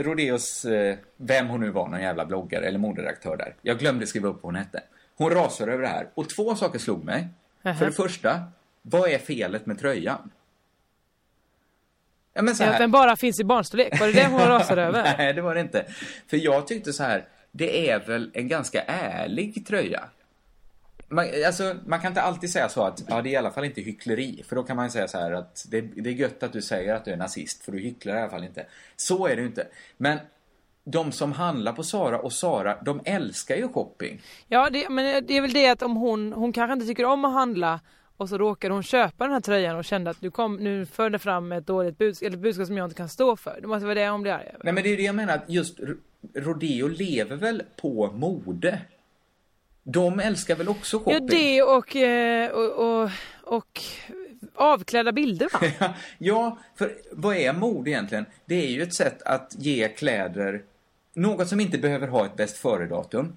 Rodeos, 0.03 0.65
eh, 0.65 0.97
vem 1.17 1.49
hon 1.49 1.61
nu 1.61 1.71
var, 1.71 1.89
någon 1.89 2.01
jävla 2.01 2.25
bloggare 2.27 2.67
eller 2.67 2.79
moderedaktör 2.79 3.37
där. 3.37 3.55
Jag 3.63 3.79
glömde 3.79 4.07
skriva 4.07 4.29
upp 4.29 4.35
vad 4.43 4.43
hon 4.43 4.55
hette. 4.55 4.83
Hon 5.17 5.31
rasar 5.31 5.69
över 5.69 5.83
det 5.83 5.89
här. 5.89 6.09
Och 6.15 6.29
två 6.29 6.55
saker 6.55 6.79
slog 6.79 7.05
mig. 7.05 7.29
För 7.63 7.87
det 7.87 7.93
första, 7.93 8.41
vad 8.83 9.11
är 9.11 9.19
felet 9.19 9.67
med 9.67 9.79
tröjan? 9.79 10.31
Ja, 12.35 12.43
men 12.43 12.55
så 12.55 12.65
här. 12.65 12.79
den 12.79 12.91
bara 12.91 13.17
finns 13.17 13.41
i 13.41 13.45
barnstorlek. 13.45 14.01
Var 14.01 14.07
det 14.07 14.13
det 14.13 14.27
hon 14.27 14.41
rasade 14.41 14.83
över? 14.89 15.15
Nej, 15.19 15.33
det 15.35 15.43
var 15.43 15.55
det 15.55 15.61
inte. 15.61 15.87
För 16.27 16.37
jag 16.37 16.67
tyckte 16.67 16.93
så 16.93 17.03
här, 17.03 17.25
det 17.53 17.91
är 17.91 17.99
väl 18.07 18.31
en 18.35 18.49
ganska 18.49 18.83
ärlig 18.83 19.67
tröja. 19.67 20.05
Man, 21.09 21.27
alltså, 21.47 21.77
man 21.87 22.01
kan 22.01 22.09
inte 22.11 22.23
alltid 22.23 22.51
säga 22.51 22.69
så 22.69 22.83
att 22.83 23.03
ja, 23.09 23.23
det 23.23 23.29
är 23.29 23.33
i 23.33 23.37
alla 23.37 23.51
fall 23.51 23.65
inte 23.65 23.81
hyckleri. 23.81 24.43
För 24.49 24.57
då 24.57 24.63
kan 24.63 24.77
man 24.77 24.91
säga 24.91 25.09
så 25.09 25.19
här 25.19 25.33
att 25.33 25.67
det, 25.71 25.81
det 25.81 26.11
är 26.11 26.15
gött 26.15 26.43
att 26.43 26.53
du 26.53 26.63
säger 26.63 26.95
att 26.95 27.05
du 27.05 27.11
är 27.11 27.17
nazist, 27.17 27.65
för 27.65 27.73
du 27.73 27.79
hycklar 27.79 28.17
i 28.17 28.19
alla 28.19 28.31
fall 28.31 28.45
inte. 28.45 28.67
Så 28.97 29.27
är 29.27 29.37
det 29.37 29.43
ju 29.43 29.49
inte. 29.49 29.67
Men 29.97 30.19
de 30.85 31.13
som 31.13 31.33
handlar 31.33 31.73
på 31.73 31.83
Sara 31.83 32.19
och 32.19 32.33
Sara, 32.33 32.77
de 32.83 33.01
älskar 33.05 33.57
ju 33.57 33.69
shopping. 33.69 34.23
Ja, 34.49 34.71
det, 34.71 34.89
men 34.89 35.27
det 35.27 35.37
är 35.37 35.41
väl 35.41 35.53
det 35.53 35.69
att 35.69 35.83
om 35.83 35.97
hon, 35.97 36.33
hon 36.33 36.53
kanske 36.53 36.73
inte 36.73 36.87
tycker 36.87 37.05
om 37.05 37.25
att 37.25 37.33
handla 37.33 37.81
och 38.17 38.29
så 38.29 38.39
råkade 38.39 38.75
hon 38.75 38.83
köpa 38.83 39.25
den 39.25 39.33
här 39.33 39.41
tröjan 39.41 39.77
och 39.77 39.85
kände 39.85 40.11
att 40.11 40.21
du 40.21 40.31
kom, 40.31 40.57
nu 40.57 40.87
förde 40.87 41.19
fram 41.19 41.53
ett 41.53 41.67
dåligt 41.67 41.99
budskap, 41.99 42.27
eller 42.27 42.37
ett 42.37 42.43
budskap 42.43 42.67
som 42.67 42.77
jag 42.77 42.87
inte 42.87 42.97
kan 42.97 43.09
stå 43.09 43.37
för. 43.37 43.59
Det 43.61 43.67
måste 43.67 43.85
vara 43.85 43.95
det 43.95 44.09
hon 44.09 44.23
blir 44.23 44.33
arg 44.33 44.47
över. 44.47 44.61
Nej 44.65 44.73
men 44.73 44.83
det 44.83 44.93
är 44.93 44.97
det 44.97 45.03
jag 45.03 45.15
menar, 45.15 45.35
att 45.35 45.45
just 45.51 45.81
Rodeo 46.35 46.89
lever 46.89 47.37
väl 47.37 47.63
på 47.81 48.13
mode? 48.15 48.81
De 49.83 50.21
älskar 50.21 50.57
väl 50.57 50.69
också 50.69 50.97
Ja, 50.97 51.13
shopping? 51.13 51.27
det 51.27 51.63
och, 51.63 51.97
eh, 51.97 52.51
och, 52.51 53.03
och, 53.03 53.11
och 53.43 53.83
avklädda 54.55 55.13
bilder 55.13 55.49
va? 55.53 55.95
Ja, 56.19 56.59
för 56.75 56.93
vad 57.13 57.37
är 57.37 57.53
mode 57.53 57.91
egentligen? 57.91 58.27
Det 58.45 58.55
är 58.55 58.71
ju 58.71 58.83
ett 58.83 58.95
sätt 58.95 59.23
att 59.23 59.55
ge 59.59 59.89
kläder 59.89 60.63
något 61.15 61.49
som 61.49 61.61
inte 61.61 61.79
behöver 61.79 62.07
ha 62.09 62.27
ett 62.27 62.37
bäst 62.37 62.57
före-datum. 62.57 63.37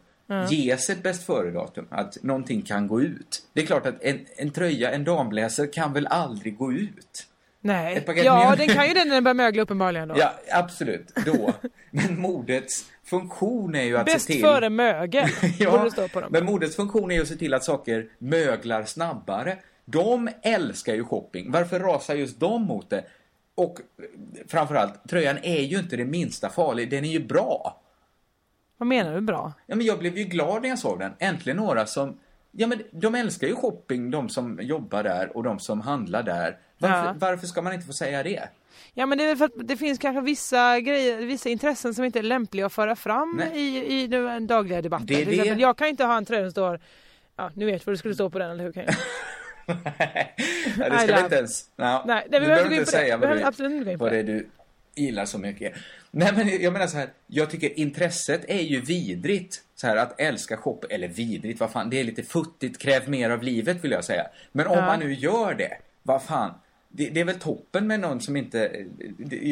Ges 0.49 0.89
ett 0.89 1.03
bäst 1.03 1.25
före-datum, 1.25 1.87
att 1.89 2.23
någonting 2.23 2.61
kan 2.61 2.87
gå 2.87 3.01
ut. 3.01 3.43
Det 3.53 3.61
är 3.61 3.65
klart 3.65 3.85
att 3.85 4.03
en, 4.03 4.19
en 4.37 4.51
tröja, 4.51 4.91
en 4.91 5.03
dambläser 5.03 5.73
kan 5.73 5.93
väl 5.93 6.07
aldrig 6.07 6.57
gå 6.57 6.73
ut? 6.73 7.27
Nej. 7.61 8.03
Ja, 8.07 8.37
mjöl. 8.39 8.57
den 8.57 8.67
kan 8.75 8.87
ju 8.87 8.93
det 8.93 9.05
när 9.05 9.13
den 9.15 9.23
börjar 9.23 9.33
mögla 9.35 9.61
uppenbarligen 9.61 10.07
då. 10.07 10.15
Ja, 10.19 10.33
absolut, 10.51 11.11
då. 11.25 11.53
Men 11.91 12.19
modets 12.19 12.85
funktion 13.03 13.75
är 13.75 13.83
ju 13.83 13.97
att 13.97 14.05
Bäst 14.05 14.25
se 14.25 14.33
till... 14.33 14.41
före 14.41 14.69
mögel, 14.69 15.29
Ja, 15.59 15.89
det 15.95 16.07
på 16.13 16.21
dem. 16.21 16.29
men 16.31 16.45
modets 16.45 16.75
funktion 16.75 17.11
är 17.11 17.15
ju 17.15 17.21
att 17.21 17.27
se 17.27 17.35
till 17.35 17.53
att 17.53 17.63
saker 17.63 18.07
möglar 18.17 18.83
snabbare. 18.83 19.57
De 19.85 20.29
älskar 20.41 20.93
ju 20.93 21.03
shopping. 21.03 21.51
Varför 21.51 21.79
rasar 21.79 22.15
just 22.15 22.39
de 22.39 22.61
mot 22.61 22.89
det? 22.89 23.03
Och 23.55 23.79
framförallt, 24.47 25.09
tröjan 25.09 25.37
är 25.43 25.61
ju 25.61 25.79
inte 25.79 25.95
det 25.95 26.05
minsta 26.05 26.49
farlig. 26.49 26.89
Den 26.89 27.05
är 27.05 27.09
ju 27.09 27.19
bra. 27.19 27.81
Vad 28.77 28.87
menar 28.87 29.15
du 29.15 29.21
bra? 29.21 29.53
Ja, 29.67 29.75
men 29.75 29.85
jag 29.85 29.99
blev 29.99 30.17
ju 30.17 30.23
glad 30.23 30.61
när 30.61 30.69
jag 30.69 30.79
såg 30.79 30.99
den. 30.99 31.11
Äntligen 31.19 31.57
några 31.57 31.85
som... 31.85 32.17
Ja, 32.51 32.67
men 32.67 32.81
de 32.91 33.15
älskar 33.15 33.47
ju 33.47 33.55
shopping, 33.55 34.11
de 34.11 34.29
som 34.29 34.59
jobbar 34.61 35.03
där 35.03 35.37
och 35.37 35.43
de 35.43 35.59
som 35.59 35.81
handlar 35.81 36.23
där. 36.23 36.57
Varför, 36.77 37.05
Ja. 37.07 37.15
varför 37.19 37.47
ska 37.47 37.61
man 37.61 37.73
inte 37.73 37.85
få 37.85 37.93
säga 37.93 38.23
det? 38.23 38.49
Ja 38.93 39.05
men 39.05 39.17
det 39.17 39.23
är 39.23 39.27
väl 39.27 39.37
för 39.37 39.45
att 39.45 39.67
det 39.67 39.77
finns 39.77 39.99
kanske 39.99 40.21
vissa 40.21 40.79
grejer, 40.79 41.17
vissa 41.25 41.49
intressen 41.49 41.93
som 41.93 42.03
inte 42.05 42.19
är 42.19 42.23
lämpliga 42.23 42.65
att 42.65 42.73
föra 42.73 42.95
fram 42.95 43.35
Nej. 43.53 43.59
i, 43.61 44.01
i 44.03 44.07
den 44.07 44.47
dagliga 44.47 44.81
debatten. 44.81 45.05
Det 45.07 45.21
är 45.21 45.25
det. 45.25 45.31
exempel, 45.31 45.59
jag 45.61 45.77
kan 45.77 45.87
inte 45.87 46.03
ha 46.05 46.17
en 46.17 46.25
tröja 46.25 46.43
som 46.43 46.51
står, 46.51 46.79
ja 47.37 47.51
nu 47.53 47.65
vet 47.65 47.85
vad 47.85 47.93
det 47.93 47.97
skulle 47.97 48.13
stå 48.13 48.29
på 48.29 48.39
den 48.39 48.51
eller 48.51 48.63
hur 48.63 48.71
kan 48.71 48.83
jag? 48.83 48.95
Nej, 50.77 50.89
det 50.89 50.99
ska 50.99 51.15
vi 51.15 51.21
inte 51.23 51.35
ens... 51.35 51.69
No, 51.75 52.03
Nej, 52.05 52.27
du 52.31 52.39
vi 52.39 52.45
behöver 52.45 52.71
inte 52.71 52.79
det. 52.79 52.85
säga 52.91 53.17
vad, 53.17 53.29
du, 53.29 53.43
absolut 53.43 53.87
inte 53.87 53.95
vad 54.03 54.11
det. 54.11 54.17
är 54.19 54.23
du 54.23 54.49
gillar 54.95 55.25
så 55.25 55.37
mycket. 55.37 55.73
Nej, 56.11 56.33
men 56.35 56.61
jag 56.61 56.73
menar 56.73 56.87
så 56.87 56.97
här. 56.97 57.09
Jag 57.27 57.49
tycker 57.49 57.79
intresset 57.79 58.45
är 58.47 58.61
ju 58.61 58.81
vidrigt. 58.81 59.61
Så 59.75 59.87
här, 59.87 59.97
att 59.97 60.19
älska 60.21 60.57
shopping. 60.57 60.91
Eller 60.91 61.07
vidrigt, 61.07 61.59
vad 61.59 61.71
fan. 61.71 61.89
Det 61.89 61.99
är 61.99 62.03
lite 62.03 62.23
futtigt. 62.23 62.77
Kräv 62.77 63.09
mer 63.09 63.29
av 63.29 63.43
livet, 63.43 63.83
vill 63.83 63.91
jag 63.91 64.05
säga. 64.05 64.27
Men 64.51 64.67
om 64.67 64.77
Ja. 64.77 64.85
man 64.85 64.99
nu 64.99 65.13
gör 65.13 65.53
det, 65.53 65.77
vad 66.03 66.23
fan. 66.23 66.51
Det, 66.89 67.09
det 67.09 67.19
är 67.19 67.25
väl 67.25 67.39
toppen 67.39 67.87
med 67.87 67.99
någon 67.99 68.21
som 68.21 68.35
inte... 68.35 68.85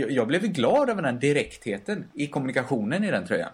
Jag 0.10 0.28
blev 0.28 0.42
glad 0.48 0.90
över 0.90 1.02
den 1.02 1.20
direktheten 1.20 2.06
i 2.14 2.28
kommunikationen 2.28 3.04
i 3.04 3.12
den 3.12 3.28
tröjan. 3.28 3.52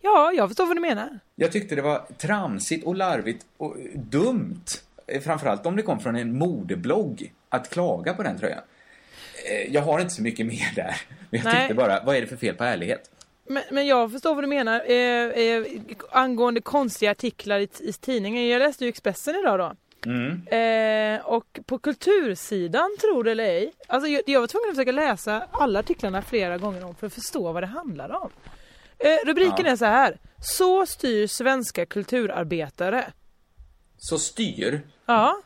Ja, 0.00 0.32
jag 0.36 0.48
förstår 0.48 0.66
vad 0.66 0.76
du 0.76 0.80
menar. 0.80 1.18
Jag 1.36 1.52
tyckte 1.52 1.74
det 1.74 1.82
var 1.82 2.06
tramsigt 2.18 2.86
och 2.86 2.96
larvigt 2.96 3.46
och 3.56 3.76
dumt. 3.94 4.64
Framförallt 5.22 5.66
om 5.66 5.76
det 5.76 5.82
kom 5.82 6.00
från 6.00 6.16
en 6.16 6.38
modeblogg 6.38 7.32
att 7.48 7.70
klaga 7.70 8.14
på 8.14 8.22
den 8.22 8.38
tröjan. 8.38 8.62
Eh, 9.44 9.74
Jag 9.74 9.82
har 9.82 10.00
inte 10.00 10.14
så 10.14 10.22
mycket 10.22 10.46
mer 10.46 10.72
där. 10.76 10.96
Men 11.30 11.40
jag 11.40 11.44
Nej. 11.44 11.60
tyckte 11.60 11.74
bara, 11.74 12.02
vad 12.04 12.16
är 12.16 12.20
det 12.20 12.26
för 12.26 12.36
fel 12.36 12.54
på 12.54 12.64
ärlighet? 12.64 13.10
Men, 13.46 13.62
men 13.70 13.86
jag 13.86 14.12
förstår 14.12 14.34
vad 14.34 14.44
du 14.44 14.48
menar. 14.48 14.90
Eh, 14.90 15.46
eh, 15.46 15.64
angående 16.10 16.60
konstiga 16.60 17.10
artiklar 17.10 17.58
i, 17.58 17.68
i 17.80 17.92
tidningen. 17.92 18.48
Jag 18.48 18.58
läste 18.58 18.84
ju 18.84 18.88
Expressen 18.88 19.34
idag 19.36 19.58
då. 19.58 19.72
Mm. 20.10 20.46
Eh, 20.48 21.26
och 21.26 21.60
på 21.66 21.78
kultursidan, 21.78 22.96
tror 23.00 23.24
det 23.24 23.30
eller 23.30 23.44
ej. 23.44 23.72
Alltså 23.86 24.08
jag, 24.08 24.22
jag 24.26 24.40
var 24.40 24.46
tvungen 24.46 24.68
att 24.70 24.76
försöka 24.76 24.92
läsa 24.92 25.46
alla 25.50 25.78
artiklarna 25.78 26.22
flera 26.22 26.58
gånger 26.58 26.84
om 26.84 26.94
för 26.94 27.06
att 27.06 27.12
förstå 27.14 27.52
vad 27.52 27.62
det 27.62 27.66
handlar 27.66 28.22
om. 28.22 28.30
Eh, 28.98 29.26
rubriken 29.26 29.66
Ja. 29.66 29.72
är 29.72 29.76
så 29.76 29.84
här. 29.84 30.16
Så 30.40 30.86
styr 30.86 31.26
svenska 31.26 31.86
kulturarbetare. 31.86 33.04
Så 33.98 34.18
styr, 34.18 34.80
Ja, 35.06 35.40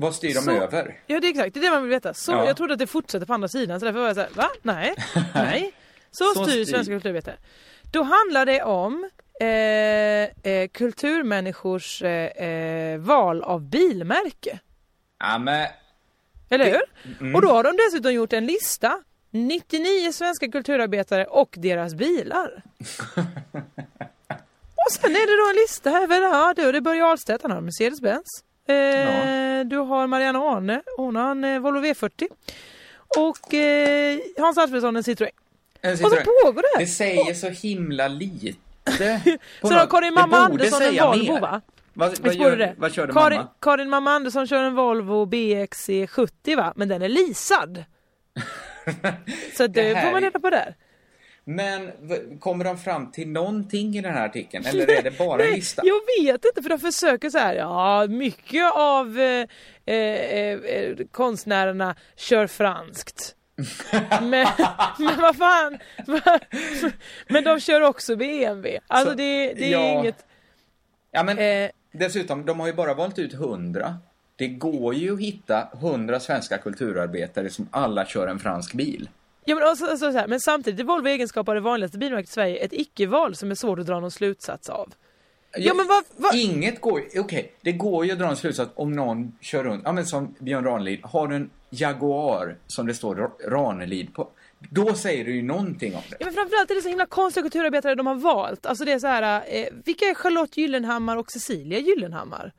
vad 0.00 0.14
styr 0.14 0.34
de 0.34 0.40
Så- 0.40 0.50
över? 0.50 1.00
ja 1.06 1.20
det 1.20 1.26
är 1.26 1.30
exakt 1.30 1.54
det 1.54 1.60
är 1.60 1.64
det 1.64 1.70
man 1.70 1.82
vill 1.82 1.90
veta. 1.90 2.14
Så, 2.14 2.32
Ja. 2.32 2.46
Jag 2.46 2.56
trodde 2.56 2.72
att 2.72 2.78
det 2.78 2.86
fortsätter 2.86 3.26
på 3.26 3.34
andra 3.34 3.48
sidan 3.48 3.80
så 3.80 3.86
därför 3.86 4.00
var 4.00 4.06
jag 4.06 4.16
så 4.16 4.20
här, 4.22 4.30
va? 4.34 4.48
Nej, 4.62 4.94
nej. 5.34 5.72
Så, 6.10 6.24
Så 6.34 6.44
styr 6.44 6.64
svenska 6.64 6.92
kulturarbetare. 6.94 7.36
Då 7.92 8.02
handlar 8.02 8.46
det 8.46 8.62
om 8.62 9.10
eh, 9.40 9.46
eh, 10.52 10.68
kulturmänniskors 10.72 12.02
eh, 12.02 12.26
eh, 12.48 12.98
val 12.98 13.42
av 13.42 13.62
bilmärke. 13.70 14.58
Ja, 15.18 15.38
men... 15.38 15.66
Eller 16.50 16.64
Det- 16.64 16.70
hur? 16.70 17.16
Mm. 17.20 17.34
Och 17.34 17.42
då 17.42 17.48
har 17.48 17.62
de 17.64 17.76
dessutom 17.76 18.12
gjort 18.14 18.32
en 18.32 18.46
lista. 18.46 19.02
99 19.30 20.12
svenska 20.12 20.48
kulturarbetare 20.48 21.24
och 21.26 21.54
deras 21.58 21.94
bilar. 21.94 22.62
och 24.74 24.92
sen 24.92 25.10
är 25.10 25.26
det 25.26 25.42
då 25.44 25.50
en 25.50 25.56
lista. 25.56 26.06
Väl, 26.06 26.22
ja, 26.22 26.52
det 26.56 26.62
är 26.62 26.80
Börje 26.80 27.04
Ahlstedt, 27.04 27.42
han 27.42 27.50
har 27.50 27.58
en 27.58 27.64
Mercedes-Benz. 27.64 28.44
Eh, 28.68 28.74
Ja. 28.76 29.64
Du 29.64 29.76
har 29.76 30.06
Marianne 30.06 30.38
Arne, 30.38 30.82
hon 30.96 31.16
har 31.16 31.30
en 31.30 31.44
eh, 31.44 31.58
Volvo 31.60 31.80
V40. 31.80 32.28
Och 33.18 33.54
eh, 33.54 34.18
Hans 34.38 34.58
Alfredsson 34.58 34.96
en 34.96 35.02
Citroën. 35.02 35.28
En 35.80 35.92
Och 35.92 35.98
så 35.98 36.04
Citroën. 36.08 36.24
pågår 36.44 36.62
det. 36.62 36.84
Det 36.84 36.86
säger 36.86 37.34
så 37.34 37.48
himla 37.48 38.08
lite. 38.08 38.58
Så 39.62 39.70
något- 39.70 39.90
Karin 39.90 40.14
Mamma 40.14 40.36
Andersson 40.36 40.82
en 40.82 40.96
Volvo 40.96 41.32
mer. 41.32 41.40
va? 41.40 41.60
Vad, 41.94 42.18
vad, 42.20 42.34
gör, 42.34 42.56
det? 42.56 42.74
vad 42.78 42.92
körde 42.92 43.12
Karin, 43.12 43.36
mamma? 43.38 43.48
Karin 43.60 43.88
Mamma 43.90 44.10
Andersson 44.12 44.46
kör 44.46 44.62
en 44.62 44.74
Volvo 44.74 45.26
BXC70 45.26 46.56
va? 46.56 46.72
Men 46.76 46.88
den 46.88 47.02
är 47.02 47.08
leasad. 47.08 47.84
Så 49.56 49.66
det, 49.66 49.94
Det 49.94 50.02
får 50.02 50.12
man 50.12 50.20
reda 50.20 50.38
på 50.40 50.50
där. 50.50 50.74
Men 51.48 51.92
kommer 52.40 52.64
de 52.64 52.78
fram 52.78 53.12
till 53.12 53.28
någonting 53.28 53.96
i 53.96 54.00
den 54.00 54.14
här 54.14 54.26
artikeln? 54.26 54.66
Eller 54.66 54.90
är 54.90 55.02
det 55.02 55.18
bara 55.18 55.44
en 55.46 55.52
lista? 55.52 55.82
Jag 55.84 56.24
vet 56.24 56.44
inte 56.44 56.62
för 56.62 56.68
de 56.68 56.78
försöker 56.78 57.30
så 57.30 57.38
här, 57.38 57.54
ja 57.54 58.06
mycket 58.06 58.72
av 58.74 59.18
eh, 59.18 59.46
eh, 59.86 60.52
eh, 60.52 60.96
konstnärerna 61.10 61.96
kör 62.16 62.46
franskt. 62.46 63.34
men, 64.22 64.46
men 64.98 65.20
vad 65.20 65.36
fan, 65.36 65.78
men 67.28 67.44
de 67.44 67.60
kör 67.60 67.80
också 67.80 68.16
BMW. 68.16 68.80
Alltså 68.86 69.10
Så, 69.10 69.16
det, 69.16 69.54
det 69.54 69.64
är 69.64 69.72
ja. 69.72 70.00
inget... 70.00 70.26
Ja, 71.10 71.22
men 71.22 71.38
Eh, 71.38 71.70
dessutom, 71.92 72.44
de 72.44 72.60
har 72.60 72.66
ju 72.66 72.72
bara 72.72 72.94
valt 72.94 73.18
ut 73.18 73.32
hundra. 73.32 73.96
Det 74.36 74.48
går 74.48 74.94
ju 74.94 75.14
att 75.14 75.20
hitta 75.20 75.68
hundra 75.72 76.20
svenska 76.20 76.58
kulturarbetare 76.58 77.50
som 77.50 77.68
alla 77.70 78.06
kör 78.06 78.26
en 78.26 78.38
fransk 78.38 78.72
bil. 78.74 79.08
Ja, 79.48 79.54
men, 79.54 79.64
alltså, 79.64 79.86
alltså, 79.86 80.12
så 80.12 80.18
här, 80.18 80.26
men 80.28 80.40
samtidigt 80.40 80.80
är 80.80 80.84
Volvo 80.84 81.06
egenskap 81.08 81.48
av 81.48 81.54
det 81.54 81.60
vanligaste 81.60 81.98
bilmärket 81.98 82.28
i 82.30 82.32
Sverige 82.32 82.56
ett 82.56 82.72
icke-val 82.72 83.34
som 83.34 83.50
är 83.50 83.54
svårt 83.54 83.78
att 83.78 83.86
dra 83.86 84.00
någon 84.00 84.10
slutsats 84.10 84.68
av. 84.68 84.92
Ja, 85.58 85.74
men 85.74 85.86
vad- 85.86 86.04
vad- 86.16 86.34
Inget 86.34 86.80
går. 86.80 87.02
Okej, 87.18 87.52
det 87.60 87.72
går 87.72 88.06
ju 88.06 88.12
att 88.12 88.18
dra 88.18 88.28
en 88.28 88.36
slutsats 88.36 88.70
om 88.74 88.92
någon 88.92 89.32
kör 89.40 89.64
runt. 89.64 89.82
Ja, 89.84 89.92
men 89.92 90.06
som 90.06 90.34
Björn 90.38 90.64
Ranelid. 90.64 91.00
Har 91.02 91.28
du 91.28 91.36
en 91.36 91.50
Jaguar 91.70 92.56
som 92.66 92.86
det 92.86 92.94
står 92.94 93.14
Ra- 93.16 93.50
Ranelid 93.50 94.14
på? 94.14 94.28
Då 94.70 94.94
säger 94.94 95.24
du 95.24 95.34
ju 95.36 95.42
någonting 95.42 95.94
om 95.94 96.00
det. 96.10 96.16
Ja, 96.20 96.26
men 96.26 96.34
framförallt 96.34 96.70
är 96.70 96.74
det 96.74 96.82
så 96.82 96.88
himla 96.88 97.06
konstiga 97.06 97.42
kulturarbetare 97.42 97.94
de 97.94 98.06
har 98.06 98.14
valt. 98.14 98.66
Alltså 98.66 98.84
det 98.84 98.92
är 98.92 98.98
så 98.98 99.06
här, 99.06 99.42
eh, 99.48 99.66
vilka 99.84 100.04
är 100.04 100.14
Charlotte 100.14 100.56
Gyllenhammar 100.56 101.16
och 101.16 101.30
Cecilia 101.30 101.78
Gyllenhammar? 101.78 102.52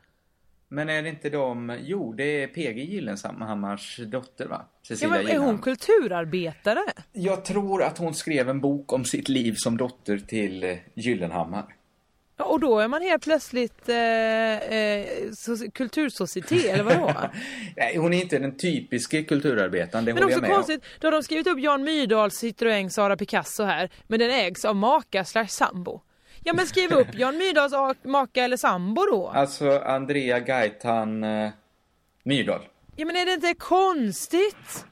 Men 0.72 0.90
är 0.90 1.02
det 1.04 1.10
inte 1.10 1.30
de... 1.30 1.78
Jo, 1.82 2.14
det 2.14 2.44
är 2.44 2.48
PG 2.48 2.78
Gyllenhammars 2.78 4.00
dotter, 4.08 4.46
va? 4.46 4.62
Ja, 4.62 4.88
Cecilia 4.88 5.14
men 5.14 5.28
är 5.28 5.38
hon 5.38 5.58
kulturarbetare? 5.58 6.84
Jag 7.14 7.46
tror 7.46 7.84
att 7.84 7.98
hon 7.98 8.14
skrev 8.14 8.50
en 8.50 8.60
bok 8.60 8.94
om 8.94 9.06
sitt 9.06 9.30
liv 9.30 9.54
som 9.58 9.78
dotter 9.78 10.18
till 10.18 10.64
eh, 10.64 10.78
Gyllenhammar. 10.94 11.76
Ja, 12.38 12.46
och 12.46 12.60
då 12.60 12.80
är 12.80 12.88
man 12.88 13.02
helt 13.02 13.24
plötsligt 13.24 13.90
eh, 13.90 13.96
eh, 13.96 15.06
so- 15.32 15.72
kultursocieté, 15.72 16.70
eller 16.70 16.84
vadå? 16.84 17.14
Nej, 17.78 17.98
hon 17.98 18.14
är 18.14 18.22
inte 18.22 18.40
den 18.40 18.58
typiska 18.58 19.24
kulturarbetaren, 19.24 20.06
det 20.06 20.14
Men 20.14 20.24
håller 20.24 20.36
jag 20.36 20.42
med 20.42 20.52
konstigt, 20.52 20.84
då 21.00 21.08
har 21.08 21.12
de 21.12 21.24
skrivit 21.24 21.48
upp 21.48 21.60
Jan 21.60 21.84
Myrdals 21.84 22.44
Citroën 22.44 22.90
Sara 22.90 23.18
Picasso 23.18 23.64
här, 23.64 23.90
men 24.08 24.20
den 24.20 24.32
ägs 24.32 24.66
av 24.66 24.76
maka 24.76 25.26
slash 25.26 25.48
sambo. 25.48 26.02
Ja 26.44 26.54
men 26.54 26.68
skriv 26.68 26.94
upp 26.94 27.08
Jan 27.14 27.38
Myrdals 27.38 27.74
maka 28.04 28.44
eller 28.44 28.58
sambo 28.58 29.06
då. 29.06 29.28
Alltså, 29.28 29.80
Andrea 29.80 30.40
Gaitan 30.40 31.24
eh, 31.24 31.50
Myrdal. 32.24 32.62
Ja 32.96 33.06
men 33.06 33.16
är 33.16 33.26
det 33.26 33.34
inte 33.34 33.54
konstigt? 33.54 34.86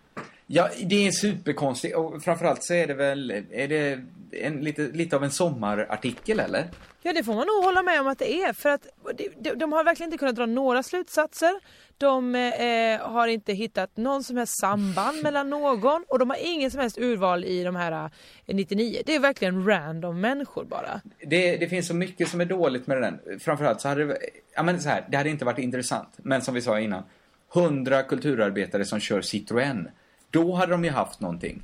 Ja, 0.47 0.69
det 0.83 1.07
är 1.07 1.11
superkonstigt 1.11 1.95
och 1.95 2.23
framförallt 2.23 2.63
så 2.63 2.73
är 2.73 2.87
det 2.87 2.93
väl, 2.93 3.31
är 3.51 3.67
det 3.67 3.99
en, 4.31 4.61
lite, 4.61 4.81
lite 4.81 5.15
av 5.15 5.23
en 5.23 5.31
sommarartikel 5.31 6.39
eller? 6.39 6.67
Ja 7.07 7.13
det 7.13 7.23
får 7.23 7.35
man 7.35 7.47
nog 7.47 7.63
hålla 7.63 7.83
med 7.83 8.01
om 8.01 8.07
att 8.07 8.19
det 8.19 8.41
är 8.41 8.53
för 8.53 8.69
att 8.69 8.87
de, 9.39 9.53
de, 9.55 9.71
har 9.71 9.83
verkligen 9.83 10.07
inte 10.07 10.17
kunnat 10.17 10.35
dra 10.35 10.45
några 10.45 10.83
slutsatser. 10.83 11.51
De 11.97 12.35
eh, 12.35 12.99
har 13.09 13.27
inte 13.27 13.53
hittat 13.53 13.97
någon 13.97 14.23
som 14.23 14.37
helst 14.37 14.59
samband 14.59 15.23
mellan 15.23 15.49
någon 15.49 16.03
och 16.07 16.19
de 16.19 16.29
har 16.29 16.37
ingen 16.41 16.71
som 16.71 16.79
helst 16.79 16.97
urval 16.97 17.45
i 17.45 17.63
de 17.63 17.75
här 17.75 18.11
eh, 18.45 18.55
99. 18.55 19.01
Det 19.05 19.15
är 19.15 19.19
verkligen 19.19 19.65
random 19.65 20.21
människor 20.21 20.65
bara. 20.65 21.01
Det, 21.27 21.57
det 21.57 21.67
finns 21.67 21.87
så 21.87 21.93
mycket 21.93 22.29
som 22.29 22.41
är 22.41 22.45
dåligt 22.45 22.87
med 22.87 23.01
den. 23.01 23.39
Framförallt 23.39 23.81
så 23.81 23.87
hade 23.87 24.05
det, 24.05 24.17
ja 24.55 24.63
men 24.63 24.81
så 24.81 24.89
här, 24.89 25.05
det 25.09 25.17
hade 25.17 25.29
inte 25.29 25.45
varit 25.45 25.59
intressant. 25.59 26.09
Men 26.17 26.41
som 26.41 26.53
vi 26.53 26.61
sa 26.61 26.79
innan, 26.79 27.03
hundra 27.53 28.03
kulturarbetare 28.03 28.85
som 28.85 28.99
kör 28.99 29.21
Citroën. 29.21 29.87
Då 30.29 30.53
hade 30.53 30.71
de 30.71 30.85
ju 30.85 30.91
haft 30.91 31.19
någonting. 31.19 31.63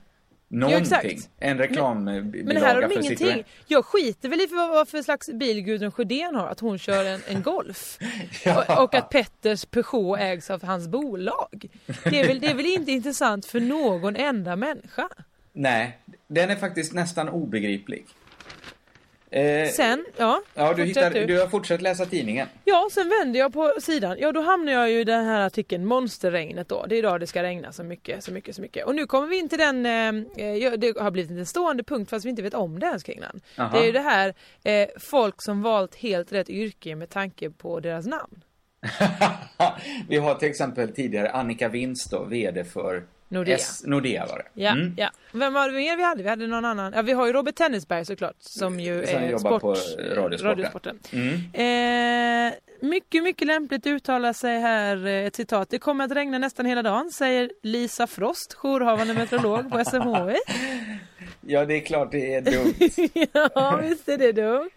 Någonting. 0.54 0.82
exakt. 0.82 1.30
en 1.40 1.58
reklambilaga 1.58 2.44
Men 2.44 2.58
här 2.58 2.76
har 2.76 2.82
de 2.82 2.94
ingenting. 2.94 3.28
Citroën. 3.28 3.44
Jag 3.68 3.86
skiter 3.86 4.30
väl 4.30 4.42
i 4.42 4.48
för 4.48 4.56
vad, 4.56 4.88
för 4.88 5.02
slags 5.02 5.30
bil 5.30 5.62
Gudrun 5.62 5.92
Sjödén 5.92 6.36
har, 6.36 6.48
att 6.48 6.60
hon 6.60 6.78
kör 6.78 7.06
en, 7.06 7.22
en 7.28 7.42
Golf. 7.42 8.00
och, 8.68 8.84
och 8.84 8.96
att 8.96 9.10
Petters 9.10 9.66
Peugeot 9.66 10.20
ägs 10.20 10.50
av 10.50 10.64
hans 10.64 10.88
bolag. 10.88 11.66
Det 12.04 12.20
är, 12.20 12.28
väl, 12.28 12.40
det 12.40 12.48
är 12.48 12.54
väl 12.54 12.66
inte 12.66 12.92
intressant 12.92 13.46
för 13.46 13.60
någon 13.60 14.16
enda 14.16 14.56
människa. 14.56 15.10
Nej, 15.54 16.00
den 16.28 16.50
är 16.50 16.56
faktiskt 16.56 16.94
nästan 16.94 17.30
obegriplig. 17.30 18.06
Eh, 19.34 19.70
Sen, 19.70 20.06
ja. 20.18 20.42
ja, 20.54 20.74
du, 20.74 20.84
hittar, 20.84 21.28
du 21.28 21.40
har 21.40 21.48
fortsatt 21.48 21.82
läsa 21.82 22.06
tidningen. 22.06 22.48
Ja, 22.66 22.90
sen 22.92 23.10
vänder 23.10 23.40
jag 23.40 23.54
på 23.54 23.74
sidan. 23.82 24.18
Ja, 24.20 24.32
då 24.32 24.42
hamnar 24.42 24.74
jag 24.74 24.92
ju 24.92 25.00
i 25.00 25.04
den 25.04 25.26
här 25.26 25.42
artikeln 25.42 25.86
Monsterregnet 25.86 26.70
då. 26.70 26.86
Det 26.86 26.96
är 26.96 27.00
idag 27.00 27.20
det 27.20 27.28
ska 27.28 27.44
regna 27.44 27.72
så 27.72 27.84
mycket, 27.84 28.24
så 28.24 28.32
mycket, 28.32 28.56
så 28.56 28.62
mycket. 28.62 28.86
Och 28.86 28.96
nu 28.96 29.06
kommer 29.06 29.28
vi 29.28 29.38
in 29.38 29.50
till 29.50 29.60
den, 29.60 29.86
eh, 29.86 30.46
ja, 30.46 30.78
det 30.78 30.98
har 31.00 31.12
blivit 31.12 31.32
en 31.32 31.46
stående 31.46 31.84
punkt 31.84 32.10
fast 32.10 32.26
vi 32.26 32.30
inte 32.30 32.42
vet 32.42 32.54
om 32.54 32.80
det 32.80 32.86
ens 32.86 33.04
kring 33.04 33.20
den. 33.20 33.42
Det 33.72 33.80
är 33.80 33.86
ju 33.86 33.92
det 33.92 34.00
här, 34.00 34.34
eh, 34.64 34.88
folk 35.00 35.36
som 35.38 35.62
valt 35.62 35.96
helt 35.96 36.32
rätt 36.32 36.50
yrke 36.50 36.96
med 36.96 37.10
tanke 37.10 37.50
på 37.50 37.80
deras 37.80 38.06
namn. 38.06 38.44
Vi 40.10 40.18
har 40.18 40.36
till 40.36 40.50
exempel 40.50 40.94
tidigare 40.94 41.32
Annika 41.32 41.70
Winst 41.70 42.12
då, 42.12 42.24
VD 42.24 42.64
för 42.64 43.04
Nordea. 43.34 43.56
S 43.56 43.82
Nordea 43.86 44.26
var 44.26 44.38
det. 44.38 44.62
Ja, 44.62 44.72
Mm. 44.72 44.94
ja. 44.98 45.10
Vem 45.32 45.54
var 45.54 45.68
det 45.68 45.74
mer 45.74 45.98
vi 45.98 46.04
hade? 46.04 46.24
Vi 46.24 46.30
hade 46.30 46.48
någon 46.48 46.66
annan. 46.66 46.94
Ja, 46.96 47.02
vi 47.02 47.12
har 47.12 47.28
ju 47.28 47.34
Robert 47.34 47.56
Tennisberg 47.56 48.06
såklart 48.06 48.36
som 48.40 48.80
ju 48.80 49.06
Som 49.08 49.16
är 49.18 49.30
jobbar 49.30 49.50
sport, 49.50 49.62
på 49.62 49.70
Radiosporten. 50.00 50.40
radiosporten. 50.46 51.00
Mm. 51.12 52.48
Eh, 52.48 52.54
mycket, 52.80 53.24
mycket 53.24 53.48
lämpligt 53.48 53.88
uttalar 53.88 54.34
sig 54.34 54.60
här 54.60 55.06
eh, 55.08 55.26
ett 55.26 55.36
citat. 55.36 55.70
Det 55.70 55.80
kommer 55.80 56.06
att 56.06 56.12
regna 56.12 56.38
nästan 56.38 56.66
hela 56.66 56.82
dagen, 56.82 57.12
säger 57.12 57.52
Lisa 57.64 58.08
Frost, 58.08 58.54
jourhavande 58.54 59.14
meteorolog 59.14 59.72
på 59.72 59.86
SMHI. 59.86 60.38
Ja, 61.48 61.66
det 61.66 61.74
är 61.74 61.80
klart 61.82 62.12
det 62.12 62.34
är 62.36 62.42
dumt. 62.42 62.74
ja, 63.56 63.80
visst 63.82 64.10
är 64.10 64.18
det 64.18 64.32
dumt. 64.32 64.70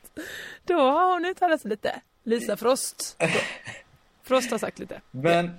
Då 0.65 0.75
har 0.75 1.13
hon 1.13 1.25
uttalat 1.25 1.61
sig 1.61 1.69
lite. 1.69 2.01
Lisa 2.25 2.57
Frost. 2.57 3.17
Frost 4.25 4.51
har 4.51 4.59
sagt 4.59 4.79
lite. 4.79 5.01
Men 5.11 5.51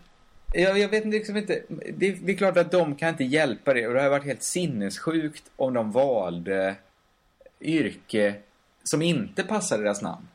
jag, 0.53 0.79
jag 0.79 0.89
vet 0.89 1.05
liksom 1.05 1.38
inte. 1.38 1.62
Det, 1.69 2.12
det 2.12 2.31
är 2.31 2.38
klart 2.38 2.57
att 2.57 2.71
de 2.71 2.95
kan 2.95 3.10
inte 3.10 3.23
hjälpa 3.23 3.73
det 3.73 3.88
och 3.88 3.93
det 3.93 4.01
har 4.01 4.10
varit 4.10 4.25
helt 4.25 4.43
sinnessjukt 4.43 5.43
om 5.55 5.73
de 5.73 5.91
valde 5.91 6.75
yrke 7.62 8.36
som 8.83 9.01
inte 9.01 9.43
passar 9.43 9.77
deras 9.77 10.01
namn. 10.01 10.27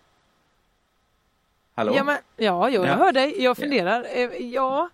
Hallå? 1.74 1.92
Ja, 1.96 2.04
men, 2.04 2.16
ja, 2.36 2.68
jo, 2.68 2.74
jag 2.84 2.86
Ja. 2.86 2.94
hör 2.94 3.12
dig. 3.12 3.42
Jag 3.42 3.56
funderar. 3.56 4.06
Eh, 4.14 4.30
Ja, 4.38 4.88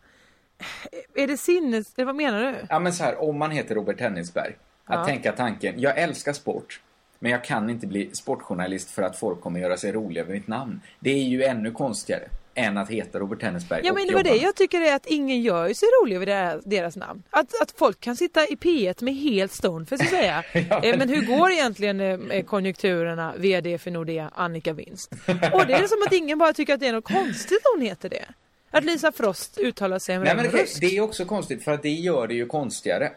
är 1.14 1.26
det 1.26 1.36
sinnes... 1.36 1.92
Vad 1.96 2.14
menar 2.16 2.42
du? 2.42 2.54
Ja 2.68 2.78
men 2.78 2.92
så 2.92 3.04
här, 3.04 3.22
om 3.22 3.38
man 3.38 3.50
heter 3.50 3.74
Robert 3.74 3.98
Tennisberg. 3.98 4.56
Att 4.84 4.98
Ja. 4.98 5.04
tänka 5.04 5.32
tanken, 5.32 5.80
jag 5.80 5.98
älskar 5.98 6.32
sport. 6.32 6.80
Men 7.18 7.32
jag 7.32 7.44
kan 7.44 7.70
inte 7.70 7.86
bli 7.86 8.10
sportjournalist 8.14 8.90
för 8.90 9.02
att 9.02 9.16
folk 9.18 9.40
kommer 9.40 9.60
göra 9.60 9.76
sig 9.76 9.92
roliga 9.92 10.22
över 10.22 10.32
mitt 10.34 10.48
namn. 10.48 10.80
Det 11.00 11.10
är 11.10 11.22
ju 11.24 11.44
ännu 11.44 11.70
konstigare 11.70 12.28
än 12.58 12.78
att 12.78 12.90
heta 12.90 13.18
Robert 13.18 13.40
Tennisberg 13.40 13.80
Ja 13.84 13.92
men 13.92 14.06
det 14.06 14.14
var 14.14 14.22
det 14.22 14.36
jag 14.36 14.54
tycker 14.54 14.80
är 14.80 14.94
att 14.94 15.06
ingen 15.06 15.42
gör 15.42 15.72
sig 15.72 15.88
rolig 16.02 16.16
över 16.16 16.26
deras, 16.26 16.64
deras 16.64 16.96
namn. 16.96 17.22
Att, 17.30 17.62
att 17.62 17.74
folk 17.76 18.00
kan 18.00 18.16
sitta 18.16 18.46
i 18.46 18.54
P1 18.54 19.04
med 19.04 19.14
helt 19.14 19.52
stone 19.52 19.86
för 19.86 19.94
att 19.96 20.08
säga. 20.08 20.44
Ja, 20.70 20.84
Eh, 20.84 20.98
men 20.98 21.08
hur 21.08 21.22
går 21.38 21.50
egentligen 21.50 22.00
eh, 22.30 22.44
konjunkturerna, 22.44 23.34
VD 23.36 23.78
för 23.78 23.90
Nordea, 23.90 24.30
Annika 24.34 24.72
Winst? 24.72 25.12
Och 25.52 25.66
det 25.66 25.72
är 25.72 25.86
som 25.86 26.02
att 26.06 26.12
ingen 26.12 26.38
bara 26.38 26.52
tycker 26.52 26.74
att 26.74 26.80
det 26.80 26.86
är 26.86 26.92
något 26.92 27.04
konstigt 27.04 27.60
hon 27.74 27.82
heter 27.82 28.08
det. 28.08 28.24
Att 28.70 28.84
Lisa 28.84 29.12
Frost 29.12 29.58
uttalar 29.58 29.98
sig 29.98 30.18
med 30.18 30.24
Nej, 30.24 30.46
en 30.46 30.52
men 30.52 30.60
röst. 30.60 30.80
det 30.80 30.96
är 30.96 31.00
också 31.00 31.24
konstigt 31.24 31.64
för 31.64 31.72
att 31.72 31.82
det 31.82 31.90
gör 31.90 32.26
det 32.26 32.34
ju 32.34 32.46
konstigare. 32.46 33.10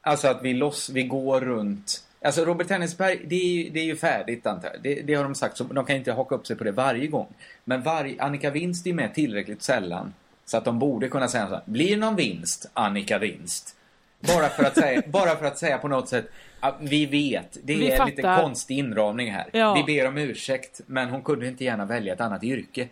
Alltså 0.00 0.28
att 0.28 0.42
vi, 0.42 0.54
loss, 0.54 0.90
vi 0.90 1.02
går 1.02 1.40
runt... 1.40 2.04
Alltså 2.24 2.44
Robert 2.44 2.68
Tennisberg, 2.68 3.20
det 3.26 3.34
är, 3.36 3.44
ju- 3.64 3.70
det 3.70 3.80
är 3.80 3.84
ju 3.84 3.96
färdigt 3.96 4.46
antar 4.46 4.70
jag. 4.72 4.82
Det, 4.82 5.02
det 5.02 5.14
har 5.14 5.24
de 5.24 5.34
sagt, 5.34 5.56
så 5.56 5.64
de 5.64 5.84
kan 5.84 5.96
inte 5.96 6.12
haka 6.12 6.34
upp 6.34 6.46
sig 6.46 6.56
på 6.56 6.64
det 6.64 6.72
varje 6.72 7.06
gång. 7.06 7.26
Men 7.64 7.82
varje, 7.82 8.22
Annika 8.22 8.50
Winst 8.50 8.86
är 8.86 8.92
med 8.92 9.14
tillräckligt 9.14 9.62
sällan. 9.62 10.14
Så 10.44 10.56
att 10.56 10.64
de 10.64 10.78
borde 10.78 11.08
kunna 11.08 11.28
säga 11.28 11.46
så 11.48 11.54
här, 11.54 11.62
blir 11.64 11.90
det 11.90 11.96
någon 11.96 12.16
vinst, 12.16 12.70
Annika 12.74 13.18
Winst? 13.18 13.76
Bara 14.20 14.48
för 14.48 14.64
att 14.64 14.74
säga, 14.78 15.02
bara 15.06 15.36
för 15.36 15.44
att 15.46 15.58
säga 15.58 15.78
på 15.78 15.88
något 15.88 16.08
sätt 16.08 16.30
att 16.60 16.76
vi 16.80 17.06
vet, 17.06 17.52
det 17.62 17.74
Vi 17.74 17.90
är 17.90 18.06
lite 18.06 18.22
fattar. 18.22 18.42
konstig 18.42 18.78
inramning 18.78 19.30
här. 19.32 19.46
Ja. 19.52 19.74
Vi 19.74 19.94
ber 19.96 20.08
om 20.08 20.18
ursäkt, 20.18 20.80
men 20.86 21.08
hon 21.08 21.22
kunde 21.22 21.46
inte 21.46 21.64
gärna 21.64 21.84
välja 21.84 22.12
ett 22.14 22.20
annat 22.20 22.44
yrke. 22.44 22.88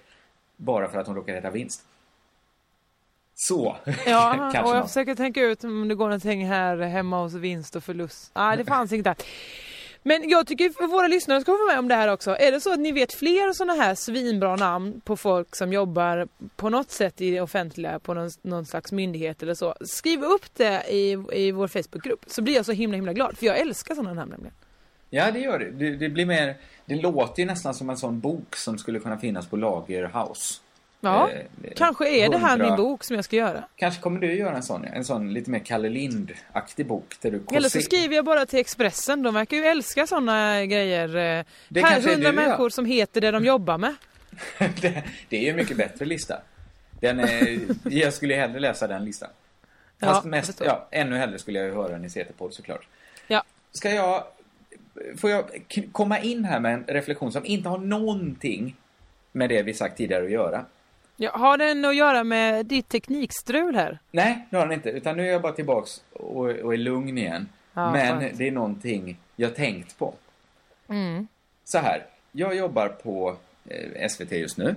Bara 0.57 0.89
för 0.89 0.99
att 0.99 1.07
hon 1.07 1.17
råkar 1.17 1.35
heta 1.35 1.51
Vinst. 1.51 1.83
Så, 3.43 3.77
Ja, 4.07 4.51
och 4.65 4.77
jag 4.77 4.87
försöker 4.87 5.15
tänka 5.15 5.43
ut 5.43 5.65
om 5.65 5.89
det 5.89 5.95
går 5.95 6.05
någonting 6.05 6.47
här 6.47 6.77
hemma 6.77 7.23
hos 7.23 7.35
vinst 7.35 7.77
och 7.77 7.85
förlust. 7.85 8.31
Nej, 8.35 8.57
det 8.57 8.65
fanns 8.65 8.93
inget 8.93 9.05
där. 9.05 9.17
Men 10.03 10.29
jag 10.29 10.47
tycker 10.47 10.87
våra 10.87 11.09
lyssnare 11.09 11.41
ska 11.41 11.53
vara 11.53 11.67
med 11.67 11.79
om 11.79 11.89
det 11.89 11.95
här 11.95 12.09
också. 12.09 12.37
Är 12.37 12.53
det 12.53 12.61
så 12.61 12.73
att 12.73 12.81
ni 12.81 12.93
vet 12.93 13.13
fler 13.13 13.53
sådana 13.53 13.83
här 13.83 13.95
svinbra 13.95 14.57
namn 14.57 15.01
på 15.05 15.17
folk 15.17 15.57
som 15.57 15.73
jobbar 15.73 16.29
på 16.57 16.71
något 16.71 16.91
sätt 16.91 17.21
i 17.21 17.31
det 17.31 17.41
offentliga 17.41 17.99
på 17.99 18.15
någon, 18.15 18.31
någon 18.43 18.67
slags 18.67 18.93
myndighet 18.93 19.43
eller 19.43 19.55
så. 19.55 19.75
Skriv 19.81 20.23
upp 20.23 20.55
det 20.57 20.83
i, 20.89 21.11
i 21.33 21.53
vår 21.53 21.69
Facebookgrupp 21.69 22.25
så 22.27 22.43
blir 22.43 22.55
jag 22.55 22.67
så 22.67 22.73
himla 22.73 22.97
himla 22.97 23.13
glad. 23.13 23.39
För 23.39 23.47
jag 23.47 23.59
älskar 23.59 23.95
sådana 23.95 24.15
namn 24.15 24.31
nämligen. 24.31 24.55
Ja, 25.11 25.31
det 25.31 25.39
gör 25.39 25.59
det. 25.59 25.71
det. 25.71 25.97
Det 25.97 26.09
blir 26.09 26.27
mer... 26.27 26.57
Det 26.85 26.95
låter 26.95 27.43
ju 27.43 27.47
nästan 27.47 27.75
som 27.75 27.91
en 27.91 27.97
sån 27.97 28.21
bok 28.21 28.57
som 28.57 28.79
skulle 28.79 28.99
kunna 28.99 29.19
finnas 29.19 29.47
på 29.47 29.57
Lagerhaus. 29.57 30.61
Ja, 31.01 31.31
Eh, 31.31 31.73
kanske 31.77 32.09
är 32.09 32.29
det 32.29 32.39
här 32.39 32.59
min 32.59 32.77
bok 32.77 33.05
som 33.05 33.17
jag 33.17 33.25
ska 33.25 33.37
göra. 33.37 33.65
Kanske 33.77 34.01
kommer 34.01 34.21
du 34.21 34.35
göra 34.35 34.57
en 34.57 34.63
sån, 34.63 34.85
en 34.85 35.05
sån 35.05 35.33
lite 35.33 35.51
mer 35.51 35.59
Kalle 35.59 35.89
Lind-aktig 35.89 36.87
bok 36.87 37.15
där 37.21 37.31
du 37.31 37.43
Eller 37.53 37.69
så 37.69 37.81
skriver 37.81 38.17
jag 38.17 38.25
bara 38.25 38.47
till 38.47 38.59
Expressen. 38.59 39.23
De 39.23 39.35
verkar 39.35 39.57
ju 39.57 39.65
älska 39.65 40.07
sådana 40.07 40.67
grejer. 40.67 41.09
Eh, 41.09 41.45
Det 41.69 41.81
här 41.81 41.91
kanske 41.91 42.11
är 42.11 42.15
hundra 42.15 42.33
du, 42.33 42.37
ja. 42.39 42.43
människor 42.47 42.71
som 42.71 42.85
heter 42.85 43.21
det 43.21 43.31
de 43.31 43.45
jobbar 43.45 43.79
med. 43.79 43.95
det, 44.81 45.03
det 45.29 45.37
är 45.37 45.41
ju 45.43 45.49
en 45.49 45.57
mycket 45.57 45.77
bättre 45.77 46.05
lista. 46.05 46.43
Den 47.01 47.21
är, 47.21 47.61
jag 47.85 48.15
skulle 48.15 48.35
hellre 48.35 48.61
läsa 48.61 48.87
den 48.87 49.05
listan. 49.05 49.29
Fast 50.01 50.25
mest, 50.25 50.63
ja, 50.65 50.89
ännu 50.91 51.17
hellre 51.17 51.39
skulle 51.39 51.59
jag 51.59 51.69
ju 51.69 51.75
höra 51.75 51.97
en 51.97 52.05
Isetepodd 52.05 52.55
såklart. 52.55 52.89
Ja. 53.27 53.45
Ska 53.73 53.91
jag... 53.91 54.25
Får 55.17 55.31
jag 55.31 55.45
komma 55.93 56.19
in 56.19 56.45
här 56.45 56.61
med 56.61 56.75
en 56.75 56.85
reflektion 56.87 57.33
som 57.33 57.45
inte 57.45 57.69
har 57.69 57.79
någonting 57.79 58.77
med 59.33 59.49
det 59.49 59.63
vi 59.63 59.75
sagt 59.75 59.97
tidigare 59.97 60.25
att 60.25 60.31
göra? 60.31 60.65
Ja, 61.23 61.31
har 61.35 61.59
den 61.59 61.85
att 61.85 61.97
göra 61.97 62.25
med 62.25 62.67
ditt 62.67 62.89
teknikstrul 62.89 63.75
här? 63.77 63.99
Nej, 64.11 64.47
det 64.51 64.57
har 64.57 64.67
den 64.67 64.73
inte. 64.75 64.89
Utan 64.91 65.17
nu 65.17 65.27
är 65.29 65.33
jag 65.33 65.43
bara 65.43 65.53
tillbaks 65.53 66.03
och, 66.13 66.47
och 66.49 66.75
är 66.75 66.79
lugn 66.79 67.19
igen. 67.19 67.49
Ja, 67.75 67.93
Men 67.93 68.21
skönt. 68.21 68.39
det 68.39 68.49
är 68.49 68.53
någonting 68.53 69.19
jag 69.37 69.55
tänkt 69.55 69.99
på. 69.99 70.15
Mm. 70.89 71.27
Så 71.65 71.79
här, 71.79 72.07
jag 72.33 72.57
jobbar 72.57 72.89
på 72.89 73.37
eh, 73.69 74.09
SVT 74.09 74.33
just 74.33 74.59
nu. 74.59 74.75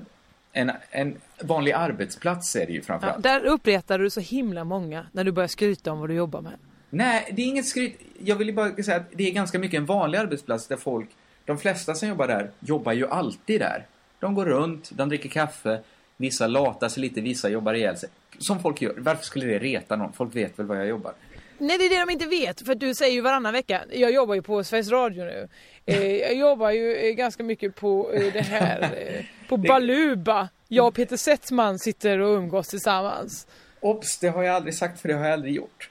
En, 0.52 0.72
en 0.92 1.18
vanlig 1.44 1.72
arbetsplats 1.72 2.56
är 2.56 2.66
det 2.66 2.72
ju 2.72 2.78
Ja, 2.80 2.84
framförallt. 2.84 3.24
där 3.24 3.46
uppretade 3.46 4.04
du 4.04 4.10
så 4.10 4.20
himla 4.20 4.64
många 4.64 5.06
när 5.12 5.24
du 5.24 5.32
började 5.32 5.50
skryta 5.52 5.92
om 5.92 6.00
vad 6.00 6.10
du 6.10 6.14
jobbar 6.16 6.42
med. 6.42 6.54
Nej, 6.90 7.30
det 7.32 7.42
är 7.42 7.46
inget 7.46 7.66
skryt. 7.66 8.00
Jag 8.20 8.36
vill 8.36 8.54
bara 8.56 8.84
säga 8.84 8.98
att 8.98 9.12
det 9.12 9.24
är 9.28 9.32
ganska 9.32 9.60
mycket 9.60 9.78
en 9.78 9.86
vanlig 9.86 10.18
arbetsplats 10.20 10.68
där 10.68 10.78
folk, 10.78 11.10
de 11.46 11.58
flesta 11.58 11.96
som 11.96 12.10
jobbar 12.10 12.28
där, 12.28 12.52
jobbar 12.60 12.94
ju 12.94 13.08
alltid 13.08 13.62
där. 13.62 13.86
De 14.20 14.34
går 14.36 14.46
runt, 14.46 14.92
de 14.94 15.10
dricker 15.10 15.30
kaffe, 15.30 15.80
vissa 16.18 16.48
latar 16.48 16.90
sig 16.90 17.02
lite, 17.02 17.22
vissa 17.22 17.50
jobbar 17.50 17.74
ihjäl 17.74 17.98
sig. 17.98 18.10
Som 18.40 18.60
folk 18.60 18.82
gör. 18.82 18.96
Varför 18.98 19.24
skulle 19.24 19.46
det 19.46 19.60
reta 19.60 19.96
någon? 19.96 20.14
Folk 20.14 20.36
vet 20.36 20.60
väl 20.60 20.66
var 20.66 20.76
jag 20.76 20.88
jobbar. 20.88 21.14
Nej, 21.58 21.78
det 21.78 21.86
är 21.86 21.90
det 21.90 22.00
de 22.00 22.10
inte 22.10 22.26
vet. 22.26 22.66
För 22.66 22.76
du 22.76 22.94
säger 22.94 23.14
ju 23.14 23.22
varannan 23.22 23.54
vecka. 23.54 23.82
Jag 23.92 24.12
jobbar 24.12 24.36
ju 24.36 24.42
på 24.42 24.64
Sveriges 24.64 24.90
Radio 24.90 25.24
nu. 25.24 25.48
Eh, 25.86 26.16
jag 26.16 26.36
jobbar 26.36 26.72
ju 26.72 26.96
eh, 26.96 27.14
ganska 27.14 27.44
mycket 27.44 27.76
på 27.76 28.14
eh, 28.14 28.34
det 28.34 28.42
här. 28.42 29.30
På 29.50 29.58
Baluba. 29.58 30.50
Jag 30.68 30.88
och 30.88 30.96
Peter 30.96 31.18
Settman 31.18 31.80
sitter 31.80 32.20
och 32.20 32.38
umgås 32.38 32.68
tillsammans. 32.68 33.48
Obs, 33.80 34.18
det 34.18 34.28
har 34.28 34.44
jag 34.44 34.56
aldrig 34.56 34.76
sagt 34.76 35.00
för 35.00 35.10
det 35.10 35.16
har 35.16 35.24
jag 35.26 35.34
aldrig 35.34 35.54
gjort. 35.54 35.90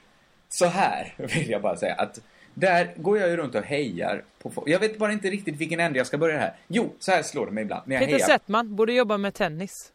Så 0.49 0.65
här 0.65 1.13
vill 1.17 1.49
jag 1.49 1.61
bara 1.61 1.77
säga 1.77 1.93
att 1.93 2.19
där 2.53 2.93
går 2.95 3.19
jag 3.19 3.29
ju 3.29 3.37
runt 3.37 3.55
och 3.55 3.63
hejar 3.63 4.23
på 4.41 4.49
folk. 4.49 4.69
Jag 4.69 4.79
vet 4.79 4.97
bara 4.97 5.11
inte 5.11 5.29
riktigt 5.29 5.55
vilken 5.55 5.79
ände 5.79 5.97
jag 5.97 6.07
ska 6.07 6.17
börja 6.17 6.39
här. 6.39 6.53
Jo, 6.67 6.93
så 6.99 7.11
här 7.11 7.23
slår 7.23 7.45
det 7.45 7.51
mig 7.51 7.61
ibland. 7.63 7.87
När 7.87 7.95
jag 7.95 8.05
Peter 8.05 8.13
hejar. 8.13 8.27
Settman 8.27 8.75
borde 8.75 8.93
jobba 8.93 9.17
med 9.17 9.33
tennis. 9.33 9.92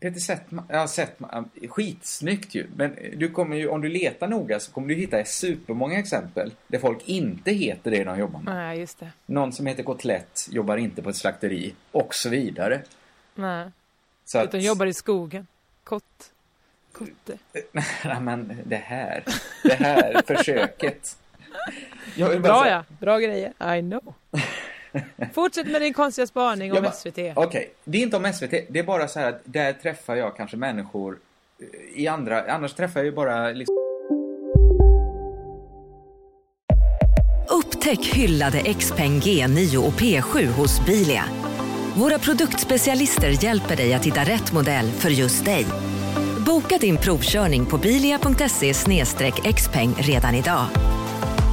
Peter 0.00 0.20
Settman, 0.20 0.64
ja 0.68 0.88
Settman, 0.88 1.50
skitsnyggt 1.68 2.54
ju. 2.54 2.66
Men 2.76 2.96
du 3.16 3.28
kommer 3.30 3.56
ju, 3.56 3.68
om 3.68 3.80
du 3.80 3.88
letar 3.88 4.28
noga 4.28 4.60
så 4.60 4.72
kommer 4.72 4.88
du 4.88 4.94
hitta 4.94 5.24
supermånga 5.24 5.98
exempel 5.98 6.52
där 6.68 6.78
folk 6.78 6.98
inte 7.08 7.50
heter 7.52 7.90
det 7.90 8.04
de 8.04 8.18
jobbar 8.18 8.40
med. 8.40 8.54
Nej, 8.54 8.78
just 8.78 9.00
det. 9.00 9.10
Någon 9.26 9.52
som 9.52 9.66
heter 9.66 9.82
Kotlett 9.82 10.48
jobbar 10.50 10.76
inte 10.76 11.02
på 11.02 11.10
ett 11.10 11.16
slakteri 11.16 11.74
och 11.92 12.14
så 12.14 12.28
vidare. 12.28 12.82
Nej, 13.34 13.70
Så 14.24 14.38
att, 14.38 14.44
utan 14.48 14.60
jobbar 14.60 14.86
i 14.86 14.94
skogen. 14.94 15.46
Kott. 15.84 16.32
Kotte. 16.92 17.38
Nej 18.04 18.20
men 18.20 18.58
det 18.64 18.76
här, 18.76 19.24
det 19.62 19.74
här 19.74 20.22
försöket. 20.26 21.18
Bra 22.42 22.62
säga- 22.62 22.84
ja, 22.88 22.96
bra 23.00 23.18
grejer. 23.18 23.76
I 23.76 23.80
know. 23.82 24.14
Fortsätt 25.34 25.66
med 25.66 25.80
din 25.80 25.92
konstiga 25.92 26.26
spaning 26.26 26.72
om 26.72 26.82
bara- 26.82 26.92
SVT. 26.92 27.18
Okej, 27.36 27.70
det 27.84 27.98
är 27.98 28.02
inte 28.02 28.16
om 28.16 28.32
SVT. 28.32 28.50
Det 28.68 28.78
är 28.78 28.82
bara 28.82 29.08
så 29.08 29.20
här 29.20 29.28
att 29.28 29.40
där 29.44 29.72
träffar 29.72 30.16
jag 30.16 30.36
kanske 30.36 30.56
människor 30.56 31.18
i 31.94 32.08
andra, 32.08 32.52
annars 32.52 32.74
träffar 32.74 33.00
jag 33.00 33.04
ju 33.06 33.12
bara 33.12 33.50
liksom... 33.50 33.76
Upptäck 37.50 38.06
hyllade 38.06 38.74
XPeng 38.74 39.20
G9 39.20 39.76
och 39.76 39.92
P7 39.92 40.46
hos 40.46 40.86
Bilia. 40.86 41.24
Våra 41.96 42.18
produktspecialister 42.18 43.44
hjälper 43.44 43.76
dig 43.76 43.94
att 43.94 44.04
hitta 44.06 44.20
rätt 44.20 44.52
modell 44.52 44.86
för 44.90 45.10
just 45.10 45.44
dig. 45.44 45.66
Boka 46.46 46.78
din 46.78 46.96
provkörning 46.96 47.66
på 47.66 47.78
bilia.se 47.78 48.74
xpeng 49.54 49.94
redan 49.98 50.34
idag. 50.34 50.66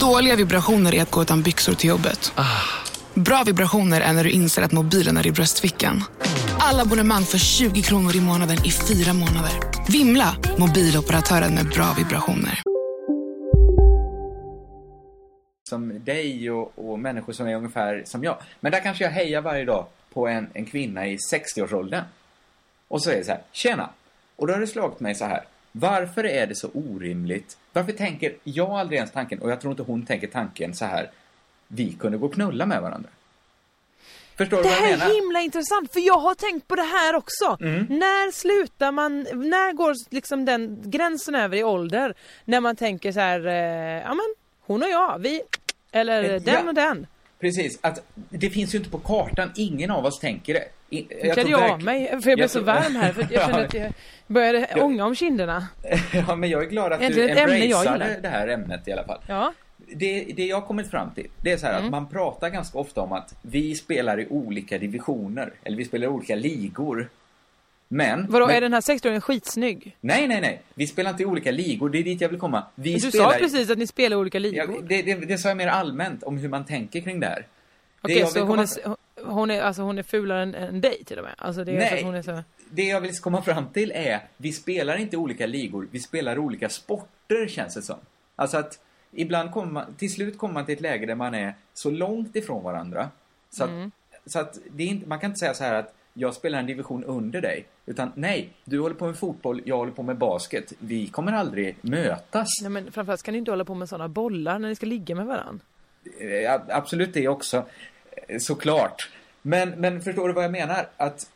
Dåliga 0.00 0.36
vibrationer 0.36 0.94
är 0.94 1.02
att 1.02 1.10
gå 1.10 1.22
utan 1.22 1.42
byxor 1.42 1.74
till 1.74 1.88
jobbet. 1.88 2.32
Bra 3.14 3.42
vibrationer 3.46 4.00
är 4.00 4.12
när 4.12 4.24
du 4.24 4.30
inser 4.30 4.62
att 4.62 4.72
mobilen 4.72 5.16
är 5.16 5.26
i 5.26 5.32
bröstfickan. 5.32 6.04
Alla 6.58 6.82
abonnemang 6.82 7.24
för 7.24 7.38
20 7.38 7.82
kronor 7.82 8.16
i 8.16 8.20
månaden 8.20 8.56
i 8.64 8.70
fyra 8.70 9.12
månader. 9.12 9.52
Vimla! 9.88 10.36
Mobiloperatören 10.58 11.54
med 11.54 11.68
bra 11.68 11.94
vibrationer. 11.98 12.62
som 15.70 16.04
dig 16.04 16.50
och, 16.50 16.72
och 16.76 16.98
människor 16.98 17.32
som 17.32 17.48
är 17.48 17.54
ungefär 17.54 18.02
som 18.06 18.24
jag. 18.24 18.36
Men 18.60 18.72
där 18.72 18.80
kanske 18.80 19.04
jag 19.04 19.10
hejar 19.10 19.40
varje 19.40 19.64
dag 19.64 19.86
på 20.12 20.28
en, 20.28 20.48
en 20.52 20.66
kvinna 20.66 21.06
i 21.06 21.16
60-årsåldern. 21.16 22.04
Och 22.88 23.02
så 23.02 23.10
är 23.10 23.16
det 23.16 23.24
så 23.24 23.30
här, 23.30 23.40
tjena! 23.52 23.90
Och 24.36 24.46
då 24.46 24.52
har 24.52 24.60
det 24.60 24.66
slagit 24.66 25.00
mig 25.00 25.14
så 25.14 25.24
här, 25.24 25.44
varför 25.72 26.24
är 26.24 26.46
det 26.46 26.54
så 26.54 26.70
orimligt? 26.74 27.58
Varför 27.72 27.92
tänker 27.92 28.34
jag 28.44 28.70
aldrig 28.70 28.96
ens 28.96 29.12
tanken, 29.12 29.38
och 29.38 29.50
jag 29.50 29.60
tror 29.60 29.70
inte 29.70 29.82
hon 29.82 30.06
tänker 30.06 30.26
tanken 30.26 30.74
så 30.74 30.84
här, 30.84 31.10
vi 31.68 31.92
kunde 31.92 32.18
gå 32.18 32.26
och 32.26 32.34
knulla 32.34 32.66
med 32.66 32.82
varandra. 32.82 33.10
Förstår 34.36 34.62
Det 34.62 34.68
här 34.68 34.92
är 34.92 35.14
himla 35.14 35.40
intressant 35.40 35.92
för 35.92 36.00
jag 36.00 36.18
har 36.18 36.34
tänkt 36.34 36.68
på 36.68 36.76
det 36.76 36.82
här 36.82 37.14
också. 37.14 37.56
Mm. 37.60 37.86
När 37.88 38.32
slutar 38.32 38.92
man, 38.92 39.20
när 39.22 39.72
går 39.72 39.94
liksom 40.10 40.44
den 40.44 40.82
gränsen 40.84 41.34
över 41.34 41.56
i 41.56 41.64
ålder? 41.64 42.14
När 42.44 42.60
man 42.60 42.76
tänker 42.76 43.12
så 43.12 43.20
här, 43.20 43.46
eh, 43.46 44.02
ja 44.02 44.14
men 44.14 44.34
hon 44.60 44.82
och 44.82 44.88
jag, 44.88 45.18
vi, 45.18 45.42
eller 45.92 46.24
Eh, 46.24 46.40
den 46.40 46.54
ja. 46.54 46.68
och 46.68 46.74
den. 46.74 47.06
Precis, 47.40 47.78
att 47.80 48.02
det 48.14 48.50
finns 48.50 48.74
ju 48.74 48.78
inte 48.78 48.90
på 48.90 48.98
kartan, 48.98 49.52
ingen 49.56 49.90
av 49.90 50.04
oss 50.06 50.18
tänker 50.18 50.54
det. 50.54 50.64
Nu 50.90 51.06
jag 51.22 51.34
klädde 51.34 51.50
jag 51.50 51.70
av 51.70 51.82
mig 51.82 52.06
för 52.06 52.14
jag 52.14 52.22
blev 52.22 52.38
jag 52.38 52.50
så 52.50 52.58
tror- 52.58 52.66
varm 52.66 52.96
här 52.96 53.12
för 53.12 53.26
jag 53.30 53.42
kände 53.46 53.64
att 53.64 53.74
jag 53.74 53.92
började 54.26 54.66
Ja. 54.76 54.82
ånga 54.84 55.04
om 55.06 55.14
kinderna. 55.14 55.68
Ja, 56.28 56.36
men 56.36 56.50
jag 56.50 56.62
är 56.62 56.66
glad 56.68 56.92
att 56.92 57.00
Egentligen 57.00 57.36
du 57.36 57.42
embraceade 57.42 58.18
det 58.22 58.28
här 58.28 58.48
ämnet 58.48 58.88
i 58.88 58.92
alla 58.92 59.04
fall. 59.04 59.20
Ja. 59.26 59.52
Det, 59.94 60.24
det 60.36 60.46
jag 60.46 60.66
kommit 60.66 60.90
fram 60.90 61.10
till, 61.14 61.26
det 61.42 61.52
är 61.52 61.56
så 61.56 61.66
här 61.66 61.72
Mm. 61.72 61.84
att 61.84 61.90
man 61.90 62.08
pratar 62.08 62.48
ganska 62.48 62.78
ofta 62.78 63.00
om 63.00 63.12
att 63.12 63.34
vi 63.42 63.74
spelar 63.74 64.20
i 64.20 64.26
olika 64.30 64.78
divisioner, 64.78 65.52
eller 65.64 65.76
vi 65.76 65.84
spelar 65.84 66.04
i 66.06 66.08
olika 66.08 66.34
ligor. 66.34 67.08
Men... 67.88 68.26
Vadå, 68.28 68.46
men, 68.46 68.56
är 68.56 68.60
den 68.60 68.72
här 68.72 68.80
60-åringen 68.80 69.20
skitsnygg? 69.20 69.96
Nej, 70.00 70.28
nej, 70.28 70.40
nej. 70.40 70.62
Vi 70.74 70.86
spelar 70.86 71.10
inte 71.10 71.22
i 71.22 71.26
olika 71.26 71.50
ligor, 71.50 71.88
det 71.90 71.98
är 71.98 72.02
dit 72.02 72.20
jag 72.20 72.28
vill 72.28 72.38
komma. 72.40 72.62
Vi 72.74 72.94
Du 72.94 73.00
spelar 73.00 73.30
sa 73.32 73.38
precis 73.38 73.70
att 73.70 73.78
ni 73.78 73.86
spelar 73.86 74.16
i 74.16 74.20
olika 74.20 74.38
Ja, 74.38 74.42
ligor. 74.66 74.82
det, 74.82 75.02
det, 75.02 75.14
det 75.14 75.38
sa 75.38 75.48
jag 75.48 75.56
mer 75.56 75.66
allmänt 75.68 76.22
om 76.22 76.38
hur 76.38 76.48
man 76.48 76.64
tänker 76.64 77.00
kring 77.00 77.20
det 77.20 77.26
här. 77.26 77.46
Okej, 78.02 78.26
så 78.26 78.40
hon 78.40 78.58
är, 78.58 78.66
hon 79.24 79.50
är, 79.50 79.62
alltså 79.62 79.82
hon 79.82 79.98
är 79.98 80.02
fulare 80.02 80.42
än, 80.42 80.54
än 80.54 80.80
dig 80.80 81.04
till 81.04 81.18
och 81.18 81.24
med? 81.24 81.34
Alltså 81.38 81.64
det 81.64 81.72
är 81.72 81.76
Nej. 81.78 81.98
att 81.98 82.04
hon 82.04 82.14
är 82.14 82.22
så... 82.22 82.42
Det 82.70 82.82
jag 82.82 83.00
vill 83.00 83.14
komma 83.18 83.42
fram 83.42 83.66
till 83.66 83.92
är, 83.94 84.20
vi 84.36 84.52
spelar 84.52 84.96
inte 84.96 85.16
olika 85.16 85.46
ligor, 85.46 85.86
vi 85.90 86.00
spelar 86.00 86.38
olika 86.38 86.68
sporter 86.68 87.46
känns 87.48 87.74
det 87.74 87.82
som. 87.82 87.96
Alltså 88.36 88.56
att 88.56 88.78
ibland 89.12 89.52
kommer 89.52 89.72
man, 89.72 89.94
till 89.94 90.12
slut 90.12 90.38
kommer 90.38 90.54
man 90.54 90.64
till 90.66 90.74
ett 90.74 90.80
läge 90.80 91.06
där 91.06 91.14
man 91.14 91.34
är 91.34 91.54
så 91.74 91.90
långt 91.90 92.36
ifrån 92.36 92.62
varandra. 92.64 93.08
Så 93.50 93.64
att, 93.64 93.70
Mm. 93.70 93.90
så 94.26 94.38
att 94.38 94.58
det 94.70 94.82
är 94.82 94.86
inte, 94.86 95.08
man 95.08 95.18
kan 95.18 95.30
inte 95.30 95.38
säga 95.38 95.54
så 95.54 95.64
här 95.64 95.74
att 95.74 95.94
jag 96.14 96.34
spelar 96.34 96.58
en 96.58 96.66
division 96.66 97.04
under 97.04 97.40
dig. 97.40 97.64
Utan 97.86 98.12
nej, 98.14 98.48
du 98.64 98.80
håller 98.80 98.94
på 98.94 99.06
med 99.06 99.16
fotboll, 99.16 99.62
jag 99.64 99.76
håller 99.76 99.92
på 99.92 100.02
med 100.02 100.16
basket. 100.16 100.72
Vi 100.78 101.06
kommer 101.06 101.32
aldrig 101.32 101.76
mötas. 101.80 102.48
Nej 102.62 102.70
men 102.70 102.92
framförallt 102.92 103.20
ska 103.20 103.32
ni 103.32 103.38
inte 103.38 103.50
hålla 103.50 103.64
på 103.64 103.74
med 103.74 103.88
sådana 103.88 104.08
bollar 104.08 104.58
när 104.58 104.68
ni 104.68 104.74
ska 104.74 104.86
ligga 104.86 105.14
med 105.14 105.26
varandra. 105.26 105.64
Eh, 106.20 106.52
ab- 106.54 106.68
Absolut 106.70 107.14
det 107.14 107.28
också, 107.28 107.64
såklart. 108.38 109.08
Men, 109.42 109.70
men 109.70 110.02
förstår 110.02 110.28
du 110.28 110.34
vad 110.34 110.44
jag 110.44 110.50
menar? 110.52 110.88
Att, 110.96 111.30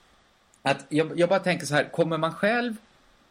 att 0.63 0.85
jag, 0.89 1.19
jag 1.19 1.29
bara 1.29 1.39
tänker 1.39 1.67
så 1.67 1.75
här, 1.75 1.85
kommer 1.85 2.19
man 2.19 2.33
själv... 2.35 2.77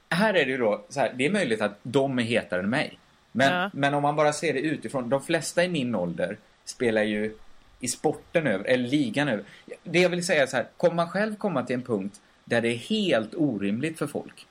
Här 0.10 0.34
är 0.34 0.46
det 0.46 0.52
ju 0.52 0.58
då, 0.58 0.86
så 0.90 1.00
här, 1.00 1.14
det 1.16 1.26
är 1.26 1.32
möjligt 1.32 1.62
att 1.62 1.80
de 1.84 2.20
är 2.20 2.24
hetare 2.24 2.60
än 2.60 2.70
mig. 2.70 3.00
Men, 3.32 3.54
Ja. 3.54 3.70
men 3.74 3.94
om 3.94 4.02
man 4.02 4.16
bara 4.16 4.34
ser 4.34 4.54
det 4.54 4.60
utifrån, 4.60 5.10
de 5.10 5.24
flesta 5.24 5.64
i 5.64 5.68
min 5.68 5.96
ålder 5.96 6.38
spelar 6.66 7.04
ju 7.04 7.36
i 7.80 7.88
sporten 7.88 8.48
över, 8.48 8.66
eller 8.66 8.88
ligan 8.88 9.28
över. 9.28 9.44
Det 9.84 10.00
jag 10.00 10.10
vill 10.10 10.26
säga 10.26 10.44
är 10.44 10.48
så 10.48 10.56
här, 10.58 10.68
kommer 10.78 10.96
man 10.96 11.10
själv 11.10 11.36
komma 11.36 11.64
till 11.64 11.74
en 11.74 11.82
punkt 11.82 12.22
där 12.46 12.62
det 12.62 12.68
är 12.70 12.76
helt 12.78 13.36
orimligt 13.36 14.00
för 14.00 14.08
folk? 14.08 14.46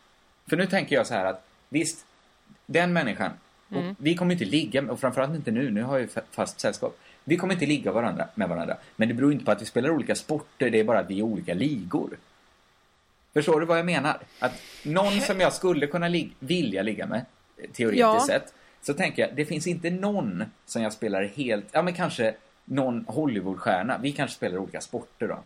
För 0.51 0.57
nu 0.57 0.67
tänker 0.67 0.97
jag 0.97 1.07
så 1.07 1.15
här 1.15 1.25
att, 1.25 1.45
visst, 1.69 2.05
den 2.67 2.93
människan, 2.93 3.31
Mm. 3.75 3.95
vi 3.99 4.15
kommer 4.15 4.33
inte 4.33 4.45
ligga, 4.45 4.83
och 4.83 5.01
framförallt 5.01 5.35
inte 5.35 5.51
nu, 5.51 5.71
nu 5.71 5.83
har 5.83 5.93
jag 5.95 6.01
ju 6.03 6.07
fa- 6.09 6.23
fast 6.31 6.61
sällskap. 6.61 6.99
Vi 7.25 7.37
kommer 7.37 7.55
inte 7.55 7.67
ligga 7.67 7.93
varandra, 7.93 8.29
med 8.35 8.49
varandra. 8.49 8.77
Men 8.97 9.09
det 9.09 9.15
beror 9.15 9.33
inte 9.33 9.45
på 9.45 9.51
att 9.51 9.63
vi 9.63 9.67
spelar 9.67 9.91
olika 9.91 10.15
sporter, 10.15 10.71
det 10.71 10.81
är 10.81 10.85
bara 10.85 10.99
att 10.99 11.11
vi 11.11 11.19
är 11.19 11.23
olika 11.23 11.55
ligor. 11.55 12.11
Förstår 13.35 13.61
du 13.61 13.67
vad 13.67 13.79
jag 13.79 13.87
menar? 13.87 14.17
Att 14.39 14.53
någon 14.85 15.21
som 15.21 15.41
jag 15.41 15.53
skulle 15.53 15.87
kunna 15.87 16.09
lig- 16.09 16.33
vilja 16.39 16.83
ligga 16.83 17.07
med, 17.07 17.25
teoretiskt 17.73 17.99
Ja. 18.01 18.21
sett, 18.27 18.55
så 18.83 18.95
tänker 18.95 19.23
jag, 19.23 19.37
det 19.37 19.45
finns 19.45 19.67
inte 19.67 19.91
någon 19.91 20.45
som 20.67 20.83
jag 20.83 20.93
spelar 20.93 21.25
helt, 21.25 21.67
ja 21.73 21.83
men 21.83 21.95
kanske 21.95 22.35
någon 22.65 23.05
Hollywoodstjärna, 23.09 23.99
vi 23.99 24.13
kanske 24.13 24.37
spelar 24.37 24.59
olika 24.59 24.81
sporter 24.81 25.29
då. 25.29 25.39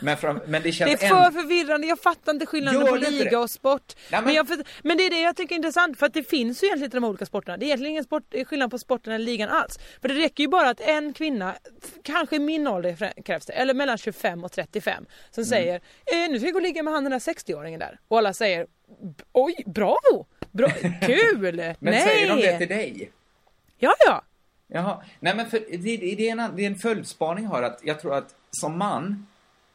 Men, 0.00 0.16
fram, 0.16 0.40
men 0.46 0.52
det 0.62 0.68
Det 0.68 0.72
känns 0.72 1.02
är 1.02 1.08
för 1.08 1.30
förvirrande, 1.30 1.86
jag 1.86 2.00
fattar 2.00 2.32
inte 2.32 2.46
skillnaden 2.46 2.86
på 2.86 2.96
det 2.96 3.10
liga 3.10 3.30
det? 3.30 3.36
och 3.36 3.50
sport. 3.50 3.92
Nej, 3.96 4.20
men... 4.20 4.24
men- 4.24 4.34
jag, 4.34 4.46
men 4.82 4.96
det 4.96 5.06
är 5.06 5.10
det 5.10 5.20
jag 5.20 5.36
tycker 5.36 5.54
är 5.54 5.56
intressant 5.56 5.98
för 5.98 6.06
att 6.06 6.14
det 6.14 6.22
finns 6.22 6.62
ju 6.62 6.66
egentligen 6.66 6.84
inte 6.86 6.96
de 6.96 7.04
olika 7.04 7.26
sporterna. 7.26 7.56
Det 7.56 7.64
är 7.64 7.66
egentligen 7.66 7.90
ingen 7.90 8.04
sport, 8.04 8.34
skillnad 8.46 8.70
på 8.70 8.78
sporten 8.78 9.12
eller 9.12 9.24
ligan 9.24 9.48
alls. 9.48 9.78
För 10.00 10.08
det 10.08 10.14
räcker 10.14 10.44
ju 10.44 10.48
bara 10.48 10.68
att 10.70 10.80
en 10.80 11.12
kvinna, 11.12 11.54
kanske 12.02 12.36
i 12.36 12.38
min 12.38 12.66
ålder 12.66 13.22
krävs 13.22 13.46
det, 13.46 13.52
eller 13.52 13.74
mellan 13.74 13.98
25 13.98 14.44
och 14.44 14.52
35, 14.52 15.06
som 15.30 15.40
Mm. 15.42 15.48
säger 15.48 15.74
eh, 16.06 16.30
nu 16.30 16.38
ska 16.38 16.46
jag 16.46 16.52
gå 16.52 16.58
och 16.58 16.62
ligga 16.62 16.82
med 16.82 16.94
han 16.94 17.04
den 17.04 17.10
där 17.12 17.18
60-åringen 17.18 17.78
där. 17.78 17.98
Och 18.08 18.18
alla 18.18 18.32
säger 18.32 18.66
oj, 19.32 19.54
bravo! 19.66 20.26
Bra, 20.52 20.68
kul! 21.02 21.56
Men 21.56 21.76
Nej! 21.80 22.02
säger 22.02 22.28
de 22.28 22.40
det 22.42 22.58
till 22.58 22.68
dig? 22.68 23.10
Ja, 23.78 23.94
ja. 24.06 24.22
Jaha, 24.70 25.02
nej 25.20 25.36
men 25.36 25.50
för, 25.50 25.58
det, 25.70 25.76
det, 25.76 25.96
det, 26.16 26.28
är 26.28 26.32
en, 26.32 26.56
det 26.56 26.62
är 26.62 26.66
en 26.66 26.78
följdspaning 26.78 27.44
jag 27.44 27.50
har 27.50 27.62
att 27.62 27.80
jag 27.82 28.00
tror 28.00 28.14
att 28.14 28.34
som 28.50 28.78
man, 28.78 29.26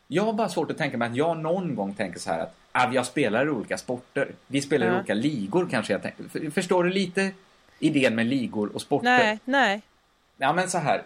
jag 0.07 0.23
har 0.23 0.33
bara 0.33 0.49
svårt 0.49 0.71
att 0.71 0.77
tänka 0.77 0.97
mig 0.97 1.09
att 1.09 1.15
jag 1.15 1.37
någon 1.37 1.75
gång 1.75 1.93
tänker 1.93 2.19
så 2.19 2.29
här 2.31 2.39
att 2.39 2.55
ah, 2.71 2.91
jag 2.93 3.05
spelar 3.05 3.45
i 3.45 3.49
olika 3.49 3.77
sporter. 3.77 4.31
Vi 4.47 4.61
spelar 4.61 4.87
i 4.87 4.89
Ja. 4.89 4.95
olika 4.97 5.13
ligor 5.13 5.67
kanske 5.71 5.93
jag 5.93 6.01
tänker. 6.01 6.23
För, 6.23 6.49
förstår 6.51 6.83
du 6.83 6.89
lite 6.89 7.31
idén 7.79 8.15
med 8.15 8.25
ligor 8.25 8.75
och 8.75 8.81
sporter? 8.81 9.05
Nej, 9.17 9.39
nej. 9.45 9.81
Ja 10.37 10.53
men 10.53 10.69
så 10.69 10.77
här. 10.77 11.03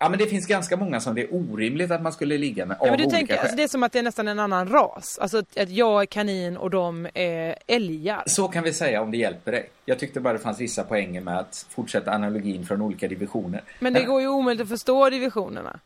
Ja 0.00 0.08
men 0.08 0.18
det 0.18 0.26
finns 0.26 0.46
ganska 0.46 0.76
många 0.76 1.00
som 1.00 1.14
det 1.14 1.22
är 1.22 1.34
orimligt 1.34 1.90
att 1.90 2.02
man 2.02 2.12
skulle 2.12 2.38
ligga 2.38 2.66
med 2.66 2.76
av 2.80 2.86
Ja, 2.86 2.90
men 2.92 2.98
du 2.98 3.04
olika 3.04 3.16
tänker, 3.16 3.34
skäl. 3.34 3.40
alltså, 3.42 3.56
det 3.56 3.62
är 3.62 3.68
som 3.68 3.82
att 3.82 3.92
det 3.92 3.98
är 3.98 4.02
nästan 4.02 4.28
en 4.28 4.38
annan 4.38 4.68
ras. 4.68 5.18
Alltså 5.18 5.38
att, 5.38 5.58
att 5.58 5.70
jag 5.70 6.02
är 6.02 6.06
kanin 6.06 6.56
och 6.56 6.70
de 6.70 7.08
är 7.14 7.56
älgar. 7.66 8.22
Så 8.26 8.48
kan 8.48 8.64
vi 8.64 8.72
säga 8.72 9.02
om 9.02 9.10
det 9.10 9.16
hjälper 9.16 9.52
dig. 9.52 9.70
Jag 9.84 9.98
tyckte 9.98 10.20
bara 10.20 10.32
det 10.32 10.38
fanns 10.38 10.60
vissa 10.60 10.84
poänger 10.84 11.20
med 11.20 11.38
att 11.38 11.66
fortsätta 11.70 12.12
analogin 12.14 12.66
från 12.66 12.82
olika 12.82 13.08
divisioner. 13.08 13.62
Men 13.80 13.92
det 13.92 14.02
går 14.04 14.20
ju 14.20 14.28
omöjligt 14.28 14.62
att 14.62 14.68
förstå 14.68 15.10
divisionerna. 15.10 15.80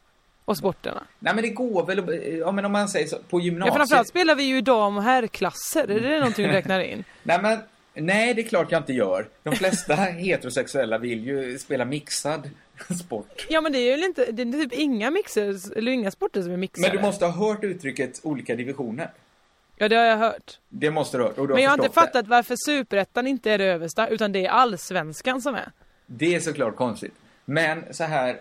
Och 0.45 0.57
sporterna. 0.57 1.03
Nej 1.19 1.35
men 1.35 1.43
det 1.45 1.51
går 1.51 1.87
väl, 1.87 1.99
att- 1.99 2.39
ja 2.39 2.53
men 2.53 2.65
om 2.65 2.73
man 2.73 2.89
säger 2.89 3.07
så, 3.07 3.17
på 3.31 3.41
Ja, 3.41 3.45
gymnasiet. 3.45 3.77
framförallt 3.77 4.09
spelar 4.09 4.35
vi 4.35 4.43
ju 4.43 4.61
dam 4.61 4.97
och 4.97 5.03
herrklasser. 5.03 5.91
Är 5.91 6.01
det 6.01 6.19
någonting 6.19 6.47
du 6.47 6.53
räknar 6.53 6.81
in? 6.81 7.05
Nej 7.23 7.43
men, 7.43 7.59
nej 7.95 8.35
det 8.35 8.43
är 8.43 8.49
klart 8.49 8.73
jag 8.73 8.81
inte 8.81 8.93
gör. 8.93 9.29
De 9.43 9.57
flesta 9.57 9.95
heterosexuella 10.35 10.99
vill 10.99 11.27
ju 11.27 11.59
spela 11.59 11.85
mixad 11.85 12.51
sport. 13.05 13.47
Ja 13.49 13.61
men 13.61 13.73
det 13.73 13.79
är 13.79 13.97
ju 13.97 14.05
inte, 14.05 14.33
det 14.33 14.43
är 14.43 14.53
typ 14.53 14.73
inga 14.73 15.11
mixer, 15.11 15.79
eller 15.79 15.93
inga 15.93 16.11
sporter 16.11 16.43
som 16.43 16.53
är 16.53 16.57
mixade. 16.57 16.89
Men 16.89 16.97
du 16.97 17.03
måste 17.03 17.27
ha 17.27 17.49
hört 17.49 17.65
uttrycket 17.65 18.21
olika 18.23 18.55
divisioner. 18.55 19.11
Ja 19.77 19.89
det 19.89 19.97
har 19.97 20.05
jag 20.05 20.17
hört. 20.17 20.59
Det 20.69 20.91
måste 20.91 21.17
du 21.17 21.23
ha 21.23 21.29
hört. 21.29 21.39
Och 21.39 21.49
du 21.49 21.55
Men 21.55 21.63
jag 21.63 21.71
har 21.71 21.79
inte 21.79 21.91
fattat 21.95 22.27
varför 22.29 22.57
superettan 22.67 23.27
inte 23.27 23.51
är 23.51 23.59
det 23.59 23.65
översta, 23.65 24.09
utan 24.09 24.33
det 24.33 24.47
är 24.47 24.51
allsvenskan 24.51 25.43
som 25.43 25.55
är. 25.55 25.71
Det. 26.07 26.27
det 26.27 26.35
är 26.35 26.41
såklart 26.41 26.77
konstigt. 26.77 27.15
Men 27.45 27.85
så 27.95 28.05
här, 28.05 28.37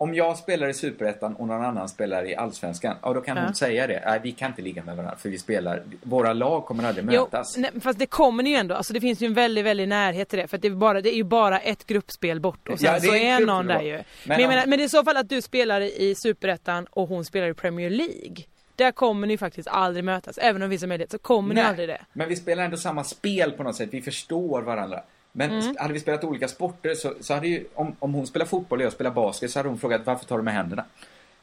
om 0.00 0.14
jag 0.14 0.38
spelar 0.38 0.68
i 0.68 0.74
Superettan 0.74 1.34
och 1.36 1.46
någon 1.46 1.64
annan 1.64 1.88
spelar 1.88 2.28
i 2.28 2.36
Allsvenskan, 2.36 2.96
ja 3.02 3.12
då 3.12 3.20
kan 3.20 3.36
Ja. 3.36 3.42
hon 3.44 3.54
säga 3.54 3.86
det. 3.86 4.02
Nej, 4.06 4.20
vi 4.22 4.32
kan 4.32 4.50
inte 4.50 4.62
ligga 4.62 4.82
med 4.84 4.96
varandra 4.96 5.16
för 5.16 5.28
vi 5.28 5.38
spelar, 5.38 5.82
våra 6.02 6.32
lag 6.32 6.64
kommer 6.66 6.84
aldrig 6.84 7.04
mötas. 7.04 7.54
Jo, 7.56 7.62
nej, 7.62 7.80
fast 7.80 7.98
det 7.98 8.06
kommer 8.06 8.42
ni 8.42 8.50
ju 8.50 8.56
ändå. 8.56 8.74
Alltså 8.74 8.92
det 8.92 9.00
finns 9.00 9.20
ju 9.22 9.26
en 9.26 9.34
väldigt, 9.34 9.64
väldigt 9.64 9.88
närhet 9.88 10.28
till 10.28 10.38
det. 10.38 10.48
För 10.48 10.56
att 10.56 10.62
det 10.62 10.68
är, 10.68 10.72
bara, 10.72 11.00
det 11.00 11.14
är 11.14 11.16
ju 11.16 11.24
bara 11.24 11.58
ett 11.58 11.86
gruppspel 11.86 12.40
bort 12.40 12.68
och 12.68 12.78
sen 12.80 12.86
Ja, 12.86 13.00
det 13.00 13.06
så 13.06 13.14
är 13.14 13.40
någon 13.46 13.66
där 13.66 13.80
ju. 13.82 13.92
Men, 13.92 14.04
Men 14.24 14.40
jag 14.40 14.48
menar, 14.48 14.66
men 14.66 14.78
det 14.78 14.82
är 14.82 14.86
i 14.86 14.88
så 14.88 15.04
fall 15.04 15.16
att 15.16 15.28
du 15.28 15.42
spelar 15.42 15.80
i 15.80 16.14
Superettan 16.16 16.86
och 16.90 17.08
hon 17.08 17.24
spelar 17.24 17.48
i 17.48 17.54
Premier 17.54 17.90
League. 17.90 18.36
Där 18.76 18.92
kommer 18.92 19.26
ni 19.26 19.38
faktiskt 19.38 19.68
aldrig 19.68 20.04
mötas. 20.04 20.38
Även 20.38 20.62
om 20.62 20.70
vi 20.70 20.78
som 20.78 20.88
möjlighet 20.88 21.10
så 21.10 21.18
kommer 21.18 21.48
ni 21.48 21.60
Nej, 21.60 21.64
aldrig 21.70 21.88
det. 21.88 22.00
Men 22.12 22.28
vi 22.28 22.36
spelar 22.36 22.64
ändå 22.64 22.76
samma 22.76 23.04
spel 23.04 23.52
på 23.52 23.62
något 23.62 23.76
sätt. 23.76 23.88
Vi 23.92 24.02
förstår 24.02 24.62
varandra. 24.62 25.02
Men 25.32 25.50
Mm. 25.50 25.76
hade 25.78 25.92
vi 25.92 26.00
spelat 26.00 26.24
olika 26.24 26.48
sporter 26.48 26.94
så, 26.94 27.14
så 27.20 27.34
hade 27.34 27.48
ju, 27.48 27.64
om, 27.74 27.96
om 27.98 28.14
hon 28.14 28.26
spelar 28.26 28.46
fotboll 28.46 28.78
och 28.78 28.84
jag 28.84 28.92
spelar 28.92 29.10
basket 29.10 29.50
så 29.50 29.58
hade 29.58 29.68
hon 29.68 29.78
frågat 29.78 30.00
varför 30.04 30.24
tar 30.24 30.36
du 30.36 30.42
med 30.42 30.54
händerna? 30.54 30.84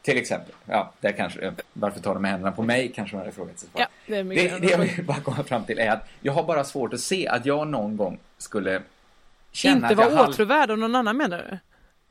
Till 0.01 0.17
exempel. 0.17 0.55
Ja, 0.65 0.91
där 1.01 1.11
kanske, 1.11 1.41
eh, 1.41 1.53
varför 1.73 1.99
tar 1.99 2.13
du 2.13 2.19
med 2.19 2.31
händerna 2.31 2.51
på 2.51 2.63
mig 2.63 2.91
kanske 2.95 3.15
hon 3.15 3.19
hade 3.21 3.31
frågat 3.31 3.59
sig. 3.59 3.69
Ja, 3.75 3.87
det 4.07 4.15
är 4.17 4.23
Det, 4.23 4.59
det 4.59 4.67
jag 4.71 4.77
vill 4.77 5.05
bara 5.05 5.19
komma 5.19 5.43
fram 5.43 5.63
till 5.63 5.79
är 5.79 5.91
att 5.91 6.07
jag 6.21 6.33
har 6.33 6.43
bara 6.43 6.63
svårt 6.63 6.93
att 6.93 6.99
se 6.99 7.27
att 7.27 7.45
jag 7.45 7.67
någon 7.67 7.97
gång 7.97 8.19
skulle 8.37 8.81
känna 9.51 9.75
Inte 9.89 9.95
vara 9.95 10.15
halv- 10.15 10.29
åtråvärd 10.29 10.71
av 10.71 10.77
någon 10.77 10.95
annan 10.95 11.17
menar 11.17 11.37
du? 11.37 11.57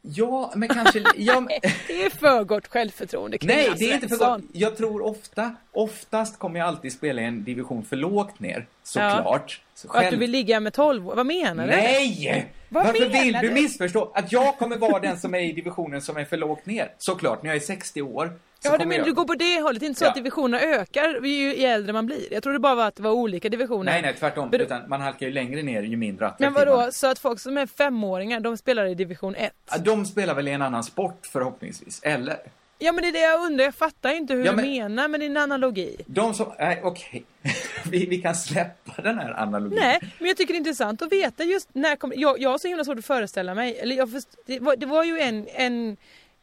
Ja, 0.02 0.52
men 0.56 0.68
kanske... 0.68 1.04
Ja, 1.16 1.46
Det 1.86 2.02
är 2.04 2.10
för 2.10 2.44
gott 2.44 2.66
självförtroende 2.66 3.38
Nej, 3.42 3.72
det 3.76 3.90
är 3.90 3.94
inte 3.94 4.08
för 4.08 4.16
gott. 4.16 4.42
Jag 4.52 4.76
tror 4.76 5.02
ofta, 5.02 5.54
oftast 5.72 6.38
kommer 6.38 6.58
jag 6.58 6.68
alltid 6.68 6.92
spela 6.92 7.22
i 7.22 7.24
en 7.24 7.44
division 7.44 7.84
för 7.84 7.96
lågt 7.96 8.40
ner. 8.40 8.66
Såklart. 8.82 9.50
Så 9.50 9.60
Och 9.88 9.94
att 9.96 10.00
du 10.02 10.06
själv- 10.08 10.20
vill 10.20 10.30
ligga 10.30 10.60
med 10.60 10.72
12 10.72 11.02
Vad 11.04 11.26
menar 11.26 11.64
du? 11.66 11.70
Nej! 11.70 12.46
Vad 12.68 12.84
Varför 12.86 13.08
vill 13.08 13.32
du 13.32 13.40
du? 13.48 13.50
missförstå? 13.50 14.12
Att 14.14 14.32
jag 14.32 14.58
kommer 14.58 14.76
vara 14.76 15.00
den 15.00 15.18
som 15.18 15.34
är 15.34 15.38
i 15.40 15.52
divisionen 15.52 16.02
som 16.02 16.16
är 16.16 16.24
för 16.24 16.36
lågt 16.36 16.66
ner. 16.66 16.92
Såklart, 16.98 17.42
när 17.42 17.50
jag 17.50 17.56
är 17.56 17.60
60 17.60 18.02
år. 18.02 18.32
Ja, 18.62 18.78
du 18.78 18.86
menar 18.86 18.94
jag... 18.96 19.06
du 19.06 19.12
går 19.14 19.24
på 19.24 19.34
det 19.34 19.60
hållet, 19.60 19.82
inte 19.82 19.98
så 19.98 20.04
Ja. 20.04 20.08
att 20.08 20.14
divisionerna 20.14 20.60
ökar 20.62 21.20
ju, 21.26 21.54
ju 21.56 21.64
äldre 21.66 21.92
man 21.92 22.06
blir. 22.06 22.32
Jag 22.32 22.42
trodde 22.42 22.58
bara 22.58 22.74
var 22.74 22.86
att 22.86 22.96
det 22.96 23.02
var 23.02 23.10
olika 23.10 23.48
divisioner. 23.48 23.92
Nej, 23.92 24.02
nej, 24.02 24.14
tvärtom. 24.18 24.48
Men- 24.52 24.60
Utan 24.60 24.88
man 24.88 25.00
halkar 25.00 25.26
ju 25.26 25.32
längre 25.32 25.62
ner 25.62 25.82
ju 25.82 25.96
mindre 25.96 26.26
attraktiv 26.26 26.44
Men 26.46 26.52
man 26.52 26.66
vadå, 26.66 26.80
är. 26.80 26.90
så 26.90 27.06
att 27.10 27.18
folk 27.18 27.40
som 27.40 27.58
är 27.58 27.66
femåringar, 27.66 28.40
de 28.40 28.56
spelar 28.56 28.86
i 28.86 28.94
division 28.94 29.34
1? 29.34 29.52
Ja, 29.70 29.78
De 29.78 30.04
spelar 30.06 30.34
väl 30.34 30.48
i 30.48 30.50
en 30.50 30.62
annan 30.62 30.84
sport 30.84 31.26
förhoppningsvis, 31.32 32.00
eller? 32.02 32.36
Ja 32.78 32.92
men 32.92 33.02
det 33.02 33.08
är 33.08 33.12
det 33.12 33.18
jag 33.20 33.40
undrar, 33.40 33.64
jag 33.64 33.74
fattar 33.74 34.10
inte 34.16 34.34
hur 34.34 34.44
Ja, 34.44 34.50
du 34.50 34.56
men- 34.56 34.70
menar 34.70 35.08
med 35.08 35.20
din 35.20 35.36
analogi. 35.36 35.96
De 36.06 36.34
som, 36.34 36.52
nej 36.58 36.80
okej. 36.84 37.24
vi, 37.90 38.06
vi 38.06 38.18
kan 38.18 38.34
släppa 38.34 39.02
den 39.02 39.18
här 39.18 39.40
analogin. 39.42 39.78
Nej, 39.78 39.98
men 40.18 40.28
jag 40.28 40.36
tycker 40.36 40.52
det 40.54 40.56
är 40.56 40.58
intressant 40.58 41.02
att 41.02 41.12
veta 41.12 41.44
just 41.44 41.68
när 41.72 41.96
kommer, 41.96 42.16
jag, 42.16 42.40
jag 42.40 42.50
har 42.50 42.58
så 42.58 42.68
himla 42.68 42.84
svårt 42.84 42.98
att 42.98 43.04
föreställa 43.04 43.54
mig, 43.54 43.78
eller 43.78 43.96
jag 43.96 44.10
först, 44.10 44.28
det, 44.46 44.58
var, 44.60 44.76
det 44.76 44.86
var 44.86 45.04
ju 45.04 45.20
en, 45.20 45.46
en, 45.54 45.96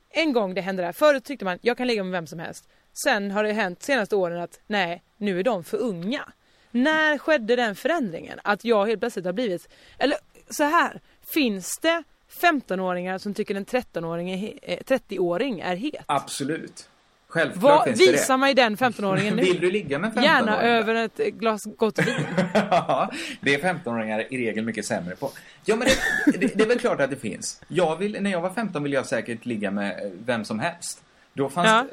en 0.10 0.34
gång 0.34 0.54
det 0.54 0.62
hände 0.62 0.84
där. 0.84 0.92
Förut 0.92 1.24
tyckte 1.24 1.46
man, 1.46 1.60
jag 1.62 1.78
kan 1.78 1.88
ligga 1.88 2.04
med 2.04 2.12
vem 2.12 2.28
som 2.28 2.40
helst. 2.40 2.70
Sen 3.04 3.32
har 3.32 3.44
det 3.44 3.54
hänt 3.54 3.84
senaste 3.84 4.16
åren 4.16 4.42
att, 4.42 4.60
nej, 4.68 5.02
nu 5.18 5.40
är 5.40 5.44
de 5.44 5.64
för 5.64 5.78
unga. 5.78 6.32
När 6.72 7.18
skedde 7.18 7.56
den 7.56 7.76
förändringen? 7.76 8.40
Att 8.44 8.66
jag 8.66 8.86
helt 8.86 9.00
plötsligt 9.00 9.26
har 9.26 9.34
blivit, 9.34 9.70
eller 9.98 10.18
så 10.50 10.64
här, 10.64 11.02
finns 11.34 11.78
det 11.78 12.04
15-åringar 12.42 13.18
som 13.18 13.34
tycker 13.34 13.56
en 13.56 13.66
13-åring 13.66 14.32
är, 14.32 14.38
he- 14.38 14.60
eh, 14.62 14.78
30-åring 14.78 15.60
är 15.60 15.76
het? 15.76 16.04
Absolut. 16.06 16.90
Självklart 17.32 17.64
Vad, 17.64 17.84
finns 17.84 18.00
det 18.00 18.12
visa 18.12 18.34
det. 18.34 18.38
mig 18.38 18.54
den 18.54 18.78
15-åringen 18.78 19.36
nu. 19.36 19.42
Vill 19.42 19.60
du 19.60 19.72
ligga 19.72 20.00
med 20.00 20.14
15 20.14 20.24
Gärna 20.24 20.62
över 20.62 20.96
ett 20.96 21.18
glas 21.18 21.64
gott 21.78 22.00
vin. 22.00 22.16
Ja, 22.54 23.12
det 23.42 23.56
är 23.56 23.60
15-åringar 23.60 24.34
i 24.34 24.38
regel 24.38 24.66
mycket 24.66 24.86
sämre 24.86 25.16
på. 25.16 25.32
Ja, 25.66 25.76
men 25.76 25.88
det, 26.26 26.38
det, 26.38 26.58
det 26.58 26.64
är 26.64 26.68
väl 26.68 26.80
klart 26.80 27.02
att 27.02 27.10
det 27.10 27.16
finns. 27.16 27.62
Jag 27.68 27.96
vill, 27.96 28.18
när 28.22 28.32
jag 28.32 28.42
var 28.42 28.50
15 28.50 28.84
ville 28.84 28.96
jag 28.96 29.06
säkert 29.06 29.46
ligga 29.46 29.72
med 29.72 30.12
vem 30.26 30.46
som 30.46 30.60
helst. 30.60 31.04
Då 31.34 31.50
fanns 31.50 31.68
Ja. 31.68 31.86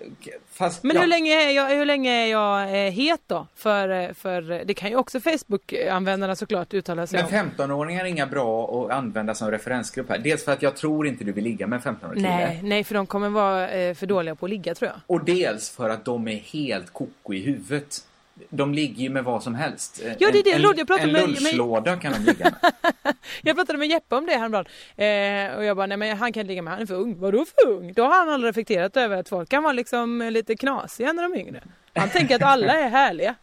Fast, 0.52 0.82
Men 0.82 0.96
ja, 0.96 1.02
hur 1.02 1.08
länge 1.08 1.32
är 1.32 1.50
jag, 1.50 1.68
hur 1.68 1.84
länge 1.84 2.10
är 2.10 2.26
jag 2.26 2.62
eh, 2.62 2.92
het 2.92 3.20
då? 3.26 3.46
För, 3.54 3.88
eh, 3.88 4.12
för 4.12 4.50
eh, 4.50 4.60
det 4.64 4.74
kan 4.74 4.90
ju 4.90 4.96
också 4.96 5.20
Facebook-användarna 5.20 6.36
såklart 6.36 6.74
uttala 6.74 7.06
sig 7.06 7.22
Men 7.32 7.40
om. 7.40 7.50
15-åringar 7.50 8.04
är 8.04 8.08
inga 8.08 8.26
bra 8.26 8.84
att 8.84 8.90
använda 8.90 9.34
som 9.34 9.50
referensgrupp 9.50 10.08
här. 10.08 10.18
Dels 10.18 10.44
för 10.44 10.52
att 10.52 10.62
jag 10.62 10.76
tror 10.76 11.06
inte 11.06 11.24
du 11.24 11.32
vill 11.32 11.44
ligga 11.44 11.66
med 11.66 11.86
en 11.86 11.96
15-årig 11.96 12.16
kille. 12.16 12.28
Nej, 12.28 12.60
nej, 12.62 12.84
för 12.84 12.94
de 12.94 13.06
kommer 13.06 13.28
vara 13.28 13.94
för 13.94 14.06
dåliga 14.06 14.34
på 14.34 14.46
att 14.46 14.50
ligga 14.50 14.74
tror 14.74 14.90
jag. 14.90 15.00
Och 15.06 15.24
dels 15.24 15.70
för 15.70 15.90
att 15.90 16.04
de 16.04 16.28
är 16.28 16.36
helt 16.36 16.92
koko 16.92 17.34
i 17.34 17.40
huvudet. 17.40 18.07
De 18.50 18.74
ligger 18.74 19.02
ju 19.02 19.10
med 19.10 19.24
vad 19.24 19.42
som 19.42 19.54
helst. 19.54 20.02
Ja, 20.18 20.30
det 20.32 20.38
är 20.38 20.42
det 20.44 20.52
en, 20.52 20.62
jag 20.62 20.76
pratade 20.86 21.02
en 21.02 21.12
med- 21.12 21.28
lunchlåda 21.28 21.96
kan 21.96 22.12
de 22.12 22.18
ligga 22.18 22.44
med. 22.44 22.72
Jag 23.42 23.56
pratade 23.56 23.78
med 23.78 23.88
Jeppe 23.88 24.14
om 24.16 24.26
det 24.26 24.32
häromdagen. 24.32 24.64
Eh, 24.96 25.56
och 25.56 25.64
jag 25.64 25.76
bara, 25.76 25.86
nej 25.86 25.96
men 25.96 26.16
han 26.16 26.32
kan 26.32 26.40
inte 26.40 26.48
ligga 26.48 26.62
med, 26.62 26.72
han 26.72 26.82
är 26.82 26.86
för 26.86 26.94
ung. 26.94 27.20
Vadå 27.20 27.44
för 27.44 27.68
ung? 27.70 27.92
Då 27.92 28.02
har 28.02 28.10
han 28.18 28.28
aldrig 28.28 28.48
reflekterat 28.50 28.96
över 28.96 29.16
att 29.16 29.28
folk 29.28 29.48
kan 29.48 29.62
vara 29.62 29.72
liksom 29.72 30.28
lite 30.32 30.56
knasiga 30.56 31.12
när 31.12 31.22
de 31.22 31.32
är 31.32 31.38
yngre. 31.38 31.62
Han 31.94 32.08
tänker 32.08 32.36
att 32.36 32.42
alla 32.42 32.72
är 32.72 32.88
härliga. 32.88 33.34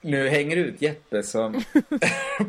Nu 0.00 0.28
hänger 0.28 0.56
du 0.56 0.62
ut 0.62 0.82
Jeppe 0.82 1.22
som... 1.22 1.52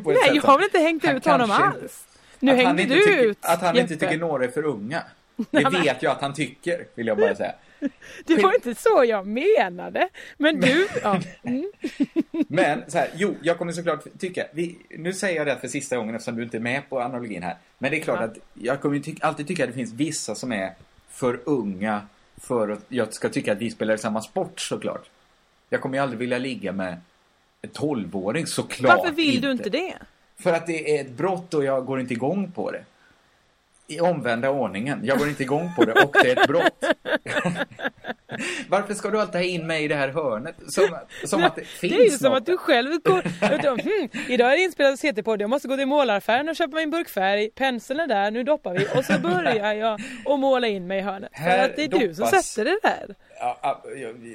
Nej, 0.04 0.30
jag 0.32 0.42
har 0.42 0.58
väl 0.58 0.64
inte 0.64 0.78
hängt 0.78 1.04
ut 1.04 1.24
honom 1.24 1.50
alls. 1.50 2.04
Nu 2.38 2.54
hängde 2.54 2.82
inte 2.82 2.94
du 2.94 3.00
tycker, 3.06 3.22
ut 3.24 3.38
Att 3.40 3.60
han 3.62 3.76
inte 3.76 3.94
Jeppe. 3.94 4.06
tycker 4.06 4.20
några 4.20 4.44
är 4.44 4.48
för 4.48 4.64
unga. 4.64 5.02
Det 5.50 5.64
vet 5.70 6.02
jag 6.02 6.12
att 6.12 6.20
han 6.20 6.34
tycker, 6.34 6.86
vill 6.94 7.06
jag 7.06 7.18
bara 7.18 7.34
säga. 7.34 7.52
Det 8.26 8.42
var 8.42 8.54
inte 8.54 8.74
så 8.74 9.04
jag 9.08 9.26
menade. 9.26 10.08
Men 10.38 10.60
du, 10.60 10.88
ja. 11.02 11.20
Mm. 11.42 11.72
Men 12.48 12.90
så 12.90 12.98
här, 12.98 13.10
jo, 13.14 13.34
jag 13.42 13.58
kommer 13.58 13.72
såklart 13.72 14.04
tycka, 14.18 14.46
vi, 14.52 14.76
nu 14.90 15.12
säger 15.12 15.36
jag 15.36 15.46
det 15.46 15.58
för 15.60 15.68
sista 15.68 15.96
gången 15.96 16.14
eftersom 16.14 16.36
du 16.36 16.42
inte 16.42 16.56
är 16.56 16.60
med 16.60 16.88
på 16.88 17.00
analogin 17.00 17.42
här. 17.42 17.56
Men 17.78 17.90
det 17.90 17.96
är 17.96 18.00
klart 18.00 18.18
Ja. 18.20 18.26
att 18.26 18.38
jag 18.54 18.80
kommer 18.80 18.98
ty- 19.00 19.14
alltid 19.20 19.46
tycka 19.48 19.64
att 19.64 19.70
det 19.70 19.74
finns 19.76 19.92
vissa 19.92 20.34
som 20.34 20.52
är 20.52 20.72
för 21.10 21.40
unga 21.44 22.00
för 22.36 22.68
att 22.68 22.84
jag 22.88 23.14
ska 23.14 23.28
tycka 23.28 23.52
att 23.52 23.58
vi 23.58 23.70
spelar 23.70 23.96
samma 23.96 24.20
sport 24.22 24.60
såklart. 24.60 25.10
Jag 25.68 25.80
kommer 25.80 25.96
ju 25.96 26.02
aldrig 26.02 26.18
vilja 26.18 26.38
ligga 26.38 26.72
med 26.72 27.00
en 27.62 27.70
12-åring 27.70 28.46
såklart 28.46 28.96
Varför 28.98 29.12
vill 29.12 29.40
du 29.40 29.50
inte 29.52 29.70
det? 29.70 29.94
För 30.38 30.52
att 30.52 30.66
det 30.66 30.96
är 30.96 31.00
ett 31.00 31.10
brott 31.10 31.54
och 31.54 31.64
jag 31.64 31.86
går 31.86 32.00
inte 32.00 32.14
igång 32.14 32.52
på 32.52 32.70
det. 32.70 32.84
I 33.86 34.00
omvända 34.00 34.50
ordningen. 34.50 35.00
Jag 35.04 35.18
går 35.18 35.28
inte 35.28 35.42
igång 35.42 35.70
på 35.76 35.84
det 35.84 35.92
och 35.92 36.16
det 36.22 36.30
är 36.30 36.40
ett 36.42 36.48
brott. 36.48 36.84
Varför 38.68 38.94
ska 38.94 39.10
du 39.10 39.20
alltid 39.20 39.34
ha 39.34 39.42
in 39.42 39.66
mig 39.66 39.84
i 39.84 39.88
det 39.88 39.94
här 39.94 40.08
hörnet? 40.08 40.54
Som, 40.68 40.98
som 41.24 41.44
att 41.44 41.56
det 41.56 41.64
finns 41.64 41.92
Det 41.94 42.00
är 42.00 42.04
ju 42.04 42.10
som 42.10 42.28
något. 42.32 42.38
att 42.38 42.46
du 42.46 42.56
själv 42.56 42.90
går... 43.02 43.22
hmm, 43.82 44.08
idag 44.32 44.52
är 44.52 44.56
det 44.56 44.62
inspelat 44.62 45.00
CT-podd, 45.00 45.40
jag 45.42 45.50
måste 45.50 45.68
gå 45.68 45.76
till 45.76 45.86
målaraffären 45.86 46.48
och 46.48 46.56
köpa 46.56 46.74
mig 46.74 46.84
en 46.84 46.90
burk 46.90 47.08
färg. 47.08 47.50
Penseln 47.54 48.00
är 48.00 48.06
där, 48.06 48.30
nu 48.30 48.42
doppar 48.44 48.74
vi. 48.78 48.86
Och 48.98 49.04
så 49.04 49.18
börjar 49.22 49.72
jag 49.74 50.00
att 50.26 50.40
måla 50.40 50.66
in 50.66 50.86
mig 50.86 50.98
i 50.98 51.02
hörnet. 51.02 51.30
För 51.36 51.42
Här 51.42 51.64
att 51.68 51.76
det 51.76 51.84
är 51.84 51.88
du 51.88 52.14
som 52.14 52.24
doppas- 52.24 52.42
sätter 52.46 52.64
det 52.70 52.78
där. 52.82 53.14
Ja, 53.38 53.82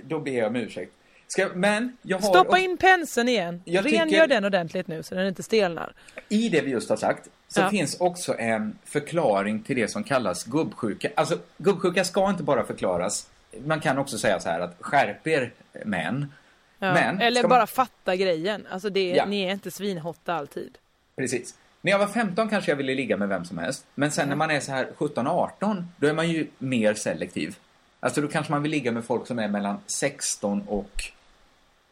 då 0.04 0.20
ber 0.20 0.32
jag 0.32 0.48
om 0.48 0.56
ursäkt. 0.56 0.92
Jag- 1.38 1.56
men 1.56 1.98
jag 2.02 2.20
har... 2.20 2.30
Stoppa 2.30 2.60
in 2.60 2.78
penseln 2.78 3.30
igen. 3.30 3.62
Jag 3.66 3.86
Rengör 3.86 4.06
tycker- 4.06 4.28
den 4.28 4.46
ordentligt 4.46 4.88
nu 4.88 5.04
så 5.04 5.16
den 5.16 5.28
inte 5.28 5.44
stelnar. 5.44 5.94
I 6.30 6.50
det 6.50 6.62
vi 6.62 6.72
just 6.72 6.90
har 6.90 6.98
sagt 6.98 7.30
så 7.48 7.60
Ja. 7.62 7.70
finns 7.70 8.00
också 8.00 8.38
en 8.40 8.78
förklaring 8.86 9.64
till 9.64 9.76
det 9.76 9.88
som 9.88 10.04
kallas 10.04 10.44
gubbsjuka. 10.44 11.10
Alltså, 11.16 11.38
gubbsjuka 11.58 12.04
ska 12.04 12.30
inte 12.30 12.44
bara 12.44 12.64
förklaras. 12.66 13.28
Man 13.66 13.80
kan 13.80 13.98
också 13.98 14.18
säga 14.18 14.40
så 14.40 14.50
här 14.50 14.60
att 14.60 14.76
skärp 14.80 15.28
er 15.28 15.52
män. 15.86 16.34
Ja. 16.80 16.94
Men, 16.94 17.22
Eller 17.22 17.42
man- 17.44 17.50
bara 17.50 17.68
fatta 17.68 18.16
grejen. 18.16 18.68
Alltså 18.72 18.90
det, 18.90 19.10
Ja. 19.10 19.26
ni 19.26 19.42
är 19.44 19.52
inte 19.52 19.72
svinhotta 19.72 20.34
alltid. 20.34 20.78
Precis. 21.16 21.56
När 21.82 21.92
jag 21.92 22.00
var 22.00 22.08
15 22.08 22.50
kanske 22.50 22.72
jag 22.72 22.76
ville 22.76 22.96
ligga 22.96 23.18
med 23.18 23.30
vem 23.30 23.46
som 23.46 23.58
helst. 23.58 23.86
Men 23.96 24.12
sen 24.12 24.30
när 24.30 24.36
man 24.36 24.52
är 24.52 24.60
så 24.60 24.72
här 24.72 24.88
17-18, 24.98 25.86
då 25.98 26.08
är 26.08 26.14
man 26.14 26.30
ju 26.30 26.48
mer 26.58 26.94
selektiv. 26.94 27.56
Alltså 28.00 28.22
då 28.22 28.28
kanske 28.28 28.52
man 28.52 28.62
vill 28.62 28.72
ligga 28.72 28.92
med 28.92 29.06
folk 29.06 29.28
som 29.28 29.40
är 29.40 29.48
mellan 29.48 29.78
16 29.88 30.62
och 30.68 31.04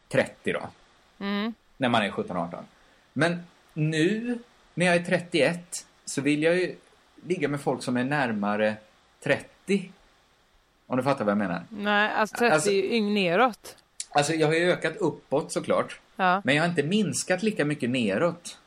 30 0.09 0.53
då. 0.53 0.69
Mm. 1.19 1.53
När 1.77 1.89
man 1.89 2.01
är 2.01 2.09
17-18. 2.11 2.63
Men 3.13 3.39
nu, 3.73 4.37
när 4.75 4.85
jag 4.85 4.95
är 4.95 5.03
31, 5.03 5.85
så 6.05 6.21
vill 6.21 6.43
jag 6.43 6.55
ju 6.55 6.75
ligga 7.27 7.47
med 7.47 7.61
folk 7.61 7.83
som 7.83 7.97
är 7.97 8.03
närmare 8.03 8.75
30. 9.23 9.91
Om 10.87 10.97
du 10.97 11.03
fattar 11.03 11.25
vad 11.25 11.31
jag 11.31 11.37
menar. 11.37 11.63
Nej, 11.69 12.11
alltså 12.15 12.35
30 12.37 12.53
Alltså- 12.53 12.69
är 12.71 12.93
ju 12.95 13.01
neråt. 13.01 13.77
Alltså 14.09 14.33
jag 14.33 14.47
har 14.47 14.53
ju 14.53 14.71
ökat 14.71 14.97
uppåt 14.97 15.51
såklart. 15.51 15.99
Ja. 16.15 16.41
Men 16.43 16.55
jag 16.55 16.63
har 16.63 16.69
inte 16.69 16.83
minskat 16.83 17.43
lika 17.43 17.65
mycket 17.65 17.89
neråt. 17.89 18.57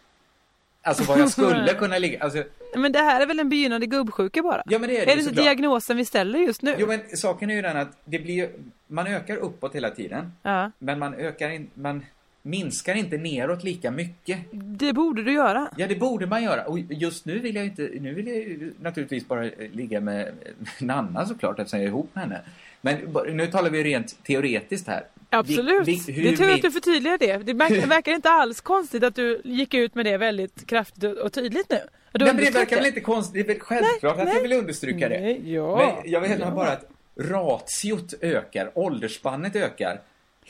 Alltså 0.82 1.04
vad 1.04 1.18
jag 1.20 1.30
skulle 1.30 1.74
kunna 1.78 1.98
ligga. 1.98 2.24
Alltså, 2.24 2.44
Men 2.76 2.92
det 2.92 2.98
här 2.98 3.20
är 3.20 3.26
väl 3.26 3.40
en 3.40 3.48
begynnande 3.48 3.86
gubbsjuka 3.86 4.42
bara? 4.42 4.62
Ja, 4.66 4.78
men 4.78 4.88
det 4.88 4.98
är 5.00 5.06
det 5.06 5.12
är 5.12 5.16
det 5.16 5.22
inte 5.22 5.34
diagnosen 5.42 5.96
vi 5.96 6.04
ställer 6.04 6.38
just 6.38 6.62
nu? 6.62 6.74
Jo 6.78 6.86
men 6.86 7.00
saken 7.16 7.50
är 7.50 7.54
ju 7.54 7.62
den 7.62 7.76
att 7.76 7.88
det 8.04 8.18
blir 8.18 8.34
ju, 8.34 8.48
man 8.86 9.06
ökar 9.06 9.36
uppåt 9.36 9.74
hela 9.74 9.90
tiden. 9.90 10.32
Ja. 10.42 10.70
Men 10.78 10.98
man 10.98 11.14
ökar 11.14 11.50
in, 11.50 11.70
man 11.74 12.06
minskar 12.48 12.94
inte 12.94 13.16
neråt 13.16 13.64
lika 13.64 13.90
mycket. 13.90 14.38
Det 14.52 14.92
borde 14.92 15.22
du 15.22 15.32
göra. 15.32 15.68
Ja 15.76 15.86
det 15.86 15.94
borde 15.96 16.26
man 16.26 16.42
göra. 16.42 16.64
Och 16.64 16.78
just 16.78 17.24
nu 17.24 17.38
vill 17.38 17.54
jag 17.56 17.64
inte, 17.64 17.90
nu 18.00 18.14
vill 18.14 18.26
jag 18.26 18.36
ju 18.36 18.72
naturligtvis 18.80 19.28
bara 19.28 19.44
eh, 19.44 19.50
ligga 19.72 20.00
med 20.00 20.32
Nanna 20.80 21.26
såklart 21.26 21.58
eftersom 21.58 21.78
jag 21.78 21.84
är 21.84 21.88
ihop 21.88 22.10
med 22.14 22.24
henne. 22.24 22.40
Men 22.80 22.96
nu 23.36 23.46
talar 23.46 23.70
vi 23.70 23.84
rent 23.84 24.24
teoretiskt 24.24 24.86
här. 24.88 25.04
Absolut. 25.30 25.88
Vi- 25.88 26.02
vi- 26.06 26.12
hur 26.12 26.22
det 26.22 26.28
är 26.32 26.36
tur 26.36 26.54
att 26.54 26.62
du 26.62 26.70
förtydligar 26.70 27.18
det. 27.18 27.36
Det 27.36 27.52
verkar, 27.86 28.12
inte 28.12 28.30
alls 28.30 28.60
konstigt 28.60 29.04
att 29.04 29.14
du 29.14 29.40
gick 29.44 29.74
ut 29.74 29.94
med 29.94 30.06
det 30.06 30.16
väldigt 30.16 30.66
kraftigt 30.66 31.04
och- 31.18 31.32
tydligt 31.32 31.70
nu. 31.70 31.78
Du 32.12 32.24
Nej, 32.24 32.34
men 32.34 32.44
det 32.44 32.50
verkar 32.50 32.76
väl 32.76 32.86
inte 32.86 33.00
konstigt? 33.00 33.34
Det 33.46 33.52
är 33.52 33.54
väl 33.54 33.62
självklart 33.62 34.16
Nej, 34.16 34.22
att 34.22 34.28
jag 34.28 34.34
nej. 34.34 34.42
vill 34.42 34.52
understryka 34.58 35.08
det. 35.08 35.20
Nej, 35.20 35.52
ja. 35.54 35.76
Men 36.02 36.12
jag 36.12 36.22
menar 36.22 36.46
Ja. 36.46 36.50
bara 36.50 36.68
att 36.72 36.88
ratiot 37.20 38.14
ökar, 38.20 38.70
åldersspannet 38.74 39.56
ökar. 39.56 40.00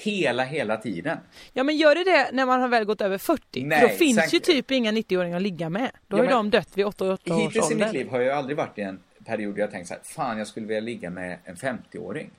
Hela, 0.00 0.44
hela 0.44 0.76
tiden. 0.76 1.18
Ja 1.52 1.62
men 1.64 1.76
gör 1.76 1.94
det 1.94 2.04
det 2.04 2.28
när 2.32 2.46
man 2.46 2.60
har 2.60 2.68
väl 2.68 2.84
gått 2.84 3.00
över 3.00 3.18
40? 3.18 3.64
Nej, 3.64 3.80
För 3.80 3.88
då 3.88 3.94
finns 3.94 4.16
säkert. 4.16 4.34
ju 4.34 4.38
typ 4.40 4.70
inga 4.70 4.92
90-åringar 4.92 5.36
att 5.36 5.42
ligga 5.42 5.68
med. 5.68 5.90
Då 6.06 6.16
Ja, 6.16 6.20
har 6.20 6.24
ju 6.24 6.28
men- 6.30 6.36
de 6.36 6.50
dött 6.50 6.68
vid 6.74 6.86
88 6.86 7.34
års 7.34 7.40
Hittills 7.42 7.70
i 7.70 7.74
ålder. 7.74 7.86
mitt 7.86 7.94
liv 7.94 8.08
har 8.08 8.20
jag 8.20 8.38
aldrig 8.38 8.56
varit 8.56 8.78
i 8.78 8.82
en 8.82 9.00
period 9.26 9.54
där 9.54 9.60
jag 9.60 9.70
tänkt 9.70 9.86
så 9.88 9.94
här, 9.94 10.02
fan 10.04 10.38
jag 10.38 10.46
skulle 10.46 10.66
vilja 10.66 10.80
ligga 10.80 11.10
med 11.10 11.38
en 11.44 11.56
50-åring. 11.56 12.30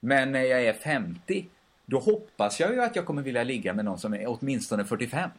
Men 0.00 0.32
när 0.32 0.42
jag 0.42 0.62
är 0.64 0.72
50, 0.72 1.46
då 1.86 1.98
hoppas 1.98 2.60
jag 2.60 2.72
ju 2.74 2.82
att 2.82 2.96
jag 2.96 3.06
kommer 3.06 3.22
vilja 3.22 3.44
ligga 3.44 3.72
med 3.74 3.84
någon 3.84 3.98
som 3.98 4.14
är 4.14 4.24
åtminstone 4.26 4.84
45. 4.84 5.30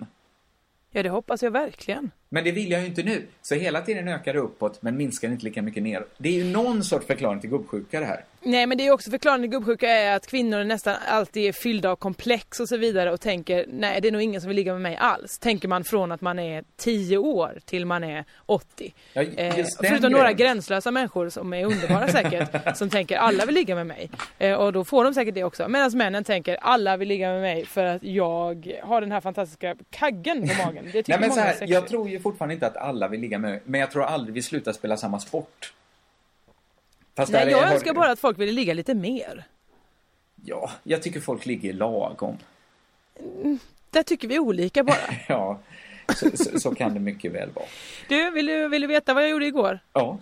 Ja 0.92 1.04
det 1.04 1.10
hoppas 1.10 1.44
jag 1.44 1.52
verkligen. 1.52 2.12
Men 2.30 2.44
det 2.44 2.52
vill 2.52 2.72
jag 2.72 2.82
ju 2.82 2.88
inte 2.88 3.04
nu. 3.04 3.26
Så 3.42 3.56
hela 3.56 3.82
tiden 3.82 4.08
ökar 4.08 4.34
det 4.34 4.40
uppåt, 4.40 4.82
men 4.82 4.98
minskar 4.98 5.28
inte 5.28 5.46
lika 5.46 5.62
mycket 5.62 5.84
ner. 5.84 6.06
Det 6.18 6.30
är 6.30 6.34
ju 6.34 6.44
någon 6.44 6.84
sorts 6.84 7.06
förklaring 7.08 7.40
till 7.42 7.50
gubbsjuka 7.50 8.00
det 8.00 8.06
här. 8.06 8.24
Nej 8.42 8.68
men 8.68 8.78
det 8.78 8.88
är 8.88 8.92
också 8.92 9.12
förklaringen 9.12 9.44
till 9.44 9.60
gubbsjuka 9.60 9.90
är 9.90 10.16
att 10.16 10.28
kvinnor 10.28 10.64
nästan 10.64 10.96
alltid 11.08 11.46
är 11.50 11.52
fyllda 11.52 11.92
av 11.92 11.96
komplex 11.96 12.60
och 12.60 12.70
så 12.70 12.78
vidare 12.78 13.12
och 13.12 13.22
tänker 13.22 13.66
nej 13.68 14.02
det 14.02 14.08
är 14.08 14.12
nog 14.12 14.22
ingen 14.22 14.42
som 14.42 14.48
vill 14.48 14.56
ligga 14.56 14.74
med 14.74 14.82
mig 14.82 14.96
alls. 14.96 15.40
Tänker 15.40 15.68
man 15.68 15.84
från 15.84 16.12
att 16.12 16.22
man 16.22 16.40
är 16.40 16.64
10 16.78 17.18
år 17.18 17.60
till 17.66 17.86
man 17.86 18.04
är 18.04 18.26
80. 18.46 18.94
Ja, 19.14 19.24
Eh, 19.38 19.66
förutom 19.84 20.12
några 20.12 20.34
gränslösa 20.34 20.92
människor 20.92 21.30
som 21.30 21.54
är 21.54 21.66
underbara 21.66 22.08
säkert 22.08 22.50
som 22.78 22.90
tänker 22.90 23.18
alla 23.18 23.46
vill 23.46 23.56
ligga 23.56 23.76
med 23.76 23.88
mig. 23.88 24.10
Eh, 24.38 24.54
och 24.54 24.74
då 24.74 24.86
får 24.86 25.04
de 25.04 25.14
säkert 25.14 25.36
det 25.36 25.44
också. 25.44 25.68
Medan 25.68 25.92
männen 25.98 26.24
tänker 26.24 26.56
alla 26.62 26.98
vill 26.98 27.08
ligga 27.08 27.30
med 27.30 27.42
mig 27.42 27.66
för 27.66 27.84
att 27.86 28.04
jag 28.04 28.74
har 28.84 29.02
den 29.02 29.12
här 29.12 29.22
fantastiska 29.22 29.76
kaggen 29.90 30.48
på 30.48 30.66
magen. 30.66 30.86
Det 30.86 30.92
tycker 30.92 31.12
Nej 31.12 31.20
men 31.20 31.30
många 31.30 31.34
så 31.34 31.40
är 31.40 31.46
här, 31.46 31.52
sexigt. 31.52 31.72
jag 31.72 31.88
tror 31.88 32.10
ju 32.10 32.17
fortfarande 32.20 32.54
inte 32.54 32.68
att 32.68 32.78
alla 32.78 33.08
vill 33.08 33.22
ligga 33.22 33.40
med 33.40 33.60
men 33.64 33.80
jag 33.82 33.92
tror 33.92 34.04
aldrig 34.04 34.34
vi 34.34 34.42
slutar 34.42 34.74
spela 34.74 34.98
samma 34.98 35.20
sport. 35.20 35.74
Fast 37.16 37.32
Nej, 37.32 37.48
jag 37.50 37.68
är- 37.68 37.74
önskar 37.74 37.94
bara 37.94 38.12
att 38.12 38.20
folk 38.20 38.40
ville 38.40 38.52
ligga 38.52 38.74
lite 38.74 38.94
mer. 38.94 39.44
Ja, 40.46 40.72
jag 40.84 41.02
tycker 41.04 41.20
folk 41.20 41.46
ligger 41.46 41.74
lagom. 41.74 42.38
Där 43.90 44.04
tycker 44.04 44.28
vi 44.28 44.40
olika 44.40 44.84
bara. 44.84 44.98
Ja, 45.28 45.60
så, 46.16 46.38
så, 46.38 46.60
så 46.60 46.76
kan 46.76 46.94
det 46.94 47.00
mycket 47.00 47.32
väl 47.32 47.50
vara. 47.52 47.66
Du, 48.10 48.32
vill 48.32 48.46
du, 48.46 48.68
vill 48.68 48.82
du 48.82 48.88
veta 48.88 49.14
vad 49.14 49.24
jag 49.24 49.30
gjorde 49.30 49.46
igår? 49.46 49.80
Ja. 49.94 50.18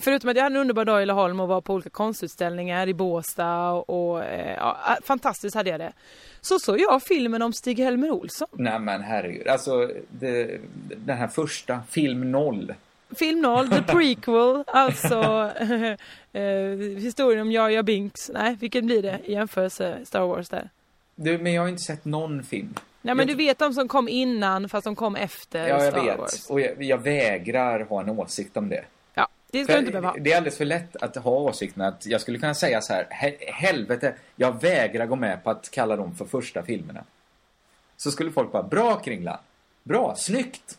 Förutom 0.00 0.30
att 0.30 0.36
jag 0.36 0.42
hade 0.42 0.54
en 0.56 0.60
underbar 0.60 0.84
dag 0.84 1.02
i 1.02 1.06
Laholm 1.06 1.40
och 1.40 1.48
var 1.48 1.60
på 1.60 1.74
olika 1.74 1.90
konstutställningar 1.90 2.88
i 2.88 2.94
Båstad 2.94 3.70
och, 3.70 4.12
och 4.12 4.24
eh, 4.24 4.56
ja, 4.56 4.96
fantastiskt 5.04 5.54
hade 5.56 5.70
jag 5.70 5.80
det. 5.80 5.92
Så 6.42 6.58
såg 6.58 6.80
jag 6.80 7.02
filmen 7.02 7.42
om 7.42 7.52
Stig-Helmer 7.52 8.10
Olsson. 8.10 8.48
Nej 8.52 8.78
men 8.78 9.02
herregud, 9.02 9.48
alltså 9.48 9.90
det, 10.10 10.60
den 10.96 11.16
här 11.16 11.28
första, 11.28 11.80
film 11.90 12.32
noll. 12.32 12.74
Film 13.14 13.40
0, 13.40 13.68
the 13.68 13.82
prequel, 13.82 14.64
alltså 14.66 15.50
eh, 16.32 16.42
historien 16.98 17.40
om 17.40 17.52
Jar 17.52 17.82
Binks. 17.82 18.30
Nej, 18.34 18.56
vilken 18.60 18.86
blir 18.86 19.02
det 19.02 19.20
i 19.24 19.32
jämförelse 19.32 19.98
Star 20.04 20.20
Wars 20.26 20.48
där? 20.48 20.70
Du, 21.14 21.38
men 21.38 21.52
jag 21.52 21.62
har 21.62 21.68
inte 21.68 21.82
sett 21.82 22.04
någon 22.04 22.42
film. 22.42 22.74
Nej 23.02 23.14
men 23.14 23.28
jag, 23.28 23.28
du 23.28 23.44
vet 23.44 23.58
de 23.58 23.74
som 23.74 23.88
kom 23.88 24.08
innan 24.08 24.68
fast 24.68 24.84
de 24.84 24.96
kom 24.96 25.16
efter 25.16 25.68
Ja, 25.68 25.84
jag 25.84 25.92
Star 25.92 26.04
vet. 26.04 26.18
Wars. 26.18 26.50
Och 26.50 26.60
jag, 26.60 26.82
jag 26.82 26.98
vägrar 26.98 27.80
ha 27.80 28.00
en 28.00 28.10
åsikt 28.10 28.56
om 28.56 28.68
det. 28.68 28.84
Det 29.52 29.64
ska 29.64 29.72
För 29.72 29.80
du 29.80 29.86
inte 29.86 30.00
behöva. 30.00 30.14
Det 30.20 30.32
är 30.32 30.36
alldeles 30.36 30.58
för 30.58 30.64
lätt 30.64 30.96
att 30.96 31.16
ha 31.16 31.30
åsikten 31.32 31.82
att 31.82 32.06
jag 32.06 32.20
skulle 32.20 32.38
kunna 32.38 32.54
säga 32.54 32.80
så 32.80 32.92
här, 32.92 33.06
"Hel- 33.10 33.36
helvete, 33.52 34.14
jag 34.36 34.60
vägrar 34.62 35.06
gå 35.06 35.16
med 35.16 35.44
på 35.44 35.50
att 35.50 35.70
kalla 35.70 35.96
dem 35.96 36.14
för 36.14 36.24
första 36.24 36.62
filmerna. 36.62 37.04
Så 37.96 38.10
skulle 38.10 38.30
folk 38.32 38.52
bara, 38.52 38.62
bra 38.62 38.94
Kringlan, 39.00 39.38
bra, 39.82 40.14
snyggt. 40.16 40.78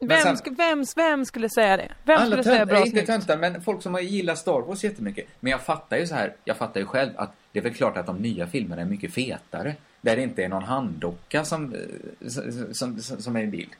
Vem, 0.00 0.20
sen- 0.22 0.36
sk- 0.36 0.56
vem, 0.56 0.84
vem 0.96 1.24
skulle 1.24 1.48
säga 1.50 1.76
det? 1.76 1.92
Vem 2.04 2.16
Alla 2.20 2.26
skulle 2.26 2.44
säga 2.44 2.66
bra 2.66 2.76
inte 2.78 2.90
snyggt? 2.90 3.06
töntar, 3.06 3.36
men 3.36 3.62
folk 3.62 3.82
som 3.82 3.94
har 3.94 4.00
gillat 4.00 4.38
Star 4.38 4.60
Wars 4.60 4.84
jättemycket. 4.84 5.26
Men 5.40 5.50
jag 5.50 5.60
fattar 5.60 5.96
ju 5.96 6.06
så 6.06 6.14
här, 6.14 6.34
jag 6.44 6.56
fattar 6.56 6.80
ju 6.80 6.86
själv 6.86 7.10
att 7.16 7.32
det 7.52 7.58
är 7.58 7.62
väl 7.62 7.74
klart 7.74 7.96
att 7.96 8.06
de 8.06 8.16
nya 8.16 8.46
filmerna 8.46 8.82
är 8.82 8.86
mycket 8.86 9.14
fetare. 9.14 9.74
Där 10.00 10.16
det 10.16 10.22
inte 10.22 10.44
är 10.44 10.48
någon 10.48 10.62
handdocka 10.62 11.44
som, 11.44 11.74
eh, 11.74 12.28
som, 12.72 12.72
som, 12.72 13.00
som 13.22 13.36
är 13.36 13.42
i 13.42 13.46
bild. 13.46 13.70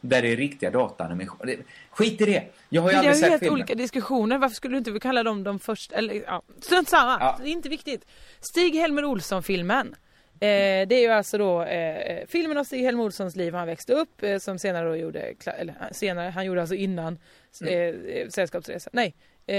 Där 0.00 0.22
det 0.22 0.32
är 0.32 0.36
riktiga 0.36 0.70
dataanimationer. 0.70 1.56
Skit 1.90 2.20
i 2.20 2.24
det! 2.24 2.44
Jag 2.68 2.82
har 2.82 2.90
ju 2.90 2.96
aldrig 2.96 3.14
ju 3.14 3.20
sett 3.20 3.30
helt 3.30 3.40
filmen. 3.40 3.54
olika 3.54 3.74
diskussioner. 3.74 4.38
Varför 4.38 4.56
skulle 4.56 4.74
du 4.74 4.78
inte 4.78 5.00
kalla 5.00 5.22
dem 5.22 5.44
de 5.44 5.58
första? 5.58 5.94
Eller 5.96 6.22
ja, 6.26 6.42
strunt 6.60 6.88
samma. 6.88 7.16
Ja. 7.20 7.38
Det 7.42 7.48
är 7.48 7.52
inte 7.52 7.68
viktigt. 7.68 8.06
Stig-Helmer 8.40 9.04
Olsson-filmen. 9.04 9.94
Eh, 10.40 10.88
det 10.88 10.94
är 10.94 11.00
ju 11.00 11.08
alltså 11.08 11.38
då 11.38 11.62
eh, 11.62 12.26
filmen 12.26 12.58
om 12.58 12.64
Stig-Helmer 12.64 13.04
Olssons 13.04 13.36
liv. 13.36 13.54
Han 13.54 13.66
växte 13.66 13.92
upp 13.92 14.22
eh, 14.22 14.38
som 14.38 14.58
senare 14.58 14.88
då 14.88 14.96
gjorde, 14.96 15.34
eller 15.58 15.72
eh, 15.80 15.86
senare, 15.92 16.30
han 16.30 16.44
gjorde 16.44 16.60
alltså 16.60 16.74
innan 16.74 17.18
eh, 17.66 17.72
eh, 17.72 18.28
Sällskapsresa. 18.28 18.90
Nej, 18.92 19.14
eh, 19.46 19.56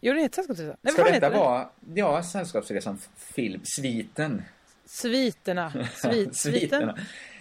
gjorde 0.00 0.18
det 0.18 0.22
heter 0.22 0.34
Sällskapsresa? 0.34 0.76
Nej, 0.82 0.92
Ska 0.92 1.04
detta 1.04 1.30
vara, 1.30 1.68
ja, 1.94 2.22
Sällskapsresan 2.22 2.98
film, 3.16 3.60
sviten. 3.64 4.42
Sviterna. 4.86 5.72
Svit, 5.94 6.36
sviten. 6.36 6.92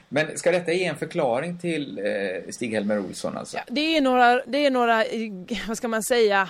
Men 0.09 0.37
ska 0.37 0.51
detta 0.51 0.73
ge 0.73 0.85
en 0.85 0.95
förklaring 0.97 1.57
till 1.57 1.97
eh, 1.99 2.51
Stig-Helmer 2.51 2.99
Olsson 2.99 3.37
alltså? 3.37 3.57
Ja, 3.57 3.63
det 3.67 3.97
är 3.97 4.01
några, 4.01 4.41
det 4.45 4.65
är 4.65 4.71
några, 4.71 5.03
eh, 5.05 5.31
vad 5.67 5.77
ska 5.77 5.87
man 5.87 6.03
säga, 6.03 6.49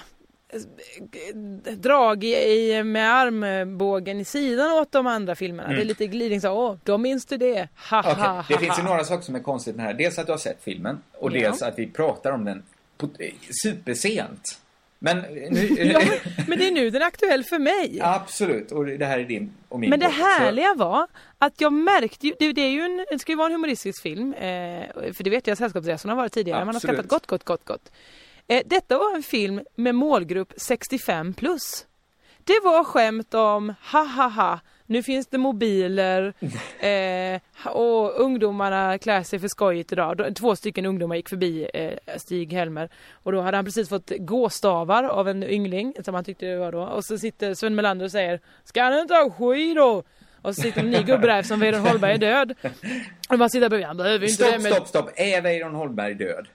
drag 1.77 2.23
i, 2.23 2.27
i, 2.35 2.83
med 2.83 3.13
armbågen 3.13 4.19
i 4.19 4.25
sidan 4.25 4.71
åt 4.71 4.91
de 4.91 5.07
andra 5.07 5.35
filmerna. 5.35 5.67
Mm. 5.67 5.77
Det 5.77 5.83
är 5.83 5.85
lite 5.85 6.07
glidning 6.07 6.41
så, 6.41 6.51
åh, 6.51 6.75
då 6.83 6.97
minns 6.97 7.25
du 7.25 7.37
det, 7.37 7.67
ha 7.89 7.99
Okej, 7.99 8.13
ha 8.13 8.45
det 8.47 8.53
ha, 8.53 8.59
finns 8.59 8.79
ju 8.79 8.83
några 8.83 9.03
saker 9.03 9.23
som 9.23 9.35
är 9.35 9.39
konstigt 9.39 9.75
med 9.75 9.85
det 9.85 9.89
här. 9.89 9.97
Dels 9.97 10.19
att 10.19 10.25
du 10.25 10.31
har 10.33 10.37
sett 10.39 10.63
filmen 10.63 11.01
och 11.13 11.31
Ja. 11.31 11.39
dels 11.39 11.61
att 11.61 11.79
vi 11.79 11.87
pratar 11.87 12.31
om 12.31 12.45
den 12.45 12.63
på, 12.97 13.09
eh, 13.19 13.33
supersent. 13.63 14.41
Men 14.99 15.17
nu... 15.49 15.59
Ja, 15.93 16.01
men 16.47 16.59
det 16.59 16.67
är 16.67 16.71
nu 16.71 16.89
den 16.89 17.01
är 17.01 17.05
aktuell 17.05 17.43
för 17.43 17.59
mig. 17.59 17.99
Absolut, 18.03 18.71
och 18.71 18.85
det 18.85 19.05
här 19.05 19.19
är 19.19 19.23
din 19.23 19.51
och 19.69 19.79
min 19.79 19.89
Men 19.89 19.99
det 19.99 20.05
bok. 20.05 20.15
Så- 20.15 20.21
härliga 20.21 20.73
var 20.73 21.07
att 21.37 21.61
jag 21.61 21.73
märkte 21.73 22.27
ju, 22.27 22.33
det, 22.39 22.53
det 22.53 22.61
är 22.61 22.69
ju 22.69 22.81
en, 22.81 23.05
det 23.11 23.19
ska 23.19 23.31
ju 23.31 23.35
vara 23.35 23.45
en 23.47 23.51
humoristisk 23.53 24.01
film, 24.01 24.33
eh, 24.33 24.39
för 25.13 25.23
det 25.23 25.29
vet 25.29 25.47
jag 25.47 25.53
att 25.53 25.59
Sällskapsresorna 25.59 26.13
har 26.13 26.17
varit 26.17 26.33
tidigare, 26.33 26.59
man 26.59 26.67
har 26.67 26.75
Absolut. 26.75 26.95
skrattat 26.95 27.09
gott, 27.09 27.27
gott, 27.27 27.43
gott, 27.43 27.65
gott. 27.65 27.91
Eh, 28.47 28.61
detta 28.65 28.97
var 28.97 29.15
en 29.15 29.23
film 29.23 29.61
med 29.75 29.95
målgrupp 29.95 30.53
65 30.57 31.33
plus. 31.33 31.85
Det 32.43 32.59
var 32.63 32.83
skämt 32.83 33.33
om, 33.33 33.73
ha 33.91 34.03
ha 34.03 34.27
ha, 34.27 34.59
nu 34.89 35.03
finns 35.03 35.27
det 35.27 35.37
mobiler 35.37 36.33
eh, 36.79 37.39
och 37.73 38.19
ungdomarna 38.21 38.97
klär 38.97 39.23
sig 39.23 39.39
för 39.39 39.47
skojigt 39.47 39.91
idag. 39.91 40.17
Då- 40.17 40.33
Två 40.33 40.55
stycken 40.55 40.85
ungdomar 40.85 41.15
gick 41.15 41.29
förbi 41.29 41.69
eh, 41.73 42.17
Stig-Helmer 42.17 42.89
och 43.13 43.31
då 43.31 43.41
hade 43.41 43.57
han 43.57 43.65
precis 43.65 43.89
fått 43.89 44.11
gåstavar 44.19 45.03
av 45.03 45.27
en 45.29 45.43
yngling 45.43 45.93
som 46.05 46.15
han 46.15 46.23
tyckte 46.23 46.45
det 46.45 46.57
var 46.57 46.71
då. 46.71 46.81
Och 46.81 47.05
så 47.05 47.17
sitter 47.17 47.53
Sven 47.53 47.75
Melander 47.75 48.05
och 48.05 48.11
säger 48.11 48.39
Ska 48.63 48.83
han 48.83 48.99
inte 48.99 49.13
ha 49.13 49.29
skidor? 49.29 50.03
Och 50.41 50.55
så 50.55 50.61
sitter 50.61 50.83
ny 50.83 51.03
gubbe 51.03 51.27
där 51.27 51.41
som 51.43 51.59
Weiron 51.59 51.81
Holmberg 51.81 52.13
är 52.13 52.17
död. 52.17 52.53
Och 53.29 53.39
man 53.39 53.49
sitter 53.49 53.69
bredvid, 53.69 53.87
han 53.87 53.97
behöver 53.97 54.25
inte 54.25 54.33
Stopp, 54.33 54.51
det 54.51 54.59
men... 54.59 54.71
stopp, 54.73 54.87
stopp. 54.87 55.09
Är 55.15 55.41
Weiron 55.41 55.75
Holmberg 55.75 56.13
död? 56.13 56.47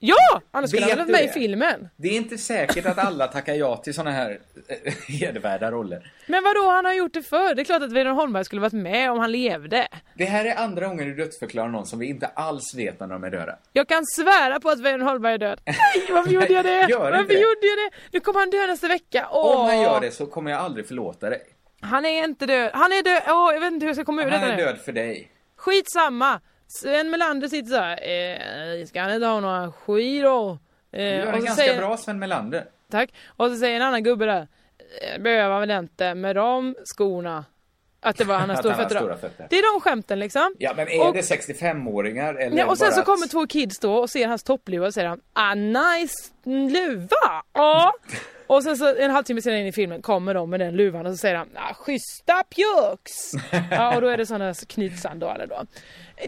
Ja! 0.00 0.40
Annars 0.50 0.70
skulle 0.70 0.86
han 0.86 0.96
vara 0.98 1.08
med 1.08 1.24
i 1.24 1.28
filmen. 1.28 1.88
Det 1.96 2.08
är 2.08 2.16
inte 2.16 2.38
säkert 2.38 2.86
att 2.86 2.98
alla 2.98 3.26
tackar 3.26 3.54
ja 3.54 3.76
till 3.76 3.94
såna 3.94 4.10
här 4.10 4.38
eh, 4.68 4.92
hedervärda 5.08 5.70
roller. 5.70 6.12
Men 6.26 6.44
vad 6.44 6.56
då 6.56 6.70
han 6.70 6.84
har 6.84 6.92
gjort 6.92 7.14
det 7.14 7.22
för? 7.22 7.54
Det 7.54 7.62
är 7.62 7.64
klart 7.64 7.82
att 7.82 7.92
Weiron 7.92 8.16
Holmberg 8.16 8.44
skulle 8.44 8.60
varit 8.60 8.72
med 8.72 9.10
om 9.10 9.18
han 9.18 9.32
levde. 9.32 9.88
Det 10.14 10.24
här 10.24 10.44
är 10.44 10.56
andra 10.56 10.86
gången 10.86 11.08
du 11.08 11.14
dödsförklarar 11.14 11.68
någon 11.68 11.86
som 11.86 11.98
vi 11.98 12.06
inte 12.06 12.26
alls 12.26 12.74
vet 12.74 13.00
när 13.00 13.06
de 13.06 13.24
är 13.24 13.30
döda. 13.30 13.58
Jag 13.72 13.88
kan 13.88 14.04
svära 14.06 14.60
på 14.60 14.70
att 14.70 14.80
Weiron 14.80 15.02
Holmberg 15.02 15.34
är 15.34 15.38
död. 15.38 15.60
Nej, 15.66 15.76
varför 16.10 16.30
gjorde 16.30 16.52
jag 16.52 16.64
det? 16.64 16.86
Gör 16.90 16.98
varför 17.10 17.24
det. 17.28 17.34
gjorde 17.34 17.66
jag 17.66 17.78
det? 17.78 17.90
Nu 18.12 18.20
kommer 18.20 18.40
han 18.40 18.50
dö 18.50 18.66
nästa 18.66 18.88
vecka. 18.88 19.28
Åh. 19.32 19.60
Om 19.60 19.66
han 19.66 19.80
gör 19.82 20.00
det 20.00 20.10
så 20.10 20.26
kommer 20.26 20.50
jag 20.50 20.60
aldrig 20.60 20.86
förlåta 20.88 21.30
dig. 21.30 21.40
Han 21.80 22.04
är 22.04 22.24
inte 22.24 22.46
död. 22.46 22.70
Han 22.74 22.92
är 22.92 23.02
död. 23.02 23.22
Åh, 23.26 23.52
jag 23.54 23.60
vet 23.60 23.72
inte 23.72 23.84
hur 23.84 23.88
jag 23.88 23.96
ska 23.96 24.04
komma 24.04 24.22
ur 24.22 24.30
Han 24.30 24.40
detta 24.40 24.52
är 24.52 24.56
nu. 24.56 24.62
död 24.64 24.78
för 24.84 24.92
dig. 24.92 25.30
Skitsamma. 25.56 26.40
Sven 26.68 27.10
Melander 27.10 27.48
sitter 27.48 27.70
så 27.70 27.76
här. 27.76 28.78
Eh, 28.80 28.86
ska 28.86 29.00
han 29.00 29.12
inte 29.14 29.26
ha 29.26 29.40
några 29.40 29.72
skidor? 29.72 30.58
Du 30.90 30.98
Eh, 30.98 31.20
en 31.20 31.26
så 31.26 31.32
ganska 31.32 31.54
säger- 31.54 31.78
bra 31.78 31.96
Sven 31.96 32.18
Melander. 32.18 32.64
Tack. 32.90 33.10
Och 33.36 33.48
så 33.50 33.56
säger 33.56 33.76
en 33.76 33.82
annan 33.82 34.02
gubbe 34.02 34.26
där. 34.26 34.48
"Eh, 35.02 35.22
Behöver 35.22 35.50
han 35.50 35.60
väl 35.60 35.70
inte 35.70 36.14
med 36.14 36.36
de 36.36 36.74
skorna. 36.84 37.44
Att 38.00 38.16
det 38.16 38.24
var 38.24 38.34
han 38.38 38.50
har 38.50 38.56
stora 38.56 38.74
fötter. 38.74 38.94
då. 38.94 39.00
stora 39.00 39.16
fötter. 39.16 39.46
Det 39.50 39.58
är 39.58 39.74
de 39.74 39.80
skämten 39.80 40.18
liksom. 40.18 40.54
Ja, 40.58 40.72
men 40.76 40.88
är 40.88 41.06
Och- 41.08 41.14
det 41.14 41.22
65-åringar 41.22 42.34
eller 42.34 42.58
Ja, 42.58 42.66
och 42.66 42.78
sen 42.78 42.92
så 42.92 43.00
att- 43.00 43.06
kommer 43.06 43.26
två 43.26 43.46
kids 43.46 43.78
då 43.78 43.94
och 43.94 44.10
ser 44.10 44.28
hans 44.28 44.42
toppluva 44.42 44.86
och 44.86 44.94
säger 44.94 45.08
han 45.08 45.20
ah 45.32 45.54
nice 45.54 46.14
luva! 46.44 47.42
Ja! 47.52 47.92
Och 48.48 48.62
sen 48.62 48.76
så 48.76 48.96
en 48.96 49.10
halvtimme 49.10 49.42
senare 49.42 49.60
in 49.60 49.66
i 49.66 49.72
filmen 49.72 50.02
kommer 50.02 50.34
de 50.34 50.50
med 50.50 50.60
den 50.60 50.76
luvan 50.76 51.06
och 51.06 51.12
så 51.12 51.16
säger 51.16 51.34
han 51.36 51.48
ah, 51.54 51.74
schyssta 51.74 52.42
pjux! 52.42 53.12
Ja 53.70 53.94
och 53.94 54.00
då 54.00 54.08
är 54.08 54.16
det 54.16 54.26
sådana 54.26 54.54
knytsandaler 54.54 55.46
då. 55.46 55.62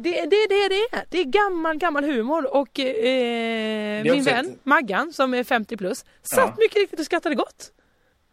Det 0.00 0.18
är 0.20 0.26
det, 0.26 0.46
det, 0.48 0.68
det 0.68 0.96
är. 0.98 1.04
Det 1.10 1.18
är 1.20 1.24
gammal, 1.24 1.76
gammal 1.76 2.04
humor 2.04 2.54
och 2.56 2.80
eh, 2.80 4.02
min 4.02 4.22
vän 4.24 4.46
ett- 4.46 4.58
Maggan 4.62 5.12
som 5.12 5.34
är 5.34 5.44
50 5.44 5.76
plus 5.76 6.04
satt 6.22 6.38
Ja. 6.38 6.54
mycket 6.58 6.76
riktigt 6.76 6.98
och 7.00 7.04
skrattade 7.06 7.34
gott. 7.34 7.72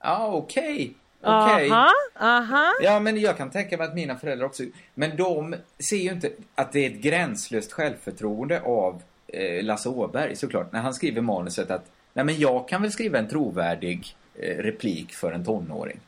Ja, 0.03 0.27
okej. 0.33 0.93
okej. 1.21 1.71
Aha, 1.71 1.91
aha. 2.19 2.73
Ja, 2.83 2.99
men 2.99 3.17
jag 3.21 3.37
kan 3.37 3.49
tänka 3.49 3.77
mig 3.77 3.87
att 3.87 3.95
mina 3.95 4.15
föräldrar 4.17 4.45
också... 4.45 4.63
Men 4.93 5.17
de 5.17 5.55
ser 5.79 5.97
ju 5.97 6.09
inte 6.11 6.29
att 6.55 6.71
det 6.71 6.85
är 6.85 6.89
ett 6.89 6.97
gränslöst 7.01 7.71
självförtroende 7.71 8.61
av 8.61 9.01
eh, 9.27 9.63
Lasse 9.63 9.89
Åberg 9.89 10.35
såklart. 10.35 10.71
När 10.71 10.79
han 10.81 10.93
skriver 10.93 11.21
manuset 11.21 11.71
att 11.71 11.85
nej 12.17 12.25
men 12.25 12.39
jag 12.39 12.67
kan 12.67 12.81
väl 12.81 12.91
skriva 12.91 13.19
en 13.19 13.27
trovärdig 13.27 14.15
eh, 14.35 14.57
replik 14.57 15.13
för 15.13 15.31
en 15.31 15.45
tonåring. 15.45 15.99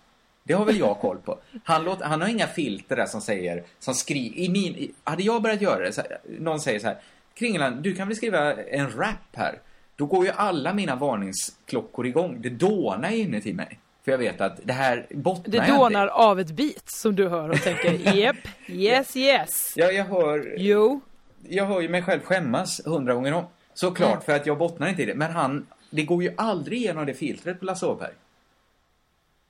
Det 0.43 0.53
har 0.53 0.65
väl 0.65 0.79
jag 0.79 0.99
koll 0.99 1.17
på. 1.17 1.37
Han, 1.63 1.83
låter, 1.83 2.05
han 2.05 2.21
har 2.21 2.27
inga 2.27 2.47
filter 2.47 2.95
där 2.95 3.05
som 3.05 3.21
säger, 3.21 3.63
som 3.79 3.93
skriver, 3.93 4.37
i 4.37 4.49
min, 4.49 4.75
i, 4.75 4.91
hade 5.03 5.23
jag 5.23 5.41
börjat 5.41 5.61
göra 5.61 5.83
det, 5.83 5.91
så 5.93 6.01
här, 6.01 6.17
någon 6.39 6.59
säger 6.59 6.79
så 6.79 6.87
här, 6.87 6.97
Kringland, 7.33 7.83
du 7.83 7.95
kan 7.95 8.07
väl 8.07 8.17
skriva 8.17 8.53
en 8.53 8.91
rap 8.91 9.35
här? 9.35 9.59
Då 9.95 10.05
går 10.05 10.25
ju 10.25 10.31
alla 10.35 10.73
mina 10.73 10.95
varningsklockor 10.95 12.07
igång. 12.07 12.37
Det 12.41 12.49
dånar 12.49 13.11
inuti 13.11 13.53
mig. 13.53 13.79
För 14.05 14.11
jag 14.11 14.17
vet 14.17 14.41
att 14.41 14.59
det 14.63 14.73
här 14.73 15.05
bottnar 15.09 15.51
Det 15.51 15.57
inte 15.57 15.71
dånar 15.71 16.07
av 16.07 16.39
ett 16.39 16.51
beat 16.51 16.89
som 16.89 17.15
du 17.15 17.27
hör 17.27 17.49
och 17.49 17.61
tänker 17.61 17.93
yep, 18.15 18.35
yes, 18.67 19.15
yes. 19.17 19.73
Ja, 19.75 19.91
jag 19.91 20.05
hör... 20.05 20.55
Jo. 20.57 21.01
Jag 21.47 21.65
hör 21.65 21.81
ju 21.81 21.89
mig 21.89 22.01
själv 22.01 22.21
skämmas 22.21 22.81
hundra 22.85 23.13
gånger 23.13 23.33
om. 23.33 23.43
Såklart, 23.73 24.09
Mm. 24.13 24.21
för 24.21 24.35
att 24.35 24.45
jag 24.45 24.57
bottnar 24.57 24.87
inte 24.87 25.01
i 25.03 25.05
det. 25.05 25.15
Men 25.15 25.31
han, 25.31 25.65
det 25.89 26.03
går 26.03 26.23
ju 26.23 26.33
aldrig 26.37 26.77
igenom 26.79 27.05
det 27.05 27.13
filtret 27.13 27.59
på 27.59 27.65
Lasse 27.65 27.85
Åberg. 27.85 28.13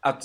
Att, 0.01 0.21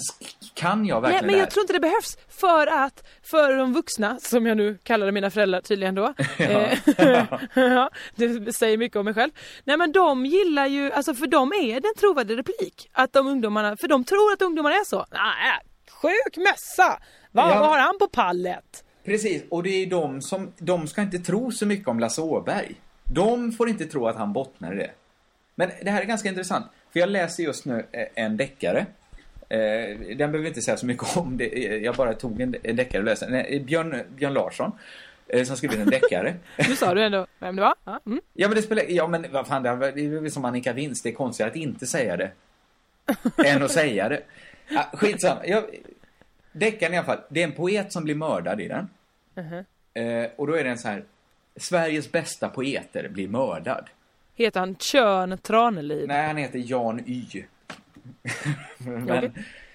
kan 0.55 0.87
jag 0.87 1.03
Nej, 1.03 1.13
verkligen 1.13 1.27
men 1.27 1.35
det 1.35 1.39
jag 1.41 1.51
tror 1.51 1.63
inte 1.63 1.73
det 1.73 1.81
behövs 1.81 2.19
för 2.29 2.67
att 2.67 3.05
för 3.23 3.57
de 3.57 3.73
vuxna, 3.73 4.19
som 4.21 4.47
jag 4.47 4.57
nu 4.57 4.79
kallade 4.83 5.13
mina 5.13 5.31
föräldrar 5.31 5.61
tydligen 5.61 5.95
då. 5.95 6.15
eh, 6.39 6.79
ja, 7.55 7.91
det 8.17 8.53
säger 8.57 8.79
mycket 8.79 8.97
om 8.97 9.05
mig 9.05 9.15
själv. 9.15 9.31
Nej 9.65 9.77
men 9.77 9.93
de 9.93 10.27
gillar 10.27 10.67
ju, 10.67 10.93
alltså 10.93 11.15
för 11.15 11.27
dem 11.27 11.53
är 11.53 11.81
det 11.81 11.89
en 11.89 11.95
trovärdig 11.99 12.39
replik. 12.39 12.89
Att 12.93 13.13
de 13.13 13.27
ungdomarna, 13.27 13.77
för 13.77 13.89
de 13.89 14.05
tror 14.05 14.33
att 14.33 14.43
ungdomar 14.43 14.71
är 14.71 14.85
så. 14.85 15.07
Nej, 15.11 15.61
sjuk 15.91 16.37
mössa! 16.37 16.99
Vad, 17.33 17.51
Ja. 17.51 17.59
vad 17.61 17.69
har 17.69 17.79
han 17.79 17.99
på 17.99 18.09
pallet? 18.09 18.85
Precis, 19.05 19.43
och 19.51 19.63
det 19.63 19.71
är 19.83 19.87
de 19.87 20.23
som, 20.23 20.53
de 20.59 20.87
ska 20.87 21.03
inte 21.03 21.19
tro 21.19 21.53
så 21.53 21.67
mycket 21.67 21.89
om 21.89 22.01
Lasse 22.01 22.23
Åberg. 22.23 22.75
De 23.05 23.53
får 23.53 23.69
inte 23.69 23.85
tro 23.85 24.07
att 24.07 24.17
han 24.17 24.33
bottnar 24.33 24.73
i 24.73 24.77
det. 24.77 24.91
Men 25.55 25.71
det 25.83 25.91
här 25.91 26.03
är 26.03 26.07
ganska 26.07 26.29
intressant, 26.29 26.67
för 26.93 27.01
jag 27.01 27.09
läser 27.09 27.43
just 27.43 27.65
nu 27.65 27.87
eh, 27.93 28.07
en 28.15 28.37
deckare. 28.37 28.87
Eh, 29.49 29.99
den 29.99 30.17
behöver 30.17 30.39
vi 30.39 30.49
inte 30.49 30.63
säga 30.63 30.77
så 30.77 30.87
mycket 30.87 31.17
om, 31.17 31.37
det, 31.37 31.47
jag 31.83 31.95
bara 31.95 32.15
tog 32.15 32.41
en, 32.41 32.51
deckare 32.51 32.99
och 32.99 33.05
läste. 33.05 33.61
Björn, 33.67 34.03
Björn 34.17 34.33
Larsson, 34.35 34.73
eh, 35.29 35.45
som 35.45 35.57
skrivit 35.57 35.79
en 35.79 35.91
deckare. 35.91 36.35
Nu 36.69 36.77
sa 36.77 36.95
du 36.95 37.03
ändå 37.05 37.27
vem 37.39 37.57
det 37.57 37.63
var. 37.63 37.75
Ja, 37.85 38.01
mm. 38.07 38.21
Ja 38.33 38.49
men 38.49 38.57
det 38.57 38.63
spelar, 38.63 38.85
ja 38.89 39.07
men 39.07 39.27
vad 39.33 39.47
fan, 39.47 39.63
det 39.63 39.69
är 39.69 40.21
väl 40.21 40.31
som 40.31 40.45
Annika 40.45 40.73
Vinst, 40.73 41.05
det 41.05 41.11
är 41.11 41.15
konstigt 41.15 41.47
att 41.47 41.57
inte 41.57 41.87
säga 41.87 42.17
det. 42.17 42.31
än 43.45 43.63
att 43.63 43.71
säga 43.71 44.09
det. 44.09 44.23
Ja, 44.69 44.91
skitsamma. 44.93 45.47
Jag, 45.47 45.65
deckaren 46.53 46.95
i 46.95 46.97
alla 46.97 47.07
fall, 47.07 47.21
det 47.29 47.41
är 47.41 47.45
en 47.45 47.53
poet 47.53 47.93
som 47.93 48.05
blir 48.05 48.15
mördad 48.15 48.61
i 48.61 48.69
den. 48.69 48.89
Mhm. 49.35 49.65
Eh, 49.95 50.31
och 50.37 50.47
då 50.47 50.55
är 50.55 50.65
det 50.65 50.71
en 50.71 50.79
så 50.79 50.89
här, 50.89 51.05
Sveriges 51.57 52.13
bästa 52.13 52.49
poeter 52.49 53.09
blir 53.09 53.29
mördad. 53.29 53.89
Heter 54.35 54.61
han 54.61 54.77
Tjörn 54.77 55.39
Tranelid? 55.39 56.09
Nej, 56.09 56.27
han 56.27 56.37
heter 56.37 56.63
Jan 56.67 57.01
Y. 57.07 57.45
men, 58.79 59.11
Okej. 59.11 59.33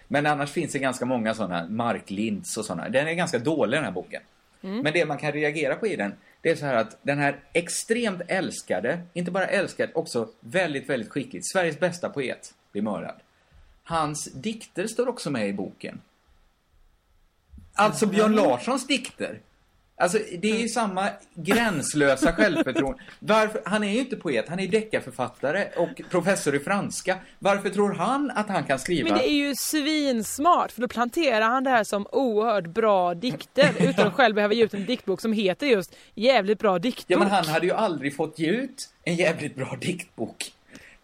men 0.08 0.26
annars 0.26 0.52
finns 0.52 0.72
det 0.72 0.80
ganska 0.80 1.06
många 1.06 1.34
sådana, 1.34 1.68
Mark 1.70 2.10
Lintz 2.10 2.58
och 2.58 2.66
sådana. 2.66 2.90
Den 2.90 3.08
är 3.08 3.14
ganska 3.14 3.40
dålig 3.40 3.78
den 3.78 3.86
här 3.86 3.92
boken. 3.92 4.22
Mm. 4.62 4.80
Men 4.80 4.94
det 4.94 5.06
man 5.06 5.18
kan 5.18 5.32
reagera 5.32 5.76
på 5.76 5.88
i 5.88 5.96
den, 5.96 6.14
det 6.42 6.50
är 6.50 6.56
så 6.56 6.66
här 6.66 6.76
att 6.76 6.98
den 7.02 7.20
här 7.20 7.40
extremt 7.54 8.22
älskade, 8.28 9.02
inte 9.14 9.32
bara 9.32 9.48
älskad, 9.48 9.90
också 9.94 10.30
väldigt, 10.40 10.90
väldigt 10.90 11.10
skickligt, 11.10 11.52
Sveriges 11.52 11.80
bästa 11.80 12.10
poet 12.10 12.54
blir 12.72 12.82
mördad. 12.82 13.16
Hans 13.84 14.32
dikter 14.34 14.88
står 14.88 15.08
också 15.08 15.30
med 15.32 15.48
i 15.50 15.54
boken. 15.54 16.02
Alltså 17.74 18.06
Björn 18.06 18.36
Larssons 18.36 18.88
dikter. 18.88 19.40
Alltså 20.00 20.18
det 20.40 20.52
är 20.52 20.60
ju 20.60 20.68
samma 20.68 21.10
gränslösa 21.34 22.34
självförtroende. 22.34 23.04
Varför, 23.20 23.62
han 23.66 23.84
är 23.84 23.94
ju 23.94 24.00
inte 24.00 24.16
poet, 24.16 24.46
han 24.50 24.60
är 24.60 24.68
deckarförfattare 24.68 25.68
och 25.76 26.02
professor 26.10 26.56
i 26.56 26.60
franska. 26.60 27.18
Varför 27.40 27.70
tror 27.70 27.94
han 27.94 28.32
att 28.32 28.50
han 28.50 28.64
kan 28.64 28.80
skriva? 28.80 29.10
Men 29.10 29.18
det 29.18 29.30
är 29.30 29.34
ju 29.34 29.56
svinsmart 29.56 30.72
för 30.72 30.82
då 30.82 30.88
planterar 30.88 31.42
han 31.42 31.64
det 31.64 31.70
här 31.70 31.84
som 31.84 32.08
oerhört 32.12 32.68
bra 32.68 33.14
dikter 33.14 33.70
utan 33.90 34.08
att 34.08 34.14
själv 34.14 34.36
behöva 34.36 34.54
ge 34.54 34.64
ut 34.64 34.74
en 34.74 34.86
diktbok 34.86 35.22
som 35.22 35.34
heter 35.34 35.68
just 35.68 35.96
jävligt 36.16 36.60
bra 36.60 36.80
diktbok. 36.80 37.06
Ja, 37.08 37.20
men 37.20 37.28
han 37.28 37.46
hade 37.46 37.66
ju 37.66 37.74
aldrig 37.74 38.16
fått 38.16 38.40
ge 38.40 38.50
ut 38.50 38.90
en 39.04 39.16
jävligt 39.16 39.56
bra 39.56 39.78
diktbok. 39.82 40.52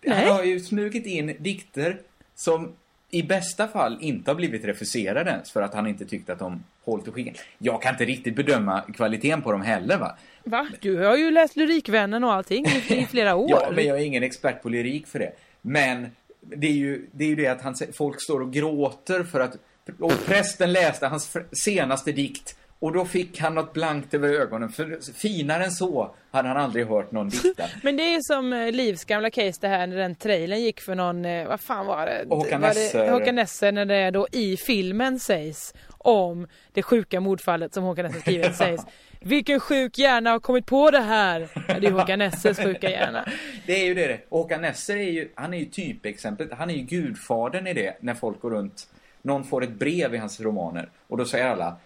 Nej. 0.01 0.25
Han 0.25 0.35
har 0.35 0.43
ju 0.43 0.59
smugit 0.59 1.05
in 1.05 1.35
dikter 1.39 1.99
som 2.35 2.75
i 3.15 3.23
bästa 3.23 3.67
fall 3.67 3.97
inte 4.01 4.31
har 4.31 4.35
blivit 4.35 4.65
refuserade 4.65 5.31
ens 5.31 5.51
för 5.51 5.61
att 5.61 5.73
han 5.73 5.87
inte 5.87 6.05
tyckte 6.05 6.33
att 6.33 6.39
de 6.39 6.63
hållit 6.85 7.07
och 7.07 7.13
skickade. 7.13 7.37
Jag 7.57 7.81
kan 7.81 7.91
inte 7.91 8.05
riktigt 8.05 8.35
bedöma 8.35 8.81
kvaliteten 8.81 9.41
på 9.41 9.51
dem 9.51 9.61
heller 9.61 9.97
va. 9.97 10.17
Va? 10.43 10.67
Du 10.81 10.97
har 10.97 11.17
ju 11.17 11.31
läst 11.31 11.55
Lyrikvännen 11.55 12.23
och 12.23 12.33
allting 12.33 12.65
i, 12.89 13.07
flera 13.09 13.35
år. 13.35 13.49
Ja, 13.49 13.71
men 13.75 13.85
jag 13.85 13.99
är 13.99 14.05
ingen 14.05 14.23
expert 14.23 14.61
på 14.61 14.69
lyrik 14.69 15.07
för 15.07 15.19
det. 15.19 15.31
Men 15.61 16.07
det 16.41 16.67
är 16.67 16.71
ju 16.71 17.07
det, 17.11 17.23
är 17.23 17.27
ju 17.27 17.35
det 17.35 17.47
att 17.47 17.61
han, 17.61 17.75
folk 17.93 18.21
står 18.21 18.41
och 18.41 18.53
gråter 18.53 19.23
för 19.23 19.39
att... 19.39 19.57
Och 19.99 20.25
prästen 20.25 20.73
läste 20.73 21.07
hans 21.07 21.37
senaste 21.51 22.11
dikt 22.11 22.57
och 22.85 22.93
då 22.93 23.05
fick 23.05 23.39
han 23.39 23.55
något 23.55 23.73
blankt 23.73 24.13
över 24.13 24.29
ögonen. 24.29 24.69
För 24.69 25.13
finare 25.13 25.65
än 25.65 25.71
så 25.71 26.15
hade 26.31 26.47
han 26.47 26.57
aldrig 26.57 26.87
hört 26.87 27.11
någon 27.11 27.29
dikta. 27.29 27.63
Men 27.83 27.97
det 27.97 28.03
är 28.03 28.21
som 28.21 28.53
eh, 28.53 28.71
Livs 28.71 29.05
gamla 29.05 29.29
case 29.29 29.57
det 29.61 29.67
här 29.67 29.87
när 29.87 29.97
den 29.97 30.15
trailern 30.15 30.59
gick 30.59 30.81
för 30.81 30.95
någon, 30.95 31.25
eh, 31.25 31.47
vad 31.47 31.61
fan 31.61 31.85
var 31.85 32.05
det? 32.05 32.25
Håkan 32.35 32.61
Nesser. 32.61 33.11
Håkan 33.11 33.35
Nesser 33.35 33.71
när 33.71 33.85
det 33.85 34.11
då 34.11 34.27
i 34.31 34.57
filmen 34.57 35.19
sägs 35.19 35.73
om 35.89 36.47
det 36.73 36.83
sjuka 36.83 37.19
mordfallet 37.19 37.73
som 37.73 37.83
Håkan 37.83 38.05
Nesser 38.05 38.19
skrivit 38.19 38.55
sägs 38.55 38.83
Vilken 39.19 39.59
sjuk 39.59 39.97
hjärna 39.97 40.29
har 40.29 40.39
kommit 40.39 40.65
på 40.65 40.91
det 40.91 41.01
här? 41.01 41.47
Ja, 41.67 41.79
det 41.79 41.87
är 41.87 41.91
Håkan 41.91 42.19
Nessers 42.19 42.57
sjuka 42.57 42.89
hjärna. 42.89 43.25
Det 43.65 43.73
är 43.73 43.85
ju 43.85 43.93
det. 43.93 44.19
Håkan 44.29 44.61
Nesser 44.61 44.97
är 44.97 45.11
ju, 45.11 45.29
han 45.35 45.53
är 45.53 45.57
ju 45.57 45.65
typexemplet. 45.65 46.49
Han 46.51 46.69
är 46.69 46.73
ju 46.73 46.81
gudfadern 46.81 47.67
i 47.67 47.73
det 47.73 47.97
när 47.99 48.13
folk 48.13 48.41
går 48.41 48.51
runt. 48.51 48.87
Någon 49.21 49.43
får 49.43 49.63
ett 49.63 49.79
brev 49.79 50.15
i 50.15 50.17
hans 50.17 50.41
romaner 50.41 50.89
och 51.07 51.17
då 51.17 51.25
säger 51.25 51.45
alla 51.45 51.77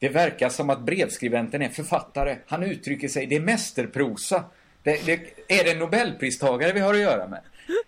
det 0.00 0.08
verkar 0.08 0.48
som 0.48 0.70
att 0.70 0.80
brevskribenten 0.80 1.62
är 1.62 1.68
författare. 1.68 2.36
Han 2.46 2.62
uttrycker 2.62 3.08
sig, 3.08 3.26
det 3.26 3.36
är 3.36 3.40
mästerprosa. 3.40 4.44
Det, 4.82 5.06
det, 5.06 5.12
är 5.48 5.64
det 5.64 5.70
en 5.70 5.78
nobelpristagare 5.78 6.72
vi 6.72 6.80
har 6.80 6.94
att 6.94 7.00
göra 7.00 7.28
med? 7.28 7.40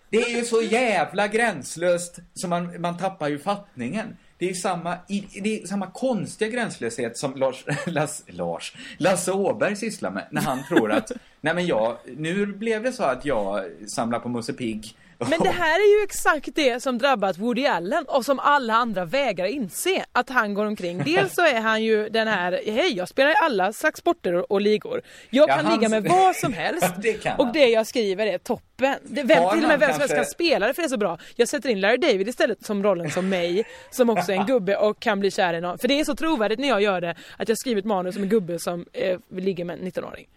Det 0.09 0.17
är 0.17 0.37
ju 0.37 0.43
så 0.43 0.61
jävla 0.61 1.27
gränslöst 1.27 2.19
så 2.33 2.47
man, 2.47 2.81
man 2.81 2.97
tappar 2.97 3.27
ju 3.27 3.39
fattningen. 3.39 4.17
Det 4.37 4.49
är 4.49 4.53
samma, 4.53 4.97
det 5.43 5.61
är 5.61 5.67
samma 5.67 5.87
konstiga 5.87 6.51
gränslöshet 6.51 7.17
som 7.17 7.35
Lars, 7.35 7.65
Lass, 7.85 8.23
Lars, 8.27 8.75
Lasse 8.97 9.31
Åberg 9.31 9.75
sysslar 9.75 10.11
med 10.11 10.27
när 10.31 10.41
han 10.41 10.63
tror 10.67 10.91
att 10.91 11.11
nej 11.41 11.55
men 11.55 11.65
jag, 11.65 11.97
nu 12.17 12.45
blev 12.45 12.83
det 12.83 12.91
så 12.91 13.03
att 13.03 13.25
jag 13.25 13.65
samlar 13.87 14.19
på 14.19 14.29
Musse 14.29 14.53
Pigg. 14.53 14.97
Men 15.17 15.39
det 15.39 15.49
här 15.49 15.75
är 15.79 15.99
ju 15.99 16.03
exakt 16.03 16.49
det 16.55 16.83
som 16.83 16.97
drabbat 16.97 17.37
Woody 17.37 17.65
Allen 17.65 18.05
och 18.07 18.25
som 18.25 18.39
alla 18.39 18.73
andra 18.73 19.05
vägrar 19.05 19.45
inse 19.45 20.05
att 20.11 20.29
han 20.29 20.53
går 20.53 20.65
omkring. 20.65 21.03
Dels 21.03 21.33
så 21.35 21.41
är 21.41 21.59
han 21.61 21.83
ju 21.83 22.09
den 22.09 22.27
här, 22.27 22.51
hej 22.65 22.93
jag 22.97 23.07
spelar 23.09 23.31
i 23.31 23.35
alla 23.43 23.73
slags 23.73 23.99
sporter 23.99 24.51
och, 24.51 24.61
ligor. 24.61 25.01
Jag 25.29 25.49
Ja, 25.49 25.55
kan 25.55 25.65
han- 25.65 25.79
ligga 25.79 25.89
med 25.89 26.03
vad 26.03 26.35
som 26.35 26.53
helst 26.53 26.83
Ja, 26.83 26.93
det 27.01 27.13
kan 27.13 27.39
och 27.39 27.53
det 27.53 27.67
jag 27.67 27.87
skriver 27.87 28.27
är 28.27 28.37
toppen. 28.37 28.95
Det, 29.03 29.23
vem, 29.23 29.49
till 29.53 29.63
och 29.63 29.67
med 29.69 29.79
vem 29.79 29.89
som 29.91 29.99
helst 29.99 29.99
kanske- 29.99 30.15
kan 30.15 30.25
spela 30.25 30.67
det 30.67 30.73
för 30.73 30.81
det 30.81 30.85
är 30.85 30.89
så 30.89 30.97
bra. 30.97 31.17
Jag 31.35 31.47
sätter 31.47 31.69
in 31.69 31.81
Larry 31.81 31.97
David 31.97 32.27
istället 32.27 32.65
som 32.65 32.83
rollen 32.83 33.11
som 33.11 33.29
mig, 33.29 33.63
som 33.91 34.09
också 34.09 34.31
är 34.31 34.35
en 34.35 34.45
gubbe 34.45 34.75
och 34.77 34.99
kan 34.99 35.19
bli 35.19 35.31
kär 35.31 35.53
i 35.53 35.61
någon. 35.61 35.77
För 35.77 35.87
det 35.87 35.99
är 35.99 36.03
så 36.03 36.15
trovärdigt 36.15 36.59
när 36.59 36.67
jag 36.67 36.81
gör 36.81 37.01
det, 37.01 37.15
att 37.37 37.49
jag 37.49 37.57
skriver 37.57 37.79
ett 37.79 37.85
manus 37.85 38.13
som 38.15 38.23
en 38.23 38.29
gubbe 38.29 38.59
som 38.59 38.85
eh, 38.93 39.19
ligger 39.31 39.65
med 39.65 39.79
en 39.79 39.85
19-åring. 39.91 40.27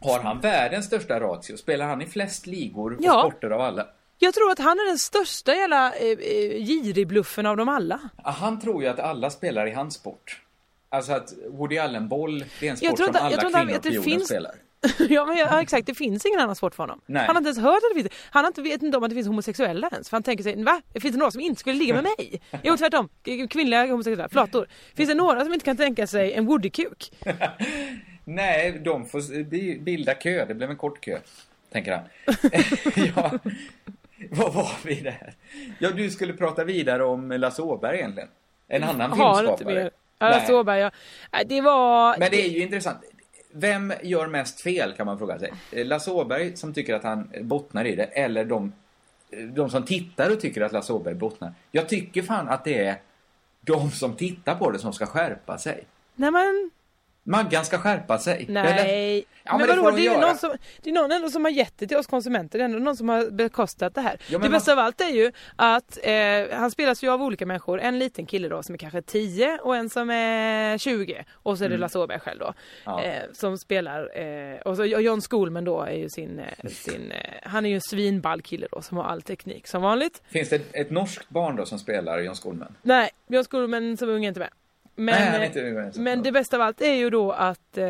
Har 0.00 0.20
han 0.20 0.40
världens 0.40 0.86
största 0.86 1.20
ratio? 1.20 1.56
Spelar 1.56 1.86
han 1.86 2.02
i 2.02 2.06
flest 2.06 2.46
ligor 2.46 2.92
och 2.94 3.00
Ja. 3.02 3.20
sporter 3.30 3.50
av 3.50 3.60
alla? 3.60 3.86
Jag 4.18 4.34
tror 4.34 4.50
att 4.50 4.58
han 4.58 4.78
är 4.78 4.86
den 4.88 4.98
största 4.98 5.54
jävla 5.54 5.92
eh, 5.94 6.08
eh, 6.08 6.64
giribluffen 6.66 7.46
av 7.46 7.56
dem 7.56 7.68
alla. 7.68 8.00
Han 8.24 8.60
tror 8.60 8.82
ju 8.82 8.88
att 8.88 9.00
alla 9.00 9.30
spelar 9.30 9.66
i 9.66 9.70
hans 9.72 9.94
sport. 9.94 10.40
Alltså 10.88 11.12
att 11.12 11.32
Woody 11.50 11.78
Allen-boll, 11.78 12.44
det 12.60 12.66
är 12.66 12.70
en 12.70 12.76
sport 12.76 12.96
som 12.98 13.06
inte- 13.06 13.18
jag 13.18 13.26
alla 13.26 13.36
tror 13.36 13.50
han 13.52 13.66
kvinnor 13.66 13.72
vet 13.72 13.82
på 13.82 13.88
jorden 13.88 14.10
finns- 14.10 14.26
spelar. 14.28 14.52
ja, 15.08 15.26
men 15.26 15.36
ja, 15.36 15.62
exakt, 15.62 15.86
det 15.86 15.94
finns 15.94 16.26
ingen 16.26 16.40
annan 16.40 16.56
sport 16.56 16.74
för 16.74 16.82
honom. 16.82 17.00
Nej. 17.06 17.26
Han 17.26 17.36
har 17.36 17.40
inte 17.40 17.48
ens 17.48 17.58
hört 17.58 17.74
att 17.76 17.94
det 17.96 18.02
finns 18.02 18.12
Han 18.30 18.44
har 18.44 18.50
inte, 18.50 18.62
vet 18.62 18.82
inte 18.82 18.96
om 18.98 19.04
att 19.04 19.10
det 19.10 19.14
finns 19.14 19.26
homosexuella 19.26 19.88
ens. 19.92 20.08
För 20.10 20.16
han 20.16 20.22
tänker 20.22 20.44
sig, 20.44 20.62
va? 20.64 20.80
Finns 20.94 21.12
det 21.14 21.18
några 21.18 21.30
som 21.30 21.40
inte 21.40 21.60
skulle 21.60 21.76
ligga 21.78 21.94
med 21.94 22.02
mig? 22.02 22.40
Jo, 22.62 22.76
tvärtom. 22.76 23.08
Kvinnliga 23.50 23.86
homosexuella, 23.86 24.28
flator. 24.28 24.66
Finns 24.94 25.08
det 25.08 25.14
några 25.14 25.44
som 25.44 25.52
inte 25.52 25.64
kan 25.64 25.76
tänka 25.76 26.06
sig 26.06 26.32
en 26.32 26.46
Woody-kuk? 26.46 27.12
Nej, 28.24 28.80
de 28.84 29.06
får 29.06 29.44
bi- 29.44 29.78
bilda 29.80 30.14
kö. 30.14 30.44
Det 30.44 30.54
blev 30.54 30.70
en 30.70 30.76
kort 30.76 31.00
kö, 31.00 31.18
tänker 31.72 31.92
han. 31.92 32.04
ja. 33.16 33.38
Vad 34.32 34.54
var 34.54 34.72
vi 34.84 34.94
där? 35.00 35.34
Ja, 35.78 35.90
du 35.90 36.10
skulle 36.10 36.32
prata 36.32 36.64
vidare 36.64 37.04
om 37.04 37.30
Lasse 37.30 37.62
Åberg 37.62 37.96
egentligen. 37.98 38.28
En 38.68 38.82
annan 38.82 39.12
Har 39.12 39.28
inte 39.28 39.46
filmskapare. 39.46 39.74
mer. 39.82 39.90
Ja, 40.18 40.28
Lasse 40.28 40.54
Åberg, 40.54 40.80
ja. 40.80 40.90
Nej, 41.32 41.44
Det 41.44 41.60
var... 41.60 42.18
Men 42.18 42.30
det 42.30 42.46
är 42.46 42.48
ju 42.48 42.62
intressant. 42.62 42.98
Vem 43.52 43.92
gör 44.02 44.26
mest 44.26 44.60
fel 44.60 44.92
kan 44.92 45.06
man 45.06 45.18
fråga 45.18 45.38
sig? 45.38 45.52
Lasse 45.84 46.10
Åberg 46.10 46.56
som 46.56 46.74
tycker 46.74 46.94
att 46.94 47.04
han 47.04 47.32
bottnar 47.40 47.84
i 47.84 47.96
det 47.96 48.04
eller 48.04 48.44
de, 48.44 48.72
de 49.54 49.70
som 49.70 49.84
tittar 49.84 50.32
och 50.32 50.40
tycker 50.40 50.60
att 50.60 50.72
Lasse 50.72 50.92
Åberg 50.92 51.14
bottnar. 51.14 51.52
Jag 51.72 51.88
tycker 51.88 52.22
fan 52.22 52.48
att 52.48 52.64
det 52.64 52.84
är 52.84 52.96
de 53.60 53.90
som 53.90 54.16
tittar 54.16 54.54
på 54.54 54.70
det 54.70 54.78
som 54.78 54.92
ska 54.92 55.06
skärpa 55.06 55.58
sig. 55.58 55.84
Nej 56.14 56.30
men, 56.30 56.70
Maggan 57.26 57.64
ska 57.64 57.78
skärpa 57.78 58.18
sig. 58.18 58.46
nej. 58.48 59.24
Ja, 59.44 59.52
men 59.58 59.66
men 59.66 59.76
det 59.76 59.82
vadå, 59.82 59.96
de 59.96 60.02
det 60.02 60.06
är, 60.08 60.18
någon 60.20 60.36
som, 60.38 60.52
det 60.82 60.90
är 60.90 60.94
någon 60.94 61.12
ändå 61.12 61.30
som 61.30 61.44
har 61.44 61.52
gett 61.52 61.78
det 61.78 61.86
till 61.86 61.96
oss 61.96 62.06
konsumenter. 62.06 62.58
Det 62.58 62.62
är 62.62 62.64
ändå 62.64 62.78
någon 62.78 62.96
som 62.96 63.08
har 63.08 63.30
bekostat 63.30 63.94
det 63.94 64.00
här. 64.00 64.16
Ja, 64.28 64.38
det 64.38 64.38
man- 64.38 64.50
bästa 64.52 64.72
av 64.72 64.78
allt 64.78 65.00
är 65.00 65.08
ju 65.08 65.32
att 65.56 65.98
eh, 66.02 66.58
han 66.58 66.70
spelas 66.70 67.02
ju 67.02 67.10
av 67.10 67.22
olika 67.22 67.46
människor. 67.46 67.80
En 67.80 67.98
liten 67.98 68.26
kille 68.26 68.48
då 68.48 68.62
som 68.62 68.74
är 68.74 68.78
kanske 68.78 69.02
10 69.02 69.58
och 69.62 69.76
en 69.76 69.90
som 69.90 70.10
är 70.10 70.78
20. 70.78 71.24
Och 71.32 71.58
så 71.58 71.64
är 71.64 71.68
det 71.68 71.74
Mm. 71.74 71.80
Lasse 71.80 71.98
Åberg 71.98 72.20
själv 72.20 72.38
då. 72.40 72.54
Ja. 72.84 73.02
Eh, 73.02 73.22
som 73.32 73.58
spelar. 73.58 74.18
Eh, 74.18 74.60
och 74.60 74.76
så 74.76 74.82
och 74.82 75.02
John 75.02 75.22
Skolman 75.22 75.64
då 75.64 75.82
är 75.82 75.92
ju 75.94 76.08
sin, 76.08 76.38
eh, 76.38 76.68
sin 76.70 77.12
eh, 77.12 77.18
han 77.42 77.66
är 77.66 77.70
ju 77.70 77.74
en 77.74 77.80
svinball 77.80 78.42
kille 78.42 78.66
då 78.72 78.82
som 78.82 78.96
har 78.96 79.04
all 79.04 79.22
teknik 79.22 79.66
som 79.66 79.82
vanligt. 79.82 80.22
Finns 80.30 80.48
det 80.48 80.56
ett, 80.56 80.74
ett 80.74 80.90
norskt 80.90 81.28
barn 81.28 81.56
då 81.56 81.66
som 81.66 81.78
spelar 81.78 82.18
John 82.18 82.36
Skolman? 82.36 82.74
Nej, 82.82 83.10
John 83.28 83.44
Skolman 83.44 83.96
som 83.96 84.08
ung 84.08 84.24
är 84.24 84.28
inte 84.28 84.40
med. 84.40 84.50
Men, 84.98 85.40
Nej, 85.40 85.92
men 85.94 86.22
det 86.22 86.32
bästa 86.32 86.56
av 86.56 86.62
allt 86.62 86.80
är 86.80 86.94
ju 86.94 87.10
då 87.10 87.32
att 87.32 87.78
eh, 87.78 87.84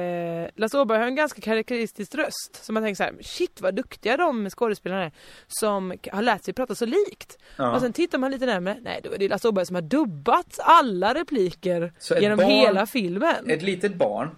Lasse 0.57 0.79
Åberg 0.79 0.99
har 0.99 1.07
en 1.07 1.15
ganska 1.17 1.41
karaktäristisk 1.41 2.15
röst. 2.15 2.59
Så 2.65 2.73
man 2.73 2.83
tänker 2.83 2.97
så 2.97 3.03
här, 3.03 3.15
shit 3.21 3.61
vad 3.61 3.75
duktiga 3.75 4.17
de 4.17 4.51
skådespelarna 4.51 5.03
är 5.05 5.13
som 5.47 5.95
har 6.13 6.23
lärt 6.23 6.45
sig 6.45 6.55
prata 6.55 6.75
så 6.75 6.87
likt. 6.87 7.39
Ja. 7.57 7.75
Och 7.75 7.81
sen 7.81 7.93
tittar 7.93 8.19
man 8.19 8.31
lite 8.31 8.47
närmare, 8.47 8.79
nej 8.83 9.01
då 9.05 9.13
är 9.13 9.19
det 9.19 9.29
Lasse 9.29 9.49
Åberg 9.49 9.67
som 9.67 9.75
har 9.75 9.83
dubbat 9.83 10.59
alla 10.59 11.15
repliker 11.15 11.93
genom 12.21 12.37
barn- 12.39 12.51
hela 12.51 12.87
filmen. 12.87 13.51
Ett 13.51 13.63
litet 13.63 13.95
barn 13.95 14.31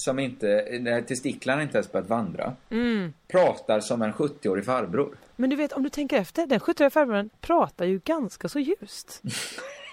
som 0.00 0.18
inte, 0.18 0.78
när 0.80 1.02
testiklarna 1.02 1.62
inte 1.62 1.76
ens 1.78 1.92
börjat 1.92 2.08
vandra, 2.08 2.52
Mm. 2.70 3.12
pratar 3.28 3.80
som 3.80 4.02
en 4.02 4.12
70-årig 4.12 4.64
farbror. 4.64 5.16
Men 5.36 5.50
du 5.50 5.56
vet 5.56 5.72
om 5.72 5.82
du 5.82 5.88
tänker 5.88 6.16
efter, 6.16 6.46
den 6.46 6.60
70-åriga 6.60 6.90
farbrorn 6.90 7.30
pratar 7.40 7.84
ju 7.84 8.00
ganska 8.04 8.48
så 8.48 8.58
ljust. 8.58 9.22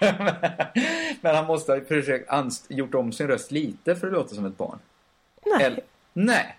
Men 1.20 1.34
han 1.36 1.46
måste 1.46 1.72
ha 1.72 1.80
försökt 1.80 2.30
gjort 2.68 2.94
om 2.94 3.12
sin 3.12 3.26
röst 3.28 3.50
lite 3.50 3.96
för 3.96 4.06
att 4.06 4.12
låta 4.12 4.34
som 4.34 4.44
ett 4.46 4.56
barn. 4.56 4.78
Nej. 5.46 5.64
Eller, 5.66 5.80
nej. 6.12 6.56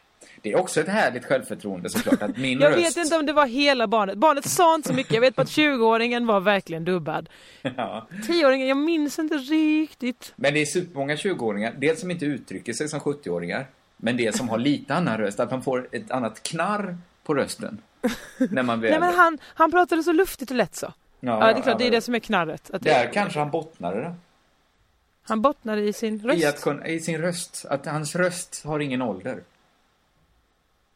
Det 0.48 0.54
är 0.54 0.60
också 0.60 0.82
ett 0.82 0.88
härligt 0.88 1.26
självförtroende 1.26 1.90
såklart 1.90 2.22
att 2.22 2.38
min 2.38 2.60
Jag 2.62 2.72
röst... 2.72 2.98
vet 2.98 3.06
inte 3.06 3.18
om 3.18 3.26
det 3.26 3.34
var 3.34 3.46
hela 3.46 3.88
barnet. 3.88 4.18
Barnet 4.18 4.50
sa 4.50 4.76
inte 4.76 4.88
så 4.88 4.94
mycket. 4.94 5.14
Jag 5.14 5.22
vet 5.22 5.36
bara 5.36 5.42
att 5.42 5.50
20-åringen 5.50 6.28
var 6.28 6.40
verkligen 6.40 6.86
dubbad. 6.86 7.30
Ja. 7.78 8.08
10-åringen, 8.10 8.68
jag 8.68 8.78
minns 8.78 9.20
inte 9.20 9.36
riktigt. 9.38 10.34
Men 10.36 10.54
det 10.54 10.62
är 10.62 10.66
supermånga 10.66 11.16
20-åringar, 11.16 11.74
dels 11.78 12.00
som 12.00 12.12
inte 12.12 12.26
uttrycker 12.26 12.74
sig 12.74 12.90
som 12.90 13.00
70-åringar, 13.00 13.66
men 13.98 14.18
dels 14.18 14.38
som 14.38 14.50
har 14.50 14.58
lite 14.58 14.96
annan 14.96 15.18
röst, 15.18 15.40
att 15.40 15.52
man 15.52 15.64
får 15.64 15.88
ett 15.92 16.12
annat 16.12 16.44
knarr 16.44 16.98
på 17.24 17.34
rösten. 17.34 17.82
När 18.50 18.64
man 18.64 18.80
blir 18.80 18.90
Nej 18.90 19.00
men 19.00 19.14
han, 19.14 19.38
han 19.44 19.72
pratade 19.72 20.04
så 20.04 20.12
luftigt 20.12 20.52
och 20.52 20.58
lätt 20.58 20.76
så. 20.76 20.94
Ja, 21.20 21.40
det 21.40 21.60
är 21.60 21.62
klart, 21.62 21.78
det 21.78 21.88
är 21.88 21.92
det 21.92 22.02
som 22.02 22.16
är 22.16 22.20
knarret. 22.20 22.72
Att 22.74 22.82
det, 22.82 22.90
Där 22.90 23.14
kanske 23.14 23.40
han 23.40 23.52
bottnade 23.52 24.00
det. 24.00 24.16
Han 25.24 25.42
bottnade 25.42 25.82
i 25.82 25.94
sin 25.94 26.20
röst. 26.20 26.44
I, 26.44 26.46
att, 26.46 26.88
I 26.88 27.00
sin 27.00 27.22
röst. 27.22 27.66
Att 27.70 27.86
hans 27.86 28.16
röst 28.16 28.66
har 28.66 28.80
ingen 28.80 29.02
ålder. 29.02 29.44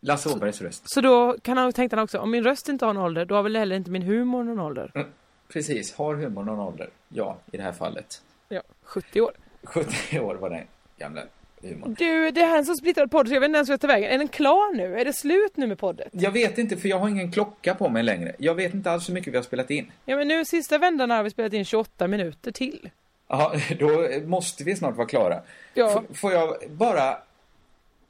Lasse 0.02 0.30
Åbergs 0.30 0.62
röst. 0.62 0.84
Så 0.86 1.02
då 1.02 1.38
kan 1.42 1.58
han, 1.58 1.74
tänkte 1.74 1.96
han 1.96 2.04
också, 2.04 2.20
om 2.20 2.32
min 2.32 2.44
röst 2.44 2.70
inte 2.70 2.86
har 2.86 2.94
någon 2.94 3.04
ålder, 3.04 3.26
då 3.26 3.36
har 3.36 3.44
väl 3.44 3.56
heller 3.56 3.76
inte 3.76 3.92
min 3.92 4.02
humor 4.02 4.44
någon 4.44 4.60
ålder. 4.60 4.92
Mm, 4.96 5.08
Precis. 5.48 5.94
Har 5.96 6.16
humor 6.16 6.44
någon 6.44 6.60
ålder? 6.60 6.90
Ja, 7.10 7.38
i 7.52 7.58
det 7.58 7.64
här 7.64 7.72
fallet. 7.72 8.22
Ja, 8.50 8.62
70 8.84 9.22
år. 9.22 9.32
70 9.64 10.20
år 10.20 10.36
var 10.36 10.50
den 10.50 10.64
gamla 10.98 11.22
humorn. 11.62 11.96
Du, 12.00 12.32
det 12.32 12.42
här 12.42 12.54
är 12.54 12.58
en 12.58 12.66
så 12.66 12.76
splittrad 12.76 13.12
podd 13.12 13.28
så 13.28 13.34
jag 13.34 13.40
vet 13.42 13.48
inte 13.48 13.58
ens 13.58 13.70
hur 13.70 13.74
jag 13.74 13.82
tar 13.82 13.88
vägen. 13.88 14.12
Är 14.12 14.18
den 14.18 14.28
klar 14.28 14.76
nu? 14.76 15.00
Är 15.00 15.06
det 15.06 15.14
slut 15.14 15.58
nu 15.58 15.68
med 15.68 15.80
podden? 15.80 16.08
Jag 16.12 16.32
vet 16.32 16.58
inte, 16.58 16.78
för 16.78 16.90
jag 16.90 17.00
har 17.00 17.10
ingen 17.10 17.32
klocka 17.32 17.76
på 17.76 17.90
mig 17.90 18.04
längre. 18.04 18.36
Jag 18.38 18.56
vet 18.56 18.74
inte 18.74 18.92
alls 18.92 19.10
hur 19.10 19.14
mycket 19.14 19.34
vi 19.34 19.38
har 19.38 19.44
spelat 19.44 19.70
in. 19.72 19.92
Ja 20.06 20.16
men 20.18 20.28
nu 20.28 20.46
sista 20.46 20.78
vändan 20.78 21.10
har 21.12 21.24
vi 21.24 21.30
spelat 21.30 21.54
in 21.54 21.66
28 21.66 22.08
minuter 22.08 22.52
till. 22.52 22.90
Ja, 23.28 23.54
då 23.80 24.08
måste 24.26 24.64
vi 24.64 24.76
snart 24.76 24.96
vara 24.96 25.08
klara. 25.08 25.42
Ja. 25.74 26.04
F- 26.10 26.18
får 26.18 26.32
jag 26.32 26.56
bara 26.70 27.18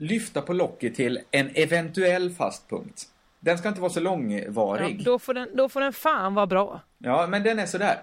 lyfta 0.02 0.41
på 0.41 0.54
locket 0.54 0.95
till 0.95 1.20
en 1.32 1.49
eventuell 1.54 2.30
fast 2.32 2.70
punkt? 2.70 3.04
Den 3.39 3.58
ska 3.58 3.68
inte 3.70 3.82
vara 3.82 3.91
så 3.91 3.99
Ja, 3.99 4.04
långvarig. 4.04 5.04
då, 5.06 5.20
får 5.20 5.34
den, 5.34 5.49
då 5.56 5.70
får 5.70 5.82
den 5.82 5.93
fan 5.93 6.34
vara 6.34 6.47
bra. 6.47 6.82
Ja, 6.97 7.28
men 7.28 7.43
den 7.43 7.60
är 7.60 7.66
sådär. 7.66 7.95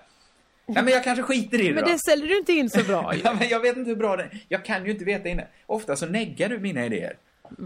Ja, 0.66 0.82
men 0.82 0.88
jag 0.88 1.04
kanske 1.04 1.22
skiter 1.22 1.60
i 1.60 1.68
det 1.68 1.74
Men 1.74 1.84
då. 1.84 1.90
det 1.90 1.98
ställer 1.98 2.26
du 2.26 2.38
inte 2.38 2.52
in 2.52 2.70
så 2.70 2.84
bra 2.84 3.14
ju. 3.14 3.20
Ja, 3.24 3.36
men 3.38 3.48
jag 3.48 3.60
vet 3.60 3.76
inte 3.76 3.88
hur 3.90 3.96
bra 3.96 4.16
den 4.16 4.28
Jag 4.48 4.64
kan 4.64 4.84
ju 4.84 4.90
inte 4.90 5.04
veta 5.04 5.28
innan. 5.28 5.46
Ofta 5.66 5.96
så 5.96 6.06
neggar 6.06 6.48
du 6.48 6.58
mina 6.58 6.86
idéer. 6.86 7.16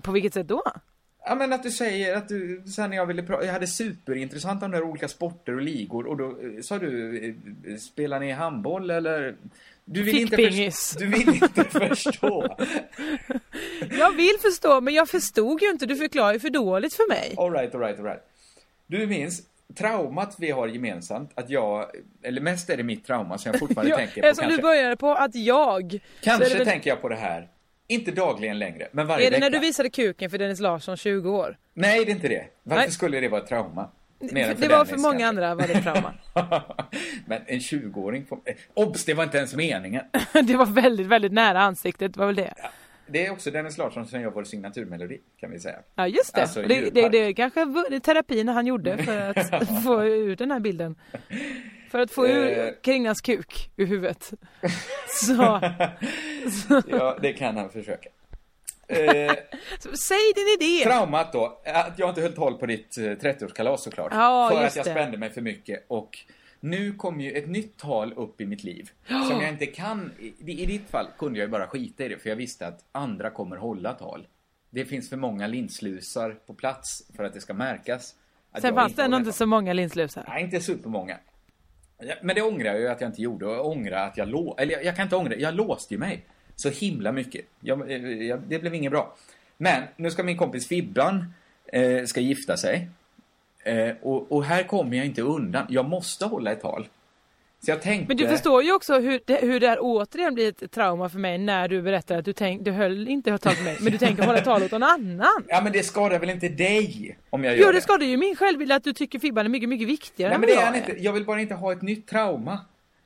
På 0.03 0.12
vilket 0.12 0.35
sätt 0.35 0.49
då? 0.49 0.62
Ja 1.26 1.35
men 1.35 1.53
att 1.53 1.62
du 1.62 1.70
säger 1.70 2.16
att 2.16 2.28
du, 2.28 2.62
sen 2.66 2.91
när 2.91 2.97
jag 2.97 3.07
ville 3.07 3.22
prata, 3.22 3.45
jag 3.47 3.53
hade 3.53 3.66
superintressant 3.66 4.62
om 4.62 4.70
de 4.70 4.76
där 4.76 4.85
olika 4.87 5.09
sporter 5.09 5.55
och 5.55 5.62
ligor 5.62 6.07
och 6.07 6.16
då 6.16 6.24
eh, 6.28 6.61
sa 6.62 6.78
du, 6.78 7.18
eh, 7.68 7.76
spelar 7.76 8.20
ni 8.20 8.30
handboll 8.33 8.91
eller? 8.91 9.35
Du 9.93 10.03
vill 10.03 10.18
inte, 10.18 10.36
Fickpingis. 10.36 10.88
först- 10.88 10.99
du 10.99 11.07
vill 11.07 11.28
inte 11.28 11.64
förstå. 11.64 12.57
Jag 13.99 14.16
vill 14.16 14.36
förstå 14.43 14.80
men 14.80 14.95
jag 14.95 15.09
förstod 15.09 15.62
ju 15.62 15.70
inte, 15.70 15.86
du 15.86 15.97
förklarar 15.97 16.32
ju 16.32 16.40
för 16.40 16.51
dåligt 16.51 16.95
för 16.95 17.09
mig. 17.09 17.34
Alright, 17.38 17.74
alright, 17.74 17.99
alright. 17.99 18.22
Du 18.86 19.07
minns 19.07 19.43
traumat 19.78 20.34
vi 20.38 20.51
har 20.51 20.68
gemensamt, 20.68 21.30
att 21.34 21.51
jag, 21.51 21.86
eller 22.22 22.40
mest 22.40 22.70
är 22.70 22.76
det 22.76 22.82
mitt 22.82 23.07
trauma 23.07 23.38
som 23.38 23.51
jag 23.53 23.59
fortfarande 23.61 23.90
Ja, 23.90 23.97
tänker 23.97 24.20
på 24.20 24.26
eftersom 24.26 24.43
kanske. 24.49 24.57
du 24.59 24.62
började 24.62 24.97
på 24.97 25.11
att 25.11 25.34
jag... 25.34 25.99
Kanske 26.20 26.55
väl- 26.55 26.66
tänker 26.66 26.90
jag 26.90 27.01
på 27.01 27.09
det 27.09 27.16
här, 27.16 27.49
inte 27.88 28.11
dagligen 28.11 28.59
längre, 28.59 28.88
men 28.93 29.07
varje 29.07 29.26
Är 29.26 29.30
det 29.30 29.36
vecka. 29.36 29.45
när 29.45 29.51
du 29.51 29.59
visade 29.59 29.90
kuken 29.90 30.30
för 30.30 30.38
Dennis 30.38 30.61
Larsson 30.61 30.97
20 30.97 31.30
år? 31.30 31.57
Nej, 31.74 32.05
det 32.05 32.11
är 32.11 32.14
inte 32.14 32.28
det. 32.28 32.45
Varför 32.62 32.82
Nej. 32.82 32.90
skulle 32.90 33.20
det 33.20 33.28
vara 33.28 33.40
ett 33.43 33.49
trauma? 33.49 33.90
Mer 34.32 34.54
det 34.54 34.68
var 34.68 34.84
för 34.84 34.96
många 34.96 35.10
kanske. 35.18 35.26
andra 35.26 35.54
var 35.54 35.66
det 35.68 35.82
trauma. 35.82 36.14
Men 37.26 37.42
en 37.46 37.58
20-åring 37.58 38.26
får... 38.26 38.40
eh, 38.44 38.54
Obs, 38.74 39.04
det 39.04 39.14
var 39.14 39.24
inte 39.24 39.38
ens 39.38 39.54
meningen. 39.54 40.02
det 40.44 40.56
var 40.56 40.66
väldigt, 40.66 41.06
väldigt 41.06 41.32
nära 41.32 41.60
ansiktet, 41.60 42.16
var 42.16 42.26
väl 42.26 42.34
det? 42.36 42.54
Det 43.06 43.26
är 43.26 43.30
också 43.32 43.50
Dennis 43.50 43.78
Larsson 43.78 44.06
som 44.06 44.20
gör 44.20 44.30
vår 44.30 44.44
signaturmelodi, 44.44 45.18
kan 45.40 45.50
vi 45.50 45.58
säga. 45.58 45.76
Ja 45.94 46.06
just 46.06 46.34
det. 46.34 46.42
Alltså, 46.42 46.62
det, 46.62 46.90
det, 46.94 47.08
det 47.08 47.34
kanske 47.34 47.64
var 47.64 47.90
det 47.90 48.00
terapin 48.00 48.48
han 48.48 48.66
gjorde 48.66 48.98
för 48.98 49.18
att 49.54 49.82
få 49.84 50.04
ut 50.04 50.38
den 50.38 50.50
här 50.50 50.60
bilden. 50.60 50.94
För 51.90 51.98
att 51.98 52.10
få 52.10 52.26
Eh. 52.26 52.36
ur 52.36 52.82
Kringans 52.82 53.20
kuk 53.20 53.70
ur 53.76 53.86
huvudet. 53.86 54.30
Så, 55.08 55.60
Ja, 56.90 57.18
det 57.22 57.32
kan 57.32 57.56
han 57.56 57.70
försöka. 57.70 58.08
Eh, 58.89 58.99
säg 59.95 60.33
din 60.35 60.49
idé! 60.61 60.85
traumat 60.85 61.33
då, 61.33 61.61
att 61.64 61.99
jag 61.99 62.09
inte 62.09 62.20
höll 62.20 62.35
tal 62.35 62.55
på 62.55 62.66
ditt 62.66 62.99
eh, 62.99 63.03
30-årskalas 63.03 63.76
såklart. 63.76 64.12
Ja, 64.14 64.51
för 64.53 64.64
att 64.64 64.76
jag 64.76 64.85
det. 64.85 64.91
spände 64.91 65.18
mig 65.18 65.30
för 65.30 65.41
mycket 65.41 65.85
och 65.89 66.18
nu 66.61 66.93
kom 66.93 67.20
ju 67.20 67.33
ett 67.33 67.49
nytt 67.49 67.76
tal 67.78 68.12
upp 68.12 68.41
i 68.41 68.47
mitt 68.47 68.64
liv. 68.64 68.91
Som 69.07 69.41
jag 69.41 69.49
inte 69.49 69.66
kan, 69.66 70.12
i, 70.18 70.62
i 70.62 70.66
ditt 70.66 70.91
fall 70.91 71.07
kunde 71.18 71.39
jag 71.39 71.47
ju 71.47 71.51
bara 71.51 71.66
skita 71.66 72.05
i 72.05 72.09
det 72.09 72.18
för 72.18 72.28
jag 72.28 72.37
visste 72.37 72.66
att 72.66 72.85
andra 72.93 73.30
kommer 73.30 73.57
hålla 73.57 73.93
tal. 73.93 74.26
Det 74.70 74.85
finns 74.85 75.09
för 75.09 75.16
många 75.16 75.47
linslusar 75.47 76.37
på 76.47 76.55
plats 76.55 77.03
för 77.16 77.24
att 77.24 77.35
det 77.35 77.41
ska 77.41 77.55
märkas. 77.55 78.14
Sen 78.61 78.74
fanns 78.74 78.95
det 78.95 79.03
ändå 79.03 79.16
inte 79.16 79.33
så 79.33 79.47
många 79.47 79.72
linslusar. 79.72 80.24
Nej, 80.28 80.45
inte 80.45 80.61
supermånga. 80.61 81.16
Men 82.22 82.37
det 82.37 82.43
ångrar 82.43 82.72
jag 82.72 82.80
ju 82.80 82.89
att 82.89 83.01
jag 83.01 83.11
inte 83.11 83.22
gjorde. 83.22 83.47
Och 83.47 83.53
jag 83.53 83.66
ångrar 83.66 84.07
att 84.07 84.16
jag 84.16 84.28
lå... 84.28 84.57
Eller 84.59 84.72
jag, 84.72 84.85
jag 84.85 84.97
kan 84.97 85.03
inte 85.03 85.16
ångra, 85.16 85.37
jag 85.37 85.55
låste 85.55 85.95
ju 85.95 86.01
mig. 86.01 86.26
Så 86.62 86.68
himla 86.68 87.12
mycket. 87.12 87.44
Jag, 87.60 87.90
jag, 88.22 88.40
det 88.48 88.58
blev 88.58 88.74
inget 88.74 88.92
bra. 88.92 89.14
Men 89.56 89.82
nu 89.96 90.10
ska 90.10 90.22
min 90.22 90.36
kompis 90.36 90.68
Fibban 90.68 91.34
eh, 91.66 92.04
ska 92.04 92.20
gifta 92.20 92.56
sig. 92.56 92.88
Eh, 93.64 93.90
och, 94.02 94.32
och 94.32 94.44
här 94.44 94.62
kommer 94.62 94.96
jag 94.96 95.06
inte 95.06 95.22
undan. 95.22 95.66
Jag 95.68 95.88
måste 95.88 96.24
hålla 96.26 96.52
ett 96.52 96.62
tal. 96.62 96.88
Så 97.64 97.70
jag 97.70 97.82
tänkte... 97.82 98.08
Men 98.08 98.16
du 98.16 98.28
förstår 98.28 98.62
ju 98.62 98.72
också 98.72 99.00
hur 99.00 99.20
det, 99.24 99.36
hur 99.36 99.60
det 99.60 99.68
här 99.68 99.78
återigen 99.80 100.34
blir 100.34 100.48
ett 100.48 100.70
trauma 100.70 101.08
för 101.08 101.18
mig 101.18 101.38
när 101.38 101.68
du 101.68 101.82
berättar 101.82 102.18
att 102.18 102.24
du, 102.24 102.32
tänk, 102.32 102.64
du 102.64 102.70
höll 102.70 103.08
inte 103.08 103.30
höll 103.30 103.38
tal 103.38 103.54
för 103.54 103.64
mig, 103.64 103.76
men 103.80 103.92
du 103.92 103.98
tänker 103.98 104.22
hålla 104.22 104.40
tal 104.40 104.62
åt 104.62 104.70
någon 104.70 104.82
annan. 104.82 105.44
Ja, 105.48 105.60
men 105.62 105.72
det 105.72 105.82
skadar 105.82 106.18
väl 106.18 106.30
inte 106.30 106.48
dig 106.48 107.18
om 107.30 107.44
jag 107.44 107.56
gör 107.56 107.62
Jo, 107.62 107.66
det? 107.66 107.72
det 107.72 107.80
skadar 107.80 108.06
ju 108.06 108.16
min 108.16 108.36
självbild 108.36 108.72
att 108.72 108.84
du 108.84 108.92
tycker 108.92 109.18
Fibban 109.18 109.44
är 109.46 109.50
mycket, 109.50 109.68
mycket 109.68 109.88
viktigare 109.88 110.30
Nej, 110.30 110.38
men 110.38 110.46
det 110.46 110.52
är 110.52 110.56
jag 110.56 110.66
han 110.66 110.76
inte. 110.76 110.96
Jag 110.98 111.12
vill 111.12 111.24
bara 111.24 111.40
inte 111.40 111.54
ha 111.54 111.72
ett 111.72 111.82
nytt 111.82 112.08
trauma. 112.08 112.58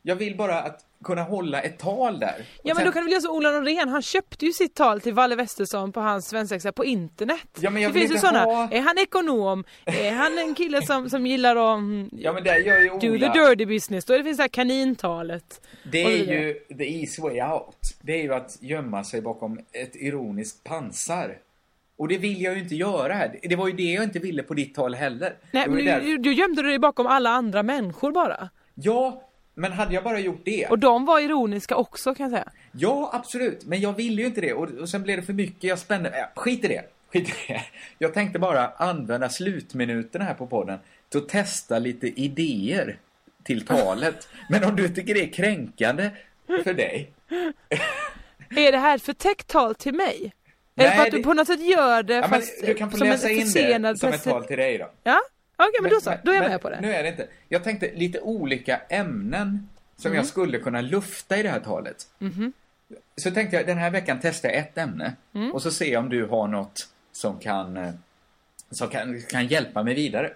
Jag 0.02 0.16
vill 0.16 0.36
bara 0.36 0.60
att 0.60 0.85
kunna 1.04 1.22
hålla 1.22 1.60
ett 1.60 1.78
tal 1.78 2.18
där. 2.20 2.34
Ja 2.62 2.74
men 2.74 2.76
sen- 2.76 2.84
då 2.86 2.92
kan 2.92 3.00
du 3.02 3.04
väl 3.04 3.12
göra 3.12 3.20
som 3.20 3.30
Ola 3.30 3.50
Norén, 3.50 3.88
han 3.88 4.02
köpte 4.02 4.46
ju 4.46 4.52
sitt 4.52 4.74
tal 4.74 5.00
till 5.00 5.14
Valle 5.14 5.36
Westesson 5.36 5.92
på 5.92 6.00
hans 6.00 6.28
svensexa 6.28 6.72
på 6.72 6.84
internet. 6.84 7.48
Ja, 7.60 7.70
men 7.70 7.82
jag 7.82 7.92
det 7.92 7.98
finns 8.00 8.12
ju 8.12 8.18
sådana, 8.18 8.44
ha- 8.44 8.68
är 8.70 8.80
han 8.80 8.98
ekonom, 8.98 9.64
är 9.84 10.12
han 10.12 10.38
en 10.38 10.54
kille 10.54 10.82
som, 10.82 11.10
som 11.10 11.26
gillar 11.26 11.56
att 11.56 11.78
mm, 11.78 12.10
Ja, 12.12 12.32
men 12.32 12.44
där 12.44 12.56
gör 12.58 12.80
ju 12.80 12.88
do 12.88 13.00
the 13.00 13.10
Ola... 13.10 13.32
dirty 13.32 13.66
business, 13.66 14.04
då 14.04 14.16
det 14.18 14.24
finns 14.24 14.36
det 14.36 14.42
här 14.42 14.48
kanintalet. 14.48 15.60
Det 15.92 16.04
så 16.04 16.10
är 16.10 16.14
ju 16.32 16.54
the 16.78 17.00
easy 17.00 17.22
way 17.22 17.42
out. 17.42 17.76
Det 18.02 18.12
är 18.12 18.22
ju 18.22 18.34
att 18.34 18.58
gömma 18.60 19.04
sig 19.04 19.20
bakom 19.22 19.58
ett 19.72 19.96
ironiskt 19.96 20.64
pansar. 20.64 21.38
Och 21.98 22.08
det 22.08 22.18
vill 22.18 22.42
jag 22.42 22.54
ju 22.54 22.60
inte 22.62 22.74
göra 22.74 23.14
här. 23.14 23.38
Det 23.42 23.56
var 23.56 23.66
ju 23.68 23.72
det 23.72 23.82
jag 23.92 24.04
inte 24.04 24.18
ville 24.18 24.42
på 24.42 24.54
ditt 24.54 24.74
tal 24.74 24.94
heller. 24.94 25.36
Nej 25.50 25.64
det 25.64 25.70
men 25.70 25.84
du, 26.04 26.06
du, 26.06 26.18
du 26.18 26.32
gömde 26.32 26.62
dig 26.62 26.78
bakom 26.78 27.06
alla 27.06 27.30
andra 27.30 27.62
människor 27.62 28.12
bara. 28.12 28.48
Ja, 28.74 29.25
men 29.58 29.72
hade 29.72 29.94
jag 29.94 30.04
bara 30.04 30.18
gjort 30.18 30.40
det. 30.44 30.66
Och 30.66 30.78
de 30.78 31.04
var 31.04 31.20
ironiska 31.20 31.76
också 31.76 32.14
kan 32.14 32.30
jag 32.30 32.38
säga. 32.38 32.52
Ja, 32.72 33.10
absolut. 33.12 33.64
Men 33.64 33.80
jag 33.80 33.92
ville 33.92 34.22
ju 34.22 34.26
inte 34.28 34.40
det. 34.40 34.52
Och, 34.52 34.70
och 34.70 34.88
sen 34.88 35.02
blev 35.02 35.16
det 35.16 35.22
för 35.22 35.32
mycket. 35.32 35.64
Jag 35.64 35.78
spände... 35.78 36.08
Äh, 36.08 36.26
skit 36.34 36.64
i 36.64 36.68
det. 36.68 36.84
Skit 37.12 37.28
i 37.28 37.32
det. 37.48 37.62
Jag 37.98 38.14
tänkte 38.14 38.38
bara 38.38 38.68
använda 38.68 39.28
slutminuterna 39.28 40.24
här 40.24 40.34
på 40.34 40.46
podden 40.46 40.78
till 41.08 41.20
att 41.20 41.28
testa 41.28 41.78
lite 41.78 42.06
idéer 42.06 42.98
till 43.42 43.66
talet. 43.66 44.28
Men 44.50 44.64
om 44.64 44.76
du 44.76 44.88
tycker 44.88 45.14
det 45.14 45.22
är 45.22 45.32
kränkande 45.32 46.10
för 46.64 46.74
dig. 46.74 47.10
Är 48.56 48.72
det 48.72 48.78
här 48.78 48.96
ett 48.96 49.02
förtäckt 49.02 49.48
tal 49.48 49.74
till 49.74 49.94
mig? 49.94 50.32
Eller 50.76 50.90
för 50.90 51.02
att 51.02 51.10
du 51.10 51.22
på 51.22 51.34
något 51.34 51.46
sätt 51.46 51.60
gör 51.60 52.02
det 52.02 52.14
Ja, 52.14 52.28
fast 52.28 52.66
du 52.66 52.74
kan 52.74 52.90
få 52.90 53.04
läsa 53.04 53.30
in 53.30 53.82
det 53.82 53.96
som 53.96 54.12
ett 54.12 54.24
tal 54.24 54.44
till 54.44 54.56
dig 54.56 54.78
då. 54.78 54.90
Ja, 55.02 55.20
okej 55.56 55.80
men 55.82 55.90
då 55.90 56.00
så. 56.00 56.12
Då 56.24 56.30
är 56.30 56.34
jag 56.34 56.42
men 56.42 56.50
med 56.50 56.60
på 56.60 56.70
det. 56.70 56.80
Nu 56.80 56.92
är 56.94 57.02
det 57.02 57.08
inte. 57.08 57.28
Jag 57.48 57.64
tänkte 57.64 57.90
lite 57.94 58.20
olika 58.20 58.80
ämnen 58.88 59.68
som 59.96 60.08
Mm. 60.08 60.16
jag 60.16 60.26
skulle 60.26 60.58
kunna 60.58 60.80
lufta 60.80 61.36
i 61.38 61.42
det 61.42 61.48
här 61.48 61.60
talet. 61.60 61.96
Mhm. 62.18 62.52
Så 63.16 63.30
tänkte 63.30 63.56
jag, 63.56 63.66
den 63.66 63.78
här 63.78 63.90
veckan 63.90 64.18
testar 64.22 64.48
jag 64.48 64.58
ett 64.58 64.78
ämne 64.78 65.12
Mm. 65.34 65.52
och 65.52 65.62
så 65.62 65.70
ser 65.70 65.92
jag 65.92 66.02
om 66.04 66.08
du 66.08 66.24
har 66.26 66.48
något 66.48 66.88
som 67.12 67.38
kan, 67.38 67.76
eh, 67.76 67.90
som 68.70 68.88
kan, 68.88 69.22
kan 69.22 69.46
hjälpa 69.46 69.82
mig 69.82 69.94
vidare. 69.94 70.32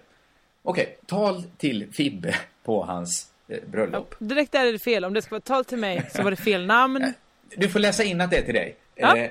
Okej, 0.63 0.99
tal 1.07 1.43
till 1.59 1.93
Fibbe 1.93 2.35
på 2.65 2.83
hans 2.85 3.29
eh, 3.49 3.59
bröllop. 3.71 4.15
Direkt 4.19 4.53
där 4.53 4.67
är 4.67 4.73
det 4.73 4.79
fel. 4.79 5.05
Om 5.05 5.15
det 5.15 5.23
ska 5.23 5.31
vara 5.31 5.41
tal 5.41 5.65
till 5.65 5.79
mig 5.79 6.11
så 6.15 6.23
var 6.23 6.31
det 6.31 6.37
fel 6.37 6.67
namn. 6.67 7.13
Du 7.57 7.69
får 7.69 7.79
läsa 7.79 8.05
in 8.05 8.21
att 8.21 8.31
det 8.31 8.37
är 8.39 8.43
till 8.43 8.55
dig. 8.55 8.77
Ja. 8.95 9.17
Eh, 9.17 9.31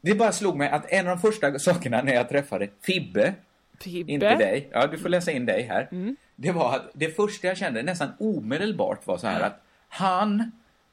det 0.00 0.14
bara 0.14 0.32
slog 0.32 0.56
mig 0.56 0.68
att 0.68 0.90
en 0.90 1.08
av 1.08 1.16
de 1.16 1.20
första 1.32 1.58
sakerna 1.58 2.02
när 2.02 2.14
jag 2.14 2.28
träffade 2.28 2.68
Fibbe, 2.82 3.34
Fibbe. 3.80 4.12
inte 4.12 4.34
dig, 4.34 4.68
ja 4.72 4.86
du 4.86 4.98
får 4.98 5.08
läsa 5.08 5.32
in 5.32 5.46
dig 5.46 5.62
här. 5.62 5.88
Mm. 5.92 6.16
Det 6.36 6.52
var 6.52 6.76
att 6.76 6.90
det 6.92 7.16
första 7.16 7.46
jag 7.46 7.56
kände 7.56 7.82
nästan 7.82 8.08
omedelbart 8.18 9.06
var 9.06 9.18
så 9.18 9.26
här 9.26 9.40
att 9.40 9.62
han 9.88 10.50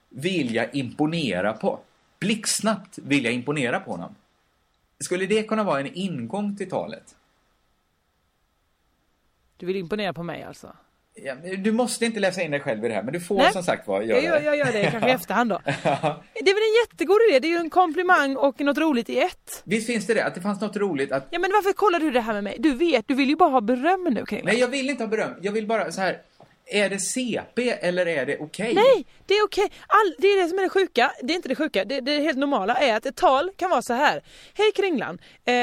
vill 0.10 0.56
jag 0.56 0.76
imponera 0.76 1.54
på. 1.54 1.80
Blixtsnabbt 2.20 2.98
vill 2.98 3.26
jag 3.26 3.34
imponera 3.34 3.80
på 3.80 3.92
honom. 3.92 4.16
Skulle 5.00 5.26
det 5.26 5.44
kunna 5.44 5.64
vara 5.64 5.80
en 5.80 5.94
ingång 5.94 6.56
till 6.56 6.70
talet? 6.70 7.16
Du 9.58 9.66
vill 9.66 9.76
imponera 9.76 10.14
på 10.14 10.24
mig 10.24 10.44
alltså? 10.44 10.76
Ja, 11.16 11.36
du 11.58 11.72
måste 11.72 12.06
inte 12.06 12.20
läsa 12.20 12.42
in 12.42 12.52
dig 12.52 12.60
själv 12.60 12.86
i 12.86 12.88
det 12.88 12.94
här, 12.94 13.04
men 13.04 13.14
du 13.14 13.20
får 13.20 13.38
Nej. 13.38 13.54
som 13.54 13.64
sagt 13.64 13.88
vara 13.88 14.04
göra 14.04 14.22
Jag 14.22 14.24
gör, 14.24 14.42
jag 14.42 14.58
gör 14.58 14.74
det 14.74 14.92
kanske 14.92 15.10
i 15.10 15.14
efterhand 15.14 15.50
då. 15.50 15.62
Ja. 15.66 16.24
Det 16.34 16.50
är 16.50 16.54
väl 16.54 16.64
en 16.64 16.92
jättegod 16.92 17.18
idé? 17.30 17.40
Det 17.40 17.48
är 17.48 17.50
ju 17.50 17.58
en 17.58 17.70
komplimang 17.70 18.36
och 18.36 18.62
något 18.62 18.78
roligt 18.78 19.10
i 19.10 19.20
ett. 19.20 19.62
Visst 19.64 19.88
finns 19.88 20.08
det 20.08 20.14
det? 20.14 20.26
Att 20.26 20.36
det 20.36 20.42
fanns 20.42 20.62
något 20.62 20.76
roligt 20.76 21.12
att 21.12 21.28
Ja 21.30 21.40
men 21.40 21.52
varför 21.52 21.74
kollar 21.74 22.00
du 22.00 22.12
det 22.12 22.22
här 22.22 22.34
med 22.34 22.44
mig? 22.44 22.56
Du 22.60 22.74
vet, 22.74 23.08
du 23.08 23.14
vill 23.14 23.30
ju 23.30 23.36
bara 23.36 23.50
ha 23.50 23.62
beröm 23.62 24.04
nu 24.12 24.26
kring 24.26 24.42
Nej, 24.46 24.60
jag 24.60 24.68
vill 24.68 24.90
inte 24.90 25.04
ha 25.04 25.08
beröm. 25.08 25.32
Jag 25.42 25.52
vill 25.52 25.68
bara 25.68 25.92
så 25.92 26.02
här. 26.02 26.18
Är 26.74 26.90
det 26.90 27.00
CP 27.00 27.70
eller 27.70 28.06
är 28.06 28.26
det 28.26 28.38
okej? 28.40 28.74
Nej, 28.74 29.06
det 29.26 29.34
är 29.34 29.44
okej. 29.46 29.72
All, 29.88 30.16
det 30.18 30.28
är 30.28 30.42
det 30.44 30.50
som 30.50 30.58
är 30.60 30.64
det 30.64 30.70
sjuka. 30.70 31.12
Det 31.22 31.34
är 31.34 31.36
inte 31.36 31.50
det 31.50 31.56
sjuka. 31.56 31.86
Det, 31.86 32.02
det 32.02 32.20
helt 32.20 32.38
normala 32.38 32.76
är 32.76 32.96
att 32.96 33.06
ett 33.06 33.16
tal 33.16 33.52
kan 33.58 33.70
vara 33.70 33.82
så 33.82 33.94
här. 33.94 34.24
Hej 34.54 34.72
Kringlan. 34.76 35.20
Eh, 35.46 35.54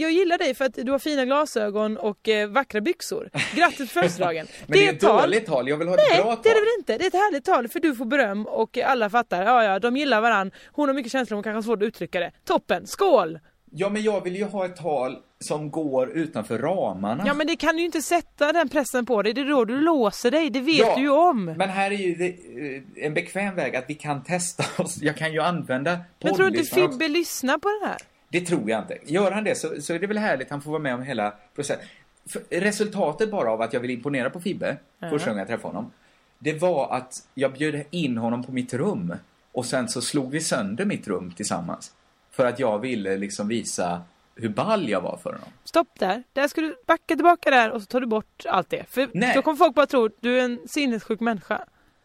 jag 0.00 0.10
gillar 0.10 0.38
dig 0.38 0.54
för 0.54 0.64
att 0.64 0.74
du 0.74 0.92
har 0.92 0.98
fina 0.98 1.24
glasögon 1.24 1.96
och 1.96 2.28
eh, 2.28 2.48
vackra 2.48 2.80
byxor. 2.80 3.30
Grattis 3.54 3.78
på 3.78 3.86
födelsedagen. 3.86 4.46
Men 4.66 4.78
det 4.78 4.86
är 4.86 4.92
ett 4.92 5.00
dåligt 5.00 5.46
tal. 5.46 5.68
Jag 5.68 5.76
vill 5.76 5.88
ha 5.88 5.94
ett 5.94 6.00
Nej, 6.10 6.22
bra 6.22 6.34
tal. 6.34 6.42
det 6.42 6.48
är 6.48 6.54
det 6.54 6.60
väl 6.60 6.78
inte. 6.78 6.98
Det 6.98 7.04
är 7.04 7.08
ett 7.08 7.14
härligt 7.14 7.44
tal 7.44 7.68
för 7.68 7.80
du 7.80 7.94
får 7.94 8.04
beröm 8.04 8.46
och 8.46 8.78
alla 8.78 9.10
fattar. 9.10 9.42
Ja, 9.44 9.64
ja, 9.64 9.78
de 9.78 9.96
gillar 9.96 10.20
varann. 10.20 10.50
Hon 10.72 10.88
har 10.88 10.94
mycket 10.94 11.12
känslor, 11.12 11.36
hon 11.36 11.42
kanske 11.42 11.56
har 11.56 11.62
svårt 11.62 11.82
att 11.82 11.86
uttrycka 11.86 12.20
det. 12.20 12.32
Toppen, 12.44 12.86
skål! 12.86 13.38
Ja, 13.70 13.88
men 13.88 14.02
jag 14.02 14.24
vill 14.24 14.36
ju 14.36 14.44
ha 14.44 14.64
ett 14.64 14.76
tal 14.76 15.16
som 15.40 15.70
går 15.70 16.08
utanför 16.10 16.58
ramarna. 16.58 17.24
Ja 17.26 17.34
men 17.34 17.46
det 17.46 17.56
kan 17.56 17.78
ju 17.78 17.84
inte 17.84 18.02
sätta 18.02 18.52
den 18.52 18.68
pressen 18.68 19.06
på 19.06 19.22
dig. 19.22 19.32
Det 19.32 19.40
är 19.40 19.44
då 19.44 19.64
du 19.64 19.80
låser 19.80 20.30
dig. 20.30 20.50
Det 20.50 20.60
vet 20.60 20.78
Ja, 20.78 20.94
du 20.96 21.02
ju 21.02 21.10
om. 21.10 21.44
Men 21.44 21.68
här 21.68 21.90
är 21.90 21.96
ju 21.96 22.14
det, 22.14 22.26
eh, 22.28 23.04
en 23.06 23.14
bekväm 23.14 23.54
väg 23.54 23.76
att 23.76 23.84
vi 23.88 23.94
kan 23.94 24.22
testa 24.24 24.64
oss. 24.82 25.02
Jag 25.02 25.16
kan 25.16 25.32
ju 25.32 25.40
använda 25.40 25.98
Men 26.22 26.34
tror 26.34 26.50
du 26.50 26.58
inte. 26.58 26.74
Fibbe 26.74 27.08
lyssnar 27.08 27.58
på 27.58 27.68
den 27.80 27.88
här? 27.88 27.98
Det 28.30 28.40
tror 28.40 28.70
jag 28.70 28.82
inte. 28.82 28.98
Gör 29.06 29.30
han 29.30 29.44
det 29.44 29.54
så, 29.58 29.82
så 29.82 29.94
är 29.94 29.98
det 29.98 30.06
väl 30.06 30.18
härligt. 30.18 30.50
Han 30.50 30.62
får 30.62 30.70
vara 30.70 30.82
med 30.82 30.94
om 30.94 31.02
hela 31.02 31.34
processen. 31.54 31.84
För 32.28 32.42
resultatet 32.50 33.30
bara 33.30 33.50
av 33.52 33.60
att 33.62 33.72
jag 33.72 33.80
vill 33.80 33.90
imponera 33.90 34.30
på 34.30 34.40
Fibbe, 34.40 34.76
Ja. 34.98 35.10
första 35.10 35.30
gången 35.30 35.38
jag 35.38 35.48
träffade 35.48 35.74
honom, 35.74 35.90
det 36.38 36.52
var 36.60 36.92
att 36.96 37.14
jag 37.34 37.52
bjöd 37.52 37.82
in 37.90 38.18
honom 38.18 38.44
på 38.44 38.52
mitt 38.52 38.74
rum. 38.74 39.14
Och 39.52 39.66
sen 39.66 39.88
så 39.88 40.00
slog 40.02 40.30
vi 40.30 40.40
sönder 40.40 40.84
mitt 40.84 41.08
rum 41.08 41.32
tillsammans. 41.36 41.92
För 42.30 42.46
att 42.46 42.58
jag 42.58 42.78
ville 42.78 43.16
liksom 43.16 43.48
visa 43.48 44.02
hur 44.38 44.48
ball 44.48 44.88
jag 44.88 45.00
var 45.00 45.16
för 45.16 45.32
honom. 45.32 45.48
Stopp 45.64 45.88
där. 45.98 46.22
Där 46.32 46.48
ska 46.48 46.60
du 46.60 46.76
backa 46.86 47.14
tillbaka 47.16 47.50
där 47.50 47.70
och 47.70 47.80
så 47.82 47.86
tar 47.86 48.00
du 48.00 48.06
bort 48.06 48.44
allt 48.48 48.70
det. 48.70 48.84
För 48.90 49.08
Nej. 49.14 49.32
då 49.34 49.42
kommer 49.42 49.56
folk 49.56 49.74
bara 49.74 49.86
tro 49.86 50.08
du 50.20 50.40
är 50.40 50.44
en 50.44 50.58
sinnessjuk 50.68 51.20
människa. 51.20 51.64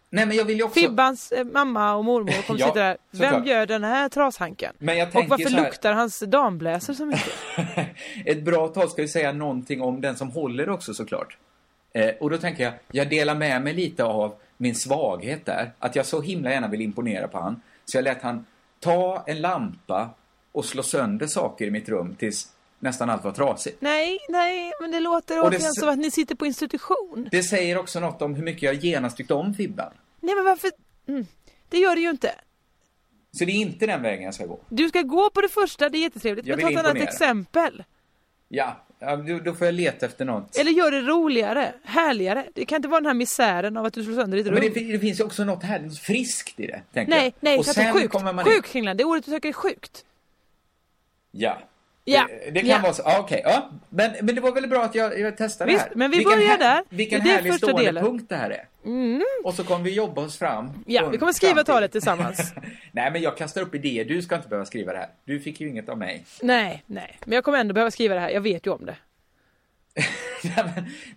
Nej 0.10 0.26
men 0.26 0.38
jag 0.38 0.46
vill 0.46 0.58
ju 0.58 0.64
också... 0.64 0.80
Fibbans 0.80 1.32
eh, 1.32 1.44
mamma 1.46 1.96
och 1.96 2.06
mormor 2.06 2.48
kommer 2.48 2.60
Ja, 2.60 2.66
sitta 2.68 2.80
där. 2.80 2.98
Vem 3.12 3.30
såklart. 3.32 3.48
gör 3.48 3.66
den 3.66 3.84
här 3.84 4.10
trashanken? 4.10 4.74
Men 4.78 4.98
jag 4.98 5.08
Och 5.08 5.12
tänker 5.14 5.30
varför 5.30 5.44
så 5.50 5.58
här- 5.58 5.66
luktar 5.66 5.94
hans 5.94 6.20
dambläser 6.20 6.94
så 6.94 7.06
mycket? 7.06 7.34
Ett 8.26 8.44
bra 8.44 8.68
tal 8.68 8.90
ska 8.90 9.02
ju 9.02 9.08
säga 9.08 9.32
någonting 9.32 9.82
om 9.82 10.02
den 10.02 10.16
som 10.16 10.32
håller 10.32 10.70
också 10.70 10.94
såklart. 10.94 11.38
Eh, 11.94 12.10
och 12.20 12.30
då 12.30 12.38
tänker 12.38 12.64
jag, 12.64 12.74
jag 12.92 13.10
delar 13.10 13.36
med 13.36 13.62
mig 13.62 13.74
lite 13.74 14.04
av 14.04 14.36
min 14.58 14.76
svaghet 14.76 15.46
där. 15.46 15.72
Att 15.80 15.96
jag 15.96 16.06
så 16.06 16.22
himla 16.22 16.52
gärna 16.52 16.68
vill 16.68 16.82
imponera 16.82 17.28
på 17.28 17.40
han. 17.40 17.62
Så 17.86 17.98
jag 17.98 18.04
lät 18.04 18.22
han 18.22 18.46
ta 18.80 19.24
en 19.28 19.42
lampa 19.42 20.10
och 20.54 20.66
slå 20.66 20.84
sönder 20.84 21.28
saker 21.28 21.66
i 21.66 21.72
mitt 21.72 21.90
rum 21.90 22.16
tills 22.20 22.48
nästan 22.80 23.10
allt 23.10 23.24
var 23.24 23.32
trasigt. 23.32 23.78
nej, 23.82 24.20
nej, 24.30 24.72
men 24.82 24.92
det 24.92 25.00
låter 25.00 25.44
Och 25.44 25.52
det 25.52 25.58
återigen 25.58 25.70
s- 25.72 25.80
som 25.80 25.90
att 25.90 25.98
ni 26.00 26.12
sitter 26.12 26.36
på 26.36 26.46
institution. 26.46 27.28
Det 27.32 27.44
säger 27.44 27.78
också 27.78 28.00
något 28.00 28.22
om 28.22 28.36
hur 28.36 28.44
mycket 28.44 28.64
jag 28.64 28.76
genast 28.76 29.18
tyckte 29.18 29.34
om 29.34 29.54
Fibban. 29.54 29.94
Nej 30.20 30.36
men 30.36 30.46
varför? 30.46 30.72
Mm. 31.08 31.26
Det 31.70 31.78
gör 31.78 31.96
det 31.96 32.02
ju 32.02 32.10
inte. 32.10 32.32
Så 33.32 33.46
det 33.46 33.52
är 33.52 33.56
inte 33.56 33.86
den 33.86 34.02
vägen 34.02 34.24
jag 34.24 34.34
ska 34.34 34.46
gå. 34.46 34.60
Du 34.70 34.90
ska 34.90 35.02
gå 35.02 35.30
på 35.30 35.42
det 35.42 35.50
första, 35.50 35.90
det 35.90 35.98
är 35.98 36.02
jättetrevligt. 36.02 36.48
Jag 36.48 36.56
Men 36.56 36.62
ta 36.64 36.70
vill 36.70 36.78
ett 36.78 36.86
annat 36.86 37.04
exempel. 37.04 37.84
Ja, 38.48 38.86
då, 39.46 39.54
får 39.56 39.68
jag 39.68 39.74
leta 39.74 40.06
efter 40.06 40.26
något. 40.26 40.58
Eller 40.58 40.72
gör 40.72 40.92
det 40.92 41.02
roligare, 41.02 41.74
härligare. 41.84 42.46
Det 42.54 42.66
kan 42.66 42.76
inte 42.76 42.88
vara 42.88 43.00
den 43.00 43.08
här 43.08 43.14
misären 43.14 43.78
av 43.78 43.86
att 43.86 43.94
du 43.94 44.04
slår 44.04 44.16
sönder 44.16 44.38
ditt 44.38 44.48
rum. 44.48 44.54
Men 44.54 44.74
det, 44.74 44.92
det 44.92 45.00
finns 45.00 45.20
ju 45.20 45.24
också 45.24 45.44
något 45.44 45.64
härligt 45.64 46.00
friskt 46.00 46.60
i 46.60 46.68
det, 46.68 46.82
tänker 46.94 47.10
Nej, 47.10 47.24
jag. 47.26 47.34
nej, 47.40 47.58
och 47.60 47.66
det 47.66 47.74
sen 47.74 47.94
sjukt. 47.94 48.10
kommer 48.12 48.34
man 48.34 48.46
Sjukt 48.46 48.68
Kringland, 48.70 48.98
det 48.98 49.04
ordet 49.04 49.26
du 49.26 49.32
söker 49.32 49.50
är 49.50 49.54
sjukt. 49.54 50.06
Ja. 51.36 51.58
Ja. 52.06 52.28
Det, 52.46 52.52
det 52.52 52.60
kan 52.60 52.70
Ja. 52.70 52.80
vara 52.80 52.94
så. 52.94 53.04
Ah, 53.04 53.20
Okej, 53.20 53.42
ja. 53.46 53.70
Men, 53.90 54.12
men 54.22 54.36
det 54.36 54.42
var 54.42 54.52
väl 54.52 54.68
bra 54.68 54.84
att 54.84 54.96
jag, 54.96 55.20
jag 55.20 55.38
testade 55.38 55.72
Visst, 55.72 55.84
det 55.84 55.90
här. 55.90 55.96
men 55.96 56.12
vi 56.12 56.18
Vilken 56.18 56.40
börjar 56.40 56.58
där. 56.58 56.84
Vilken 56.90 57.24
Det 57.24 57.30
är 57.30 57.36
härlig 57.36 57.54
stående 57.54 57.84
delen. 57.84 58.04
punkt 58.04 58.26
det 58.30 58.36
här 58.36 58.50
är. 58.50 58.66
Mm. 58.86 59.24
Och 59.44 59.54
så 59.54 59.64
kommer 59.64 59.84
vi 59.86 59.92
jobba 59.94 60.22
oss 60.22 60.38
fram. 60.38 60.84
Ja, 60.88 61.10
vi 61.10 61.18
kommer 61.18 61.34
skriva 61.34 61.64
talet 61.64 61.92
tillsammans. 61.92 62.54
Nej, 62.92 63.12
men 63.12 63.22
jag 63.22 63.38
kastar 63.38 63.62
upp 63.62 63.76
idéer. 63.76 64.06
Du 64.06 64.22
ska 64.22 64.36
inte 64.36 64.48
behöva 64.48 64.66
skriva 64.66 64.92
det 64.94 64.98
här. 65.00 65.10
Du 65.26 65.40
fick 65.40 65.62
ju 65.62 65.68
inget 65.70 65.90
av 65.90 65.98
mig. 65.98 66.26
Nej, 66.42 66.84
nej. 66.86 67.18
Men 67.26 67.36
jag 67.36 67.44
kommer 67.44 67.58
ändå 67.58 67.74
behöva 67.74 67.92
skriva 67.92 68.16
det 68.16 68.22
här. 68.22 68.30
Jag 68.30 68.42
vet 68.42 68.66
ju 68.68 68.72
om 68.72 68.86
det. 68.86 68.96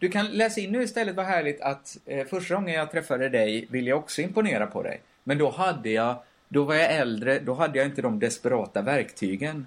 Du 0.00 0.08
kan 0.08 0.26
läsa 0.26 0.60
in 0.60 0.72
nu 0.72 0.82
istället 0.82 1.14
vad 1.16 1.26
härligt 1.26 1.60
att 1.60 1.96
eh, 2.06 2.26
första 2.26 2.54
gången 2.54 2.74
jag 2.74 2.90
träffade 2.90 3.28
dig 3.28 3.66
ville 3.70 3.90
jag 3.90 3.98
också 3.98 4.22
imponera 4.22 4.66
på 4.66 4.82
dig. 4.82 5.00
Men 5.24 5.38
då 5.38 5.50
hade 5.50 5.90
jag, 5.90 6.16
då 6.48 6.64
var 6.64 6.74
jag 6.74 6.92
äldre, 6.94 7.38
då 7.38 7.54
hade 7.54 7.78
jag 7.78 7.86
inte 7.86 8.02
de 8.02 8.18
desperata 8.18 8.82
verktygen 8.82 9.66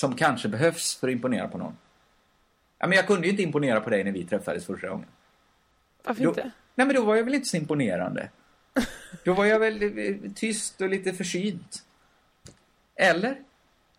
som 0.00 0.16
kanske 0.16 0.48
behövs 0.48 0.96
för 0.96 1.08
att 1.08 1.12
imponera 1.12 1.48
på 1.48 1.58
någon. 1.58 1.76
Ja, 2.78 2.86
men 2.86 2.96
jag 2.96 3.06
kunde 3.06 3.26
ju 3.26 3.30
inte 3.30 3.42
imponera 3.42 3.80
på 3.80 3.90
dig 3.90 4.04
när 4.04 4.12
vi 4.12 4.24
träffades 4.24 4.66
första 4.66 4.88
gången. 4.88 5.08
Varför 6.04 6.22
Då, 6.22 6.28
inte? 6.28 6.50
nej, 6.74 6.86
men 6.86 6.96
då 6.96 7.04
var 7.04 7.16
jag 7.16 7.24
väl 7.24 7.34
inte 7.34 7.48
så 7.48 7.56
imponerande. 7.56 8.28
Då 9.24 9.32
var 9.32 9.44
jag 9.44 9.58
väl 9.58 9.82
eh, 9.82 10.16
tyst 10.34 10.80
och 10.80 10.88
lite 10.88 11.12
försynt. 11.12 11.84
Eller? 12.96 13.36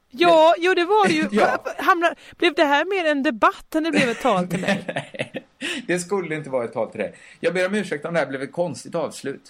Ja, 0.09 0.55
jo 0.57 0.73
det 0.73 0.85
var 0.85 1.07
ju. 1.07 1.27
Ja. 1.31 1.63
Hamnar, 1.77 2.15
blev 2.37 2.53
det 2.53 2.65
här 2.65 2.85
mer 2.85 3.11
en 3.11 3.23
debatt 3.23 3.75
än 3.75 3.83
det 3.83 3.91
blev 3.91 4.09
ett 4.09 4.21
tal 4.21 4.47
till 4.47 4.59
mig? 4.59 4.85
Det 5.87 5.99
skulle 5.99 6.35
inte 6.35 6.49
vara 6.49 6.65
ett 6.65 6.73
tal 6.73 6.91
till 6.91 6.99
dig. 6.99 7.13
Jag 7.39 7.53
ber 7.53 7.65
om 7.67 7.75
ursäkt 7.75 8.05
om 8.05 8.13
det 8.13 8.19
här 8.19 8.27
blev 8.27 8.41
ett 8.41 8.51
konstigt 8.51 8.95
avslut. 8.95 9.49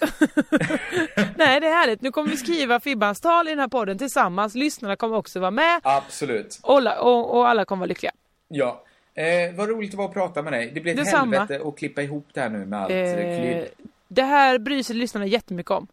Nej, 1.36 1.60
det 1.60 1.66
är 1.66 1.74
härligt. 1.74 2.00
Nu 2.00 2.10
kommer 2.10 2.30
vi 2.30 2.36
skriva 2.36 2.80
Fibbans 2.80 3.20
tal 3.20 3.48
i 3.48 3.50
den 3.50 3.58
här 3.58 3.68
podden 3.68 3.98
tillsammans. 3.98 4.54
Lyssnarna 4.54 4.96
kommer 4.96 5.16
också 5.16 5.40
vara 5.40 5.50
med. 5.50 5.80
Absolut. 5.82 6.58
Och, 6.62 6.76
alla- 6.76 7.00
och, 7.00 7.36
och 7.36 7.48
alla 7.48 7.64
kommer 7.64 7.80
vara 7.80 7.86
lyckliga. 7.88 8.12
Ja. 8.48 8.84
Eh, 9.14 9.54
vad 9.54 9.68
roligt 9.68 9.90
det 9.90 9.96
var 9.96 10.04
att 10.04 10.12
prata 10.12 10.42
med 10.42 10.52
dig. 10.52 10.70
Det 10.74 10.80
blev 10.80 10.98
ett 10.98 11.04
Detsamma. 11.04 11.38
helvete 11.38 11.68
att 11.68 11.78
klippa 11.78 12.02
ihop 12.02 12.28
det 12.32 12.40
här 12.40 12.48
nu 12.48 12.66
med 12.66 12.80
allt 12.82 12.90
eh, 12.92 13.64
det 14.08 14.22
här 14.22 14.58
bryr 14.58 14.82
sig 14.82 14.96
lyssnarna 14.96 15.26
jättemycket 15.26 15.70
om. 15.70 15.86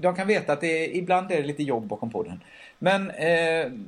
De 0.00 0.14
kan 0.16 0.26
veta 0.26 0.52
att 0.52 0.60
det 0.60 0.84
är, 0.84 0.96
ibland 0.96 1.32
är 1.32 1.36
det 1.36 1.42
lite 1.46 1.62
jobb 1.62 1.86
bakom 1.86 2.10
podden. 2.10 2.40
Men 2.78 3.10
eh, 3.10 3.28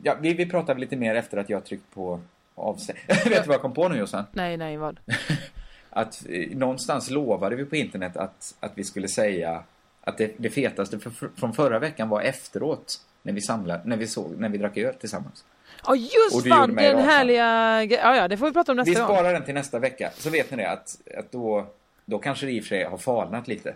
ja, 0.03 0.16
vi, 0.20 0.34
vi 0.34 0.47
pratar 0.47 0.74
väl 0.74 0.80
lite 0.80 0.97
mer 0.97 1.14
efter 1.14 1.37
att 1.39 1.49
jag 1.51 1.64
tryckt 1.64 1.95
på 1.95 2.20
avstäng. 2.57 2.97
Vet 3.09 3.25
du 3.25 3.31
vad 3.41 3.55
jag 3.55 3.63
kom 3.63 3.75
på 3.75 3.89
nu 3.89 3.99
Jossan? 3.99 4.25
Nej, 4.33 4.57
nej, 4.57 4.77
vad? 4.77 5.01
Att 5.91 6.23
eh, 6.29 6.57
någonstans 6.57 7.11
lovade 7.11 7.57
vi 7.57 7.65
på 7.65 7.77
internet 7.77 8.17
att, 8.17 8.55
att 8.61 8.73
vi 8.75 8.85
skulle 8.85 9.09
säga 9.09 9.63
att 10.01 10.19
det, 10.19 10.35
det 10.37 10.51
fetaste 10.51 10.99
för, 10.99 11.11
för, 11.11 11.31
från 11.37 11.53
förra 11.53 11.79
veckan 11.79 12.09
var 12.09 12.21
efteråt. 12.21 13.01
När 13.23 13.33
vi 13.33 13.41
samlade, 13.41 13.81
när 13.85 13.97
vi 13.97 14.07
såg, 14.07 14.39
när 14.39 14.49
vi 14.49 14.59
drack 14.59 14.77
öl 14.77 14.95
tillsammans. 14.95 15.45
Ja, 15.85 15.91
Och 15.91 15.97
just 15.97 16.49
fan, 16.49 16.75
den 16.75 16.99
härliga... 16.99 17.83
Ja, 17.85 18.17
ja, 18.17 18.29
det 18.29 18.37
får 18.37 18.47
vi 18.47 18.53
prata 18.53 18.73
om 18.73 18.77
nästa 18.77 18.91
vi 18.91 18.95
gång. 18.95 19.05
sparar 19.17 19.33
den 19.33 19.45
till 19.45 19.55
nästa 19.55 19.79
vecka. 19.79 20.11
Så 20.15 20.31
vet 20.31 20.51
ni 20.51 20.57
det 20.57 20.71
att, 20.71 20.99
att 21.19 21.33
då, 21.33 21.67
då 22.05 22.19
kanske 22.19 22.47
det 22.47 22.53
i 22.53 22.61
och 22.61 22.65
för 22.65 22.69
sig 22.69 22.85
har 22.85 22.99
falnat 22.99 23.49
lite. 23.49 23.75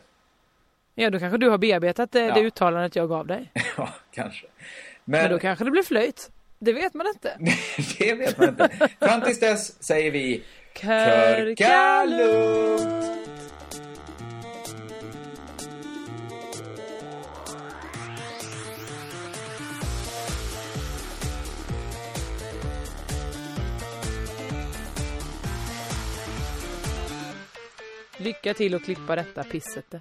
Ja, 0.95 1.11
då 1.11 1.19
kanske 1.19 1.39
du 1.39 1.49
har 1.51 1.59
bearbetat 1.59 2.13
det, 2.13 2.21
Ja. 2.21 2.35
det 2.35 2.41
uttalandet 2.41 2.97
jag 2.97 3.09
gav 3.09 3.27
dig. 3.27 3.51
ja, 3.77 3.89
kanske. 4.11 4.47
Men, 5.05 5.23
Men, 5.23 5.31
då 5.31 5.39
kanske 5.39 5.65
det 5.65 5.71
blir 5.71 5.83
flöjt. 5.83 6.31
Det 6.63 6.73
vet 6.73 6.95
man 6.95 7.07
inte. 7.07 7.39
det 7.99 8.15
vet 8.15 8.39
man 8.39 8.49
inte. 8.49 8.89
Fram 9.01 9.21
tills 9.21 9.41
dess 9.41 9.83
säger 9.83 10.11
vi 10.11 10.45
Körka 10.75 12.05
lugnt! 12.05 13.21
Lycka 28.17 28.55
till 28.55 28.75
att 28.75 28.85
klippa 28.85 29.17
detta 29.17 29.45
pisset. 29.45 29.95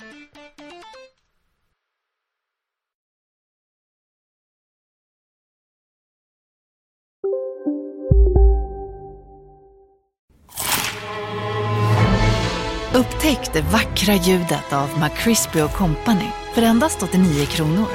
Upptäck 13.00 13.54
det 13.54 13.62
vackra 13.62 14.16
ljudet 14.16 14.74
av 14.74 14.90
McCrispy 15.00 15.60
Company 15.78 16.28
för 16.54 16.62
endast 16.62 17.04
89 17.04 17.46
kronor. 17.46 17.88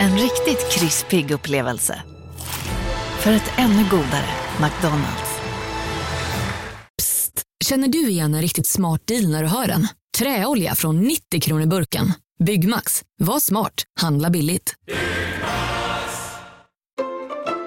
En 0.00 0.18
riktigt 0.18 0.72
krispig 0.72 1.30
upplevelse. 1.30 2.02
För 3.20 3.32
ett 3.32 3.52
ännu 3.56 3.84
godare 3.90 4.28
McDonalds. 4.60 5.40
Känner 7.64 7.88
du 7.88 8.08
igen 8.08 8.34
en 8.34 8.42
riktigt 8.42 8.66
smart 8.66 9.06
deal 9.06 9.30
när 9.30 9.42
du 9.42 9.48
hör 9.48 9.66
den? 9.66 9.88
Träolja 10.18 10.74
från 10.74 11.00
90 11.00 11.40
kronor 11.40 11.66
burken. 11.66 12.12
Byggmax. 12.44 13.02
Var 13.18 13.40
smart. 13.40 13.74
Handla 14.00 14.30
billigt. 14.30 14.74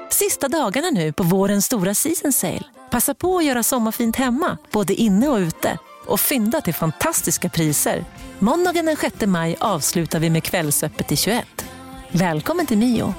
Sista 0.09 0.47
dagarna 0.47 0.89
nu 0.89 1.13
på 1.13 1.23
vårens 1.23 1.65
stora 1.65 1.93
season 1.93 2.33
sale. 2.33 2.63
Passa 2.91 3.13
på 3.13 3.37
att 3.37 3.45
göra 3.45 3.63
sommarfint 3.63 4.15
hemma, 4.15 4.57
både 4.71 4.93
inne 4.93 5.27
och 5.27 5.37
ute. 5.37 5.77
Och 6.05 6.19
fynda 6.19 6.61
till 6.61 6.73
fantastiska 6.73 7.49
priser. 7.49 8.05
Måndagen 8.39 8.85
den 8.85 8.95
6 8.95 9.25
maj 9.25 9.55
avslutar 9.59 10.19
vi 10.19 10.29
med 10.29 10.43
Kvällsöppet 10.43 11.11
i 11.11 11.15
21. 11.15 11.65
Välkommen 12.11 12.65
till 12.65 12.77
Mio. 12.77 13.13